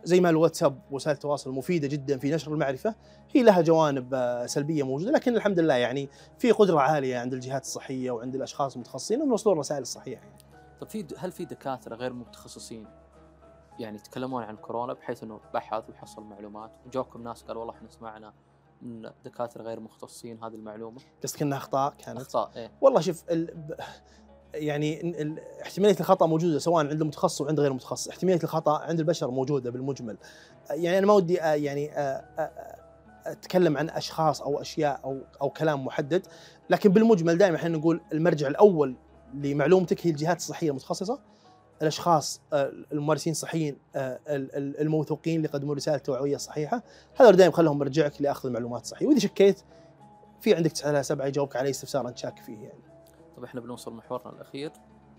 زي 0.04 0.20
ما 0.20 0.30
الواتساب 0.30 0.82
وسائل 0.92 1.16
التواصل 1.16 1.52
مفيدة 1.52 1.88
جدا 1.88 2.18
في 2.18 2.32
نشر 2.32 2.54
المعرفة 2.54 2.96
هي 3.32 3.44
لها 3.44 3.62
جوانب 3.62 4.14
آه، 4.14 4.46
سلبية 4.46 4.84
موجودة 4.84 5.12
لكن 5.12 5.36
الحمد 5.36 5.60
لله 5.60 5.74
يعني 5.74 6.10
في 6.38 6.52
قدرة 6.52 6.80
عالية 6.80 7.18
عند 7.18 7.34
الجهات 7.34 7.62
الصحية 7.62 8.12
وعند 8.12 8.36
الأشخاص 8.36 8.74
المتخصصين 8.74 9.18
إنهم 9.18 9.30
يوصلون 9.30 9.54
الرسائل 9.54 9.82
الصحيحه 9.82 10.24
يعني. 10.24 10.38
طيب 10.80 10.90
في 10.90 11.06
هل 11.18 11.32
في 11.32 11.46
دكاترة 11.46 11.96
غير 11.96 12.14
متخصصين 12.14 12.88
يعني 13.80 13.98
يتكلمون 13.98 14.44
عن 14.44 14.56
كورونا 14.56 14.94
بحيث 14.94 15.24
إنه 15.24 15.40
بحث 15.54 15.90
وحصل 15.90 16.24
معلومات؟ 16.24 16.72
وجوكم 16.86 17.24
ناس 17.24 17.44
قال 17.44 17.58
والله 17.58 17.74
إحنا 17.74 17.90
سمعنا 17.90 18.34
من 18.82 19.10
دكاترة 19.26 19.64
غير 19.64 19.80
مختصين 19.80 20.44
هذه 20.44 20.54
المعلومة. 20.56 21.02
قصدك 21.24 21.42
إنها 21.42 21.58
أخطاء 21.58 21.94
كانت؟ 22.06 22.22
أخطاء 22.22 22.52
إيه. 22.56 22.72
والله 22.82 23.02
شوف 23.02 23.24
ال... 23.32 23.54
يعني 24.54 25.02
ال- 25.02 25.22
ال- 25.22 25.40
احتمالية 25.62 26.00
الخطأ 26.00 26.26
موجودة 26.26 26.60
سواء 26.60 26.86
عند 26.88 27.02
المتخصص 27.02 27.42
وعند 27.42 27.60
غير 27.60 27.72
المتخصص، 27.72 28.08
احتمالية 28.08 28.44
الخطأ 28.44 28.78
عند 28.80 29.00
البشر 29.00 29.32
موجودة 29.32 29.72
بالمجمل. 29.72 30.18
يعني 30.70 30.98
أنا 30.98 31.08
ما 31.08 31.14
ودي 31.14 31.42
آه، 31.42 31.54
يعني 31.54 31.92
آه، 31.92 32.00
آه، 32.40 32.76
أتكلم 33.26 33.78
عن 33.78 33.90
أشخاص 33.90 34.42
أو 34.42 34.62
أشياء 34.62 35.00
أو 35.04 35.22
أو 35.42 35.50
كلام 35.50 35.86
محدد، 35.86 36.28
لكن 36.70 36.90
بالمجمل 36.90 37.38
دائما 37.38 37.56
إحنا 37.56 37.70
نقول 37.78 38.02
المرجع 38.14 38.48
الأول 38.48 38.96
لمعلومتك 39.34 40.08
هي 40.08 40.12
الجهات 40.12 40.38
الصحية 40.38 40.70
المتخصصة. 40.70 41.20
الأشخاص 41.82 42.42
آه، 42.54 42.72
الممارسين 42.92 43.32
الصحيين 43.32 43.78
آه، 43.96 44.20
ال- 44.28 44.56
ال- 44.56 44.82
الموثوقين 44.82 45.36
اللي 45.36 45.48
يقدمون 45.48 45.76
رسائل 45.78 46.00
توعوية 46.00 46.38
صحيحة، 46.38 46.84
هذول 47.20 47.36
دائما 47.36 47.54
خلهم 47.54 47.78
مرجعك 47.80 48.22
لأخذ 48.22 48.48
المعلومات 48.48 48.82
الصحيحه، 48.82 49.10
وإذا 49.10 49.20
شكيت 49.20 49.62
في 50.42 50.56
عندك 50.56 50.72
9 50.72 50.88
على 50.88 51.04
7 51.04 51.26
يجاوبك 51.26 51.56
على 51.56 51.66
أي 51.66 51.70
استفسار 51.72 52.08
أنت 52.08 52.18
شاك 52.18 52.40
فيه 52.40 52.58
يعني. 52.58 52.80
طيب 53.36 53.44
إحنا 53.46 53.62
بنوصل 53.62 53.94
محورنا 53.94 54.30
الأخير 54.36 54.72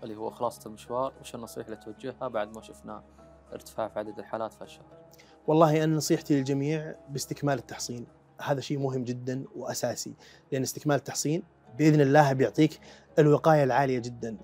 اللي 0.03 0.15
هو 0.15 0.29
خلاصة 0.29 0.67
المشوار 0.67 1.13
وش 1.21 1.35
النصيحة 1.35 1.65
اللي 1.65 1.77
توجهها 1.77 2.27
بعد 2.27 2.55
ما 2.55 2.61
شفنا 2.61 3.03
ارتفاع 3.53 3.87
في 3.87 3.99
عدد 3.99 4.19
الحالات 4.19 4.53
في 4.53 4.61
الشهر؟ 4.61 4.85
والله 5.47 5.83
أنا 5.83 5.95
نصيحتي 5.95 6.35
للجميع 6.37 6.95
باستكمال 7.09 7.57
التحصين. 7.57 8.05
هذا 8.41 8.61
شيء 8.61 8.79
مهم 8.79 9.03
جدا 9.03 9.43
وأساسي 9.55 10.13
لأن 10.51 10.61
استكمال 10.61 10.95
التحصين 10.95 11.43
بإذن 11.77 12.01
الله 12.01 12.33
بيعطيك 12.33 12.79
الوقاية 13.19 13.63
العالية 13.63 13.99
جدا. 13.99 14.37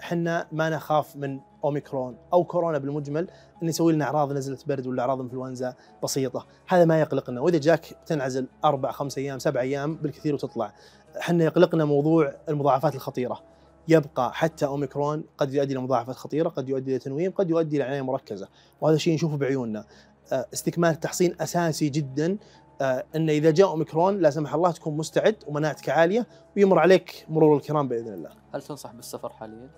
إحنا 0.00 0.46
ما 0.52 0.70
نخاف 0.70 1.16
من 1.16 1.40
أوميكرون 1.64 2.16
أو 2.32 2.44
كورونا 2.44 2.78
بالمجمل 2.78 3.30
إن 3.62 3.68
يسوي 3.68 3.92
لنا 3.92 4.04
أعراض 4.04 4.32
نزله 4.32 4.58
برد 4.66 4.86
ولا 4.86 5.02
أعراض 5.02 5.20
إنفلونزا 5.20 5.74
بسيطة، 6.02 6.46
هذا 6.68 6.84
ما 6.84 7.00
يقلقنا 7.00 7.40
وإذا 7.40 7.58
جاك 7.58 7.86
تنعزل 8.06 8.46
أربع 8.64 8.92
خمس 8.92 9.18
أيام 9.18 9.38
سبع 9.38 9.60
أيام 9.60 9.96
بالكثير 9.96 10.34
وتطلع. 10.34 10.72
إحنا 11.20 11.44
يقلقنا 11.44 11.84
موضوع 11.84 12.32
المضاعفات 12.48 12.94
الخطيرة. 12.94 13.40
يبقى 13.88 14.34
حتى 14.34 14.66
أوميكرون 14.66 15.24
قد 15.38 15.54
يؤدي 15.54 15.72
إلى 15.72 15.80
مضاعفات 15.80 16.16
خطيرة، 16.16 16.48
قد 16.48 16.68
يؤدي 16.68 16.90
إلى 16.90 16.98
تنويم، 16.98 17.32
قد 17.32 17.50
يؤدي 17.50 17.76
إلى 17.76 17.84
عنايه 17.84 18.02
مركزة، 18.02 18.48
وهذا 18.80 18.96
شيء 18.96 19.14
نشوفه 19.14 19.36
بعيوننا. 19.36 19.84
آه، 20.32 20.46
استكمال 20.52 20.90
التحصين 20.90 21.36
أساسي 21.40 21.88
جدا 21.88 22.38
آه، 22.80 23.04
إن 23.16 23.30
إذا 23.30 23.50
جاء 23.50 23.68
أوميكرون 23.68 24.18
لا 24.18 24.30
سمح 24.30 24.54
الله 24.54 24.70
تكون 24.70 24.96
مستعد 24.96 25.36
ومناعتك 25.46 25.88
عالية 25.88 26.26
ويمر 26.56 26.78
عليك 26.78 27.26
مرور 27.28 27.56
الكرام 27.56 27.88
بإذن 27.88 28.12
الله. 28.12 28.30
هل 28.54 28.62
تنصح 28.62 28.92
بالسفر 28.92 29.28
حاليا؟ 29.28 29.68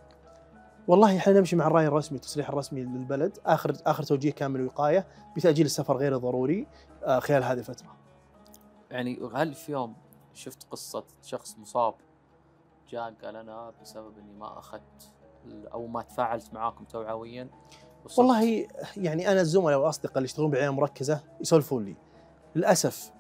والله 0.89 1.17
إحنا 1.17 1.33
نمشي 1.33 1.57
مع 1.57 1.67
الرأي 1.67 1.87
الرسمي 1.87 2.17
التصريح 2.19 2.49
الرسمي 2.49 2.81
للبلد 2.83 3.39
آخر 3.47 3.73
آخر 3.87 4.03
توجيه 4.03 4.33
كان 4.33 4.51
من 4.51 4.61
الوقايه 4.61 5.07
بتأجيل 5.37 5.67
السفر 5.67 5.97
غير 5.97 6.17
الضروري 6.17 6.67
آه، 7.05 7.19
خلال 7.19 7.45
هذه 7.45 7.59
الفترة. 7.59 7.97
يعني 8.91 9.19
هل 9.35 9.55
في 9.55 9.73
يوم 9.73 9.95
شفت 10.35 10.67
قصة 10.71 11.05
شخص 11.23 11.59
مصاب 11.59 11.95
جاء 12.91 13.15
قال 13.25 13.37
أنا 13.37 13.73
بسبب 13.83 14.19
إني 14.19 14.33
ما 14.33 14.59
أخذت 14.59 15.13
ال- 15.47 15.67
أو 15.69 15.87
ما 15.87 16.03
تفاعلت 16.03 16.55
معاكم 16.55 16.85
توعويا 16.85 17.49
والله 18.19 18.67
يعني 18.97 19.33
أنا 19.33 19.41
الزملاء 19.41 19.79
والأصدقاء 19.79 20.17
اللي 20.17 20.25
يشتغلون 20.25 20.51
بالعنايه 20.51 20.71
المركزة 20.71 21.21
يسولفون 21.41 21.85
لي. 21.85 21.97
للأسف 22.57 23.13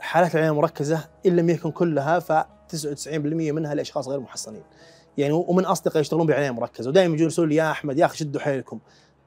حالات 0.00 0.34
العنايه 0.34 0.50
المركزة 0.52 1.08
إن 1.26 1.36
لم 1.36 1.50
يكن 1.50 1.70
كلها 1.70 2.18
ف 2.18 2.32
99% 2.32 3.08
منها 3.52 3.74
لأشخاص 3.74 4.08
غير 4.08 4.20
محصنين. 4.20 4.62
يعني 5.18 5.32
ومن 5.32 5.64
أصدقاء 5.64 6.00
يشتغلون 6.00 6.26
بالعنايه 6.26 6.50
المركزه 6.50 6.88
ودائما 6.90 7.14
يجون 7.14 7.28
يقولون 7.30 7.48
لي 7.48 7.54
يا 7.56 7.70
أحمد 7.70 7.98
يا 7.98 8.04
أخي 8.04 8.16
شدوا 8.16 8.40
حيلكم. 8.40 8.78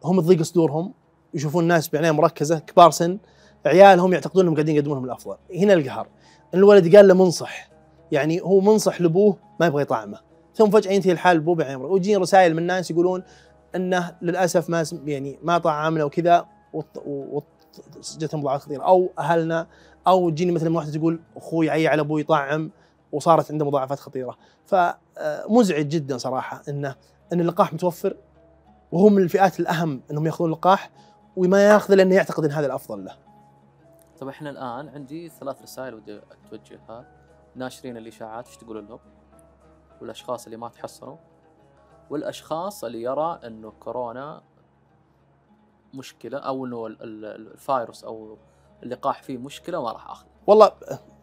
هم 0.03 0.21
تضيق 0.21 0.41
صدورهم 0.41 0.93
يشوفون 1.33 1.63
ناس 1.63 1.88
بعناية 1.88 2.11
مركزة 2.11 2.59
كبار 2.59 2.91
سن 2.91 3.17
عيالهم 3.65 4.13
يعتقدون 4.13 4.41
إنهم 4.43 4.53
قاعدين 4.55 4.75
يقدمون 4.75 4.97
لهم 4.97 5.05
الأفضل. 5.05 5.35
هنا 5.55 5.73
القهر. 5.73 6.07
ان 6.53 6.59
الولد 6.59 6.95
قال 6.95 7.07
له 7.07 7.13
منصح 7.13 7.69
يعني 8.11 8.41
هو 8.41 8.59
منصح 8.61 9.01
لأبوه 9.01 9.38
ما 9.59 9.65
يبغى 9.65 9.81
يطعمه. 9.81 10.19
ثم 10.55 10.69
فجأة 10.69 10.91
ينتهي 10.91 11.11
الحال 11.11 11.39
بأبوه 11.39 11.55
بعناية 11.55 11.75
مركزة 11.75 11.93
ويجيني 11.93 12.17
رسائل 12.17 12.55
من 12.55 12.63
ناس 12.63 12.91
يقولون 12.91 13.23
إنه 13.75 14.15
للأسف 14.21 14.69
ما 14.69 14.85
يعني 15.05 15.39
ما 15.43 15.57
طعمنا 15.57 16.03
وكذا 16.03 16.45
والط- 16.73 16.99
جتهم 18.17 18.39
مضاعفات 18.41 18.61
خطيره 18.65 18.83
أو 18.83 19.09
أهلنا 19.19 19.67
أو 20.07 20.29
تجيني 20.29 20.51
مثلا 20.51 20.75
واحدة 20.75 20.91
تقول 20.91 21.19
أخوي 21.38 21.69
عي 21.69 21.88
على 21.88 22.01
أبوي 22.01 22.23
طعم 22.23 22.71
وصارت 23.12 23.51
عنده 23.51 23.66
مضاعفات 23.66 23.99
خطيرة 23.99 24.38
فمزعج 24.66 25.88
جدا 25.88 26.18
صراحة 26.18 26.62
إنه 26.70 26.95
إن 27.34 27.39
اللقاح 27.39 27.74
متوفر 27.74 28.18
وهو 28.91 29.10
من 29.10 29.22
الفئات 29.24 29.60
الأهم 29.60 30.01
إنهم 30.12 30.26
يأخذون 30.26 30.49
اللقاح 30.49 30.89
وما 31.38 31.64
ياخذه 31.68 31.95
لأنه 31.95 32.16
يعتقد 32.16 32.45
إن 32.45 32.51
هذا 32.51 32.66
الأفضل 32.66 33.05
له. 33.05 33.16
طيب 34.20 34.30
إحنا 34.30 34.49
الآن 34.49 34.89
عندي 34.89 35.30
ثلاث 35.30 35.62
رسائل 35.62 35.93
ودي 35.93 36.22
توجهها 36.49 37.05
ناشرين 37.55 37.97
الإشاعات 37.97 38.47
إيش 38.47 38.58
تقولون 38.58 38.86
لهم؟ 38.88 38.99
والأشخاص 40.01 40.45
اللي 40.45 40.58
ما 40.58 40.70
تحصنوا 40.70 41.18
والأشخاص 42.10 42.84
اللي 42.84 43.01
يرى 43.01 43.39
إنه 43.45 43.72
كورونا 43.80 44.41
مشكلة 45.93 46.38
أو 46.38 46.66
إنه 46.66 46.88
ال- 46.88 47.03
ال- 47.03 47.26
الفايروس 47.51 48.03
أو 48.03 48.38
اللقاح 48.84 49.24
فيه 49.24 49.38
مشكلة 49.38 49.80
وما 49.80 49.91
راح 49.91 50.10
أخذه. 50.10 50.28
والله 50.47 50.72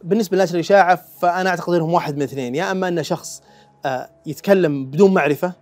بالنسبة 0.05 0.37
لنشر 0.37 0.55
الاشاعه 0.55 0.97
فأنا 1.19 1.51
أعتقد 1.51 1.75
إنهم 1.75 1.93
واحد 1.93 2.17
من 2.17 2.23
اثنين. 2.23 2.55
يا 2.55 2.71
إما 2.71 2.89
أن 2.89 3.03
شخص 3.03 3.43
آه، 3.85 4.11
يتكلم 4.27 4.87
بدون 4.87 5.15
معرفة 5.15 5.53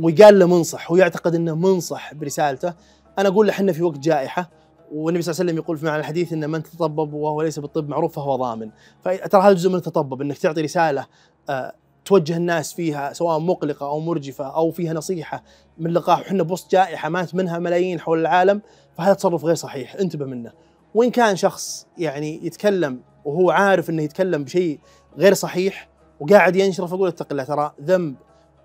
ويقال 0.00 0.38
له 0.38 0.46
منصح 0.46 0.92
ويعتقد 0.92 1.34
إنه 1.34 1.54
منصح 1.54 2.14
برسالته 2.14 2.74
أنا 3.18 3.28
أقول 3.28 3.46
له 3.46 3.52
إحنا 3.52 3.72
في 3.72 3.82
وقت 3.82 3.98
جائحة 3.98 4.50
والنبي 4.92 5.22
صلى 5.22 5.32
الله 5.32 5.40
عليه 5.40 5.50
وسلم 5.50 5.64
يقول 5.64 5.78
في 5.78 5.86
معنى 5.86 6.00
الحديث 6.00 6.32
ان 6.32 6.50
من 6.50 6.62
تطبب 6.62 7.12
وهو 7.12 7.42
ليس 7.42 7.58
بالطب 7.58 7.88
معروف 7.88 8.16
فهو 8.16 8.36
ضامن. 8.36 8.70
فترى 9.00 9.42
هذا 9.42 9.52
جزء 9.52 9.70
من 9.70 9.74
التطبب 9.74 10.22
إنك 10.22 10.38
تعطي 10.38 10.60
رسالة 10.60 11.06
آه، 11.48 11.72
توجه 12.04 12.36
الناس 12.36 12.72
فيها 12.72 13.12
سواء 13.12 13.38
مقلقة 13.38 13.86
أو 13.86 14.00
مرجفة 14.00 14.44
أو 14.44 14.70
فيها 14.70 14.92
نصيحة 14.92 15.42
من 15.78 15.90
لقاح. 15.90 16.20
وحنا 16.20 16.42
بوسط 16.42 16.70
جائحة 16.70 17.08
مات 17.08 17.34
منها 17.34 17.58
ملايين 17.58 18.00
حول 18.00 18.20
العالم 18.20 18.62
فهذا 18.98 19.14
تصرف 19.14 19.44
غير 19.44 19.54
صحيح. 19.54 19.94
انتبه 19.94 20.24
منه. 20.24 20.52
وإن 20.94 21.10
كان 21.10 21.36
شخص 21.36 21.86
يعني 21.98 22.46
يتكلم 22.46 23.00
وهو 23.26 23.50
عارف 23.50 23.90
إنه 23.90 24.02
يتكلم 24.02 24.44
بشيء 24.44 24.80
غير 25.18 25.34
صحيح 25.34 25.88
وقاعد 26.20 26.56
ينشره 26.56 26.86
فاقول 26.86 27.08
اتق 27.08 27.26
الله 27.30 27.44
ترى 27.44 27.72
ذنب 27.82 28.16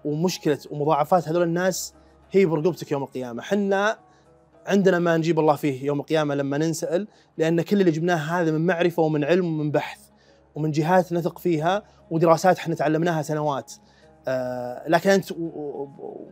ومشكلة 0.05 0.59
ومضاعفات 0.71 1.27
هذول 1.27 1.43
الناس 1.43 1.93
هي 2.31 2.45
برقبتك 2.45 2.91
يوم 2.91 3.03
القيامة، 3.03 3.41
حنا 3.41 3.97
عندنا 4.67 4.99
ما 4.99 5.17
نجيب 5.17 5.39
الله 5.39 5.55
فيه 5.55 5.85
يوم 5.85 5.99
القيامة 5.99 6.35
لما 6.35 6.57
ننسأل 6.57 7.07
لأن 7.37 7.61
كل 7.61 7.79
اللي 7.79 7.91
جبناه 7.91 8.15
هذا 8.15 8.51
من 8.51 8.65
معرفة 8.65 9.03
ومن 9.03 9.23
علم 9.23 9.45
ومن 9.45 9.71
بحث 9.71 9.99
ومن 10.55 10.71
جهات 10.71 11.13
نثق 11.13 11.39
فيها 11.39 11.83
ودراسات 12.11 12.57
إحنا 12.57 12.75
تعلمناها 12.75 13.21
سنوات. 13.21 13.73
آه 14.27 14.89
لكن 14.89 15.09
أنت 15.09 15.33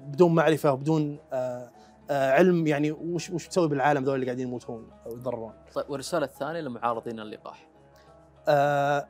بدون 0.08 0.36
معرفة 0.36 0.74
وبدون 0.74 1.20
آه 1.34 1.72
آه 2.10 2.32
علم 2.32 2.68
يعني 2.68 2.92
وش 2.92 3.30
وش 3.30 3.48
تسوي 3.48 3.68
بالعالم 3.68 4.04
ذول 4.04 4.16
اللي 4.16 4.26
قاعدين 4.26 4.48
يموتون 4.48 4.88
أو 5.06 5.12
يتضررون؟ 5.12 5.54
طيب 5.76 5.90
والرسالة 5.90 6.26
الثانية 6.26 6.62
لمعارضين 6.62 7.20
اللقاح. 7.20 7.70
آه 8.50 9.08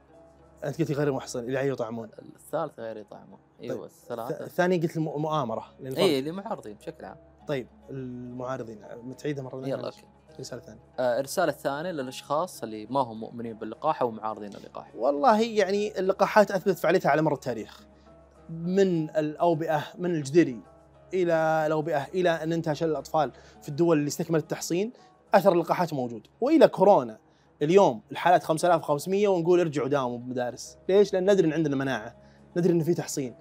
أنت 0.64 0.80
قلت 0.82 0.92
غير 0.92 1.12
محصن 1.12 1.40
اللي 1.40 1.68
يطعمون 1.68 2.10
الثالث 2.36 2.80
غير 2.80 2.98
يطعمون 2.98 3.40
إيوه 3.62 3.76
طيب، 3.76 3.84
الثلاثة 3.84 4.46
الثاني 4.46 4.78
قلت 4.78 4.98
الم- 4.98 5.10
المؤامرة. 5.10 5.66
اي 5.98 6.20
اللي 6.20 6.32
معارضين 6.32 6.74
بشكل 6.76 7.06
عام. 7.06 7.18
طيب 7.48 7.68
المعارضين 7.90 8.80
تعيدها 9.18 9.44
مرة 9.44 9.68
يلا 9.68 9.86
أوكي. 9.86 10.04
الرسالة 10.36 10.62
الثانية 10.62 10.80
آه، 11.00 11.20
الرسالة 11.20 11.52
الثانية 11.52 11.92
للأشخاص 11.92 12.64
اللي 12.64 12.86
ما 12.90 13.00
هم 13.00 13.20
مؤمنين 13.20 13.54
باللقاح 13.54 14.02
أو 14.02 14.12
معارضين 14.12 14.54
اللقاح. 14.56 14.92
والله 14.96 15.42
يعني 15.42 16.00
اللقاحات 16.00 16.52
أثبتت 16.52 16.80
فعاليتها 16.80 17.10
على 17.10 17.22
مر 17.22 17.34
التاريخ 17.34 17.82
من 18.50 19.10
الأوبئة 19.10 19.84
من 19.98 20.16
الجدري 20.16 20.62
إلى 21.14 21.34
الأوبئة 21.68 22.04
إلى 22.14 22.30
أن 22.30 22.54
انتشر 22.54 22.86
الأطفال 22.86 23.32
في 23.62 23.70
الدول 23.70 23.98
اللي 23.98 24.08
استكملت 24.08 24.44
التحصين 24.44 24.94
أثر 25.34 25.52
اللقاحات 25.54 25.94
موجود 25.94 26.28
وإلى 26.42 26.68
كورونا 26.68 27.18
اليوم 27.62 28.02
الحالات 28.12 28.44
5500 28.44 29.28
ونقول 29.28 29.60
ارجعوا 29.60 29.88
داوموا 29.88 30.18
بالمدارس. 30.18 30.78
ليش؟ 30.90 31.14
لأن 31.14 31.32
ندري 31.32 31.48
إن 31.48 31.54
عندنا 31.54 31.76
مناعة. 31.76 32.16
ندري 32.58 32.74
إن 32.74 32.84
في 32.84 32.94
تحصين. 32.94 33.36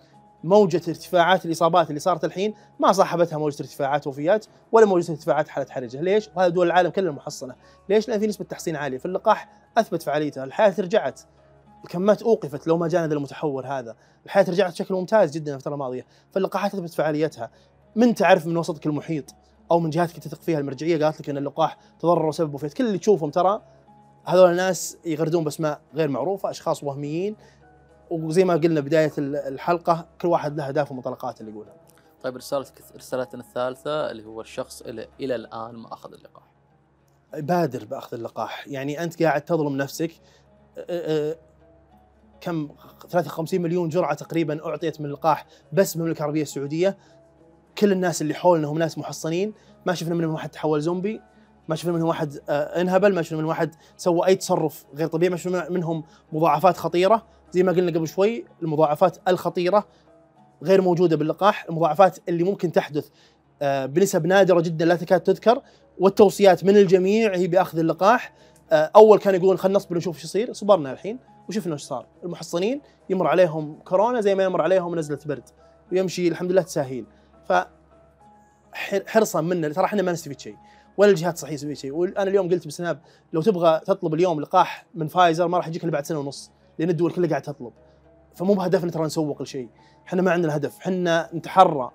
موجة 0.44 0.82
ارتفاعات 0.88 1.46
الإصابات 1.46 1.88
اللي 1.88 2.00
صارت 2.00 2.24
الحين 2.24 2.54
ما 2.80 2.92
صاحبتها 2.92 3.38
موجة 3.38 3.56
ارتفاعات 3.60 4.06
وفيات 4.06 4.46
ولا 4.72 4.86
موجة 4.86 5.10
ارتفاعات 5.10 5.48
حالة 5.48 5.66
حرجة. 5.70 6.00
ليش؟ 6.00 6.30
وهذا 6.36 6.48
دول 6.48 6.66
العالم 6.66 6.90
كلها 6.90 7.12
محصنة. 7.12 7.54
ليش؟ 7.88 8.08
لأن 8.08 8.20
في 8.20 8.26
نسبة 8.26 8.44
تحصين 8.44 8.76
عالية. 8.76 8.98
فاللقاح 8.98 9.48
أثبت 9.78 10.02
فعاليته 10.02 10.44
الحياة 10.44 10.74
رجعت. 10.78 11.20
الكمات 11.84 12.22
أوقفت 12.22 12.66
لو 12.66 12.76
ما 12.76 12.88
جانا 12.88 13.06
ذا 13.06 13.14
المتحور 13.14 13.66
هذا، 13.66 13.96
الحياة 14.26 14.44
رجعت 14.50 14.72
بشكل 14.72 14.94
ممتاز 14.94 15.30
جدا 15.30 15.54
الفترة 15.54 15.74
الماضية، 15.74 16.06
فاللقاحات 16.30 16.74
أثبت 16.74 16.90
فعاليتها، 16.90 17.50
من 17.96 18.14
تعرف 18.14 18.46
من 18.46 18.56
وسطك 18.56 18.86
المحيط 18.86 19.34
أو 19.70 19.80
من 19.80 19.90
جهاتك 19.90 20.18
تثق 20.18 20.42
فيها 20.42 20.58
المرجعية؟ 20.58 21.04
قالت 21.04 21.20
لك 21.20 21.30
إن 21.30 21.36
اللقاح 21.36 21.76
تضرر 22.00 22.26
وسبب 22.26 22.54
وفيات، 22.54 22.72
كل 22.72 22.86
اللي 22.86 22.98
تشوفهم 22.98 23.30
ترى 23.30 23.62
هذول 24.28 24.50
الناس 24.50 24.98
يغردون 25.04 25.44
باسماء 25.44 25.80
غير 25.94 26.08
معروفة، 26.08 26.50
أشخاص 26.50 26.84
وهميين. 26.84 27.36
وزي 28.10 28.44
ما 28.44 28.54
قلنا 28.54 28.80
بداية 28.80 29.12
ال- 29.18 29.36
الحلقة 29.36 30.06
كل 30.20 30.28
واحد 30.28 30.56
له 30.56 30.68
أهداف 30.68 30.92
ومنطلقات 30.92 31.40
اللي 31.40 31.52
يقولها. 31.52 31.74
طيب 32.22 32.36
رسالتك 32.36 32.82
رسالتنا 32.96 33.40
الثالثة 33.40 34.10
اللي 34.10 34.24
هو 34.24 34.40
الشخص 34.40 34.82
إلى 34.82 35.08
إلى 35.20 35.34
الآن 35.34 35.74
ما 35.74 35.92
أخذ 35.92 36.12
اللقاح. 36.12 36.44
بادر 37.32 37.84
بأخذ 37.84 38.16
اللقاح، 38.16 38.68
يعني 38.68 39.02
أنت 39.02 39.22
قاعد 39.22 39.42
تظلم 39.42 39.76
نفسك. 39.76 40.10
كم؟ 42.40 42.68
53 43.10 43.62
مليون 43.62 43.88
جرعة 43.88 44.14
تقريبا 44.14 44.66
أعطيت 44.66 45.00
من 45.00 45.06
اللقاح 45.06 45.46
بس 45.72 45.94
بالمملكة 45.94 46.18
العربية 46.18 46.42
السعودية. 46.42 46.98
كل 47.78 47.92
الناس 47.92 48.22
اللي 48.22 48.34
حولنا 48.34 48.68
هم 48.68 48.78
ناس 48.78 48.98
محصنين. 48.98 49.54
ما 49.86 49.94
شفنا 49.94 50.14
منهم 50.14 50.32
واحد 50.34 50.48
تحول 50.48 50.80
زومبي. 50.80 51.20
ما 51.68 51.76
شفنا 51.76 51.92
منهم 51.92 52.08
واحد 52.08 52.38
آه، 52.48 52.80
انهبل 52.80 53.14
ما 53.14 53.22
شفنا 53.22 53.38
منهم 53.38 53.48
واحد 53.48 53.74
سوى 53.96 54.26
أي 54.26 54.36
تصرف 54.36 54.84
غير 54.94 55.08
طبيعي 55.08 55.30
ما 55.30 55.36
شفنا 55.36 55.70
منهم 55.70 56.04
مضاعفات 56.32 56.76
خطيرة. 56.76 57.26
زي 57.52 57.62
ما 57.62 57.72
قلنا 57.72 57.98
قبل 57.98 58.08
شوي 58.08 58.44
المضاعفات 58.62 59.18
الخطيرة 59.28 59.86
غير 60.62 60.82
موجودة 60.82 61.16
باللقاح. 61.16 61.64
المضاعفات 61.70 62.18
اللي 62.28 62.44
ممكن 62.44 62.72
تحدث 62.72 63.08
آه، 63.62 63.86
بنسب 63.86 64.26
نادرة 64.26 64.60
جدا 64.60 64.84
لا 64.84 64.94
تكاد 64.96 65.20
تذكر. 65.20 65.62
والتوصيات 65.98 66.64
من 66.64 66.76
الجميع 66.76 67.34
هي 67.36 67.46
بأخذ 67.46 67.78
اللقاح. 67.78 68.32
آه، 68.72 68.90
أول 68.96 69.18
كان 69.18 69.34
يقولون 69.34 69.58
خلينا 69.58 69.76
نصبر 69.76 69.96
نشوف 69.96 70.16
إيش 70.16 70.24
يصير. 70.24 70.52
صبرنا 70.52 70.92
الحين 70.92 71.18
وشفنا 71.48 71.72
إيش 71.72 71.82
صار. 71.82 72.06
المحصنين 72.24 72.80
يمر 73.10 73.26
عليهم 73.26 73.78
كورونا 73.84 74.20
زي 74.20 74.34
ما 74.34 74.44
يمر 74.44 74.62
عليهم 74.62 74.98
نزلة 74.98 75.18
برد 75.26 75.44
ويمشي 75.92 76.28
الحمد 76.28 76.52
لله 76.52 76.62
تساهيل. 76.62 77.06
ف 77.48 77.52
حر- 78.72 79.04
حرصا 79.06 79.40
منا 79.40 79.68
ترى 79.68 79.84
إحنا 79.84 80.02
ما 80.02 80.12
نستفيد 80.12 80.40
شيء. 80.40 80.56
ولا 80.98 81.10
الجهات 81.10 81.34
الصحيه 81.34 81.56
تستفيد 81.56 81.76
شيء. 81.76 81.94
وأنا 81.94 82.22
اليوم 82.30 82.48
قلت 82.48 82.66
بسناب 82.66 83.00
لو 83.32 83.42
تبغى 83.42 83.80
تطلب 83.86 84.14
اليوم 84.14 84.40
لقاح 84.40 84.86
من 84.94 85.06
فايزر 85.06 85.48
ما 85.48 85.56
راح 85.56 85.68
يجيك 85.68 85.84
إلا 85.84 85.92
بعد 85.92 86.04
سنة 86.04 86.18
ونص 86.18 86.50
لأن 86.78 86.90
الدول 86.90 87.12
كلها 87.12 87.28
قاعدة 87.28 87.44
تطلب. 87.44 87.72
فمو 88.34 88.54
بهدفنا 88.54 88.90
ترى 88.90 89.04
نسوق 89.04 89.42
لشيء 89.42 89.68
إحنا 90.06 90.22
ما 90.22 90.30
عندنا 90.30 90.56
هدف 90.56 90.78
إحنا 90.78 91.28
نتحرى. 91.34 91.90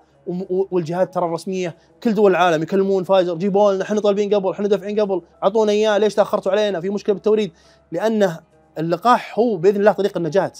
والجهات 0.49 1.13
ترى 1.13 1.25
الرسمية 1.25 1.77
كل 2.03 2.13
دول 2.13 2.31
العالم 2.31 2.63
يكلمون 2.63 3.03
فايزر 3.03 3.35
جيبوا 3.35 3.73
لنا 3.73 3.83
إحنا 3.83 3.99
طالبين 3.99 4.33
قبل 4.33 4.51
إحنا 4.51 4.67
دافعين 4.67 4.99
قبل 4.99 5.21
أعطونا 5.43 5.71
إياه 5.71 5.97
ليش 5.97 6.15
تأخرتوا 6.15 6.51
علينا؟ 6.51 6.81
في 6.81 6.89
مشكلة 6.89 7.13
بالتوريد. 7.13 7.51
لأنه 7.91 8.39
اللقاح 8.77 9.39
هو 9.39 9.57
بإذن 9.57 9.79
الله 9.79 9.91
طريق 9.91 10.17
النجاة 10.17 10.53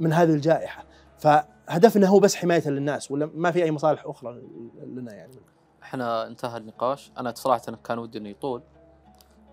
من 0.00 0.12
هذه 0.12 0.30
الجائحة. 0.30 0.84
فهدفنا 1.18 2.06
هو 2.06 2.18
بس 2.18 2.36
حماية 2.36 2.68
للناس 2.68 3.10
ولا 3.10 3.30
ما 3.34 3.50
في 3.50 3.64
أي 3.64 3.70
مصالح 3.70 4.06
أخرى 4.06 4.42
لنا 4.86 5.14
يعني. 5.14 5.32
إحنا 5.84 6.26
انتهى 6.26 6.56
النقاش. 6.56 7.10
أنا 7.18 7.34
صراحة 7.36 7.62
كان 7.84 7.98
ودي 7.98 8.18
إنه 8.18 8.28
يطول. 8.28 8.62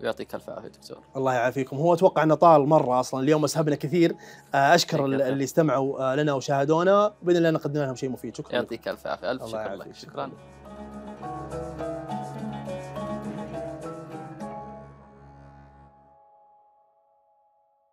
ويعطيك 0.02 0.36
ألف 0.36 0.50
عافية 0.50 0.68
دكتور. 0.68 0.98
الله 1.16 1.34
يعافيكم. 1.34 1.78
هو 1.78 1.94
أتوقع 1.94 2.24
إنه 2.24 2.36
طال 2.36 2.68
مرة 2.68 3.00
أصلا. 3.00 3.20
اليوم 3.24 3.44
أسهبنا 3.44 3.76
كثير. 3.76 4.16
آه، 4.56 4.76
أشكر 4.76 5.06
العافية. 5.06 5.30
اللي 5.30 5.44
استمعوا 5.44 6.12
آه، 6.12 6.16
لنا 6.16 6.34
وشاهدونا. 6.34 7.14
بإذن 7.22 7.38
الله 7.38 7.50
نقدم 7.50 7.82
لهم 7.82 7.96
شيء 7.96 8.10
مفيد. 8.10 8.36
شكرا. 8.36 8.56
يعطيك 8.56 8.88
ألف 8.88 9.08
عافية. 9.08 9.32
ألف 9.32 9.44
الله 9.44 9.64
شكر. 9.64 9.74
لك. 9.74 9.96
شكرا. 9.96 10.32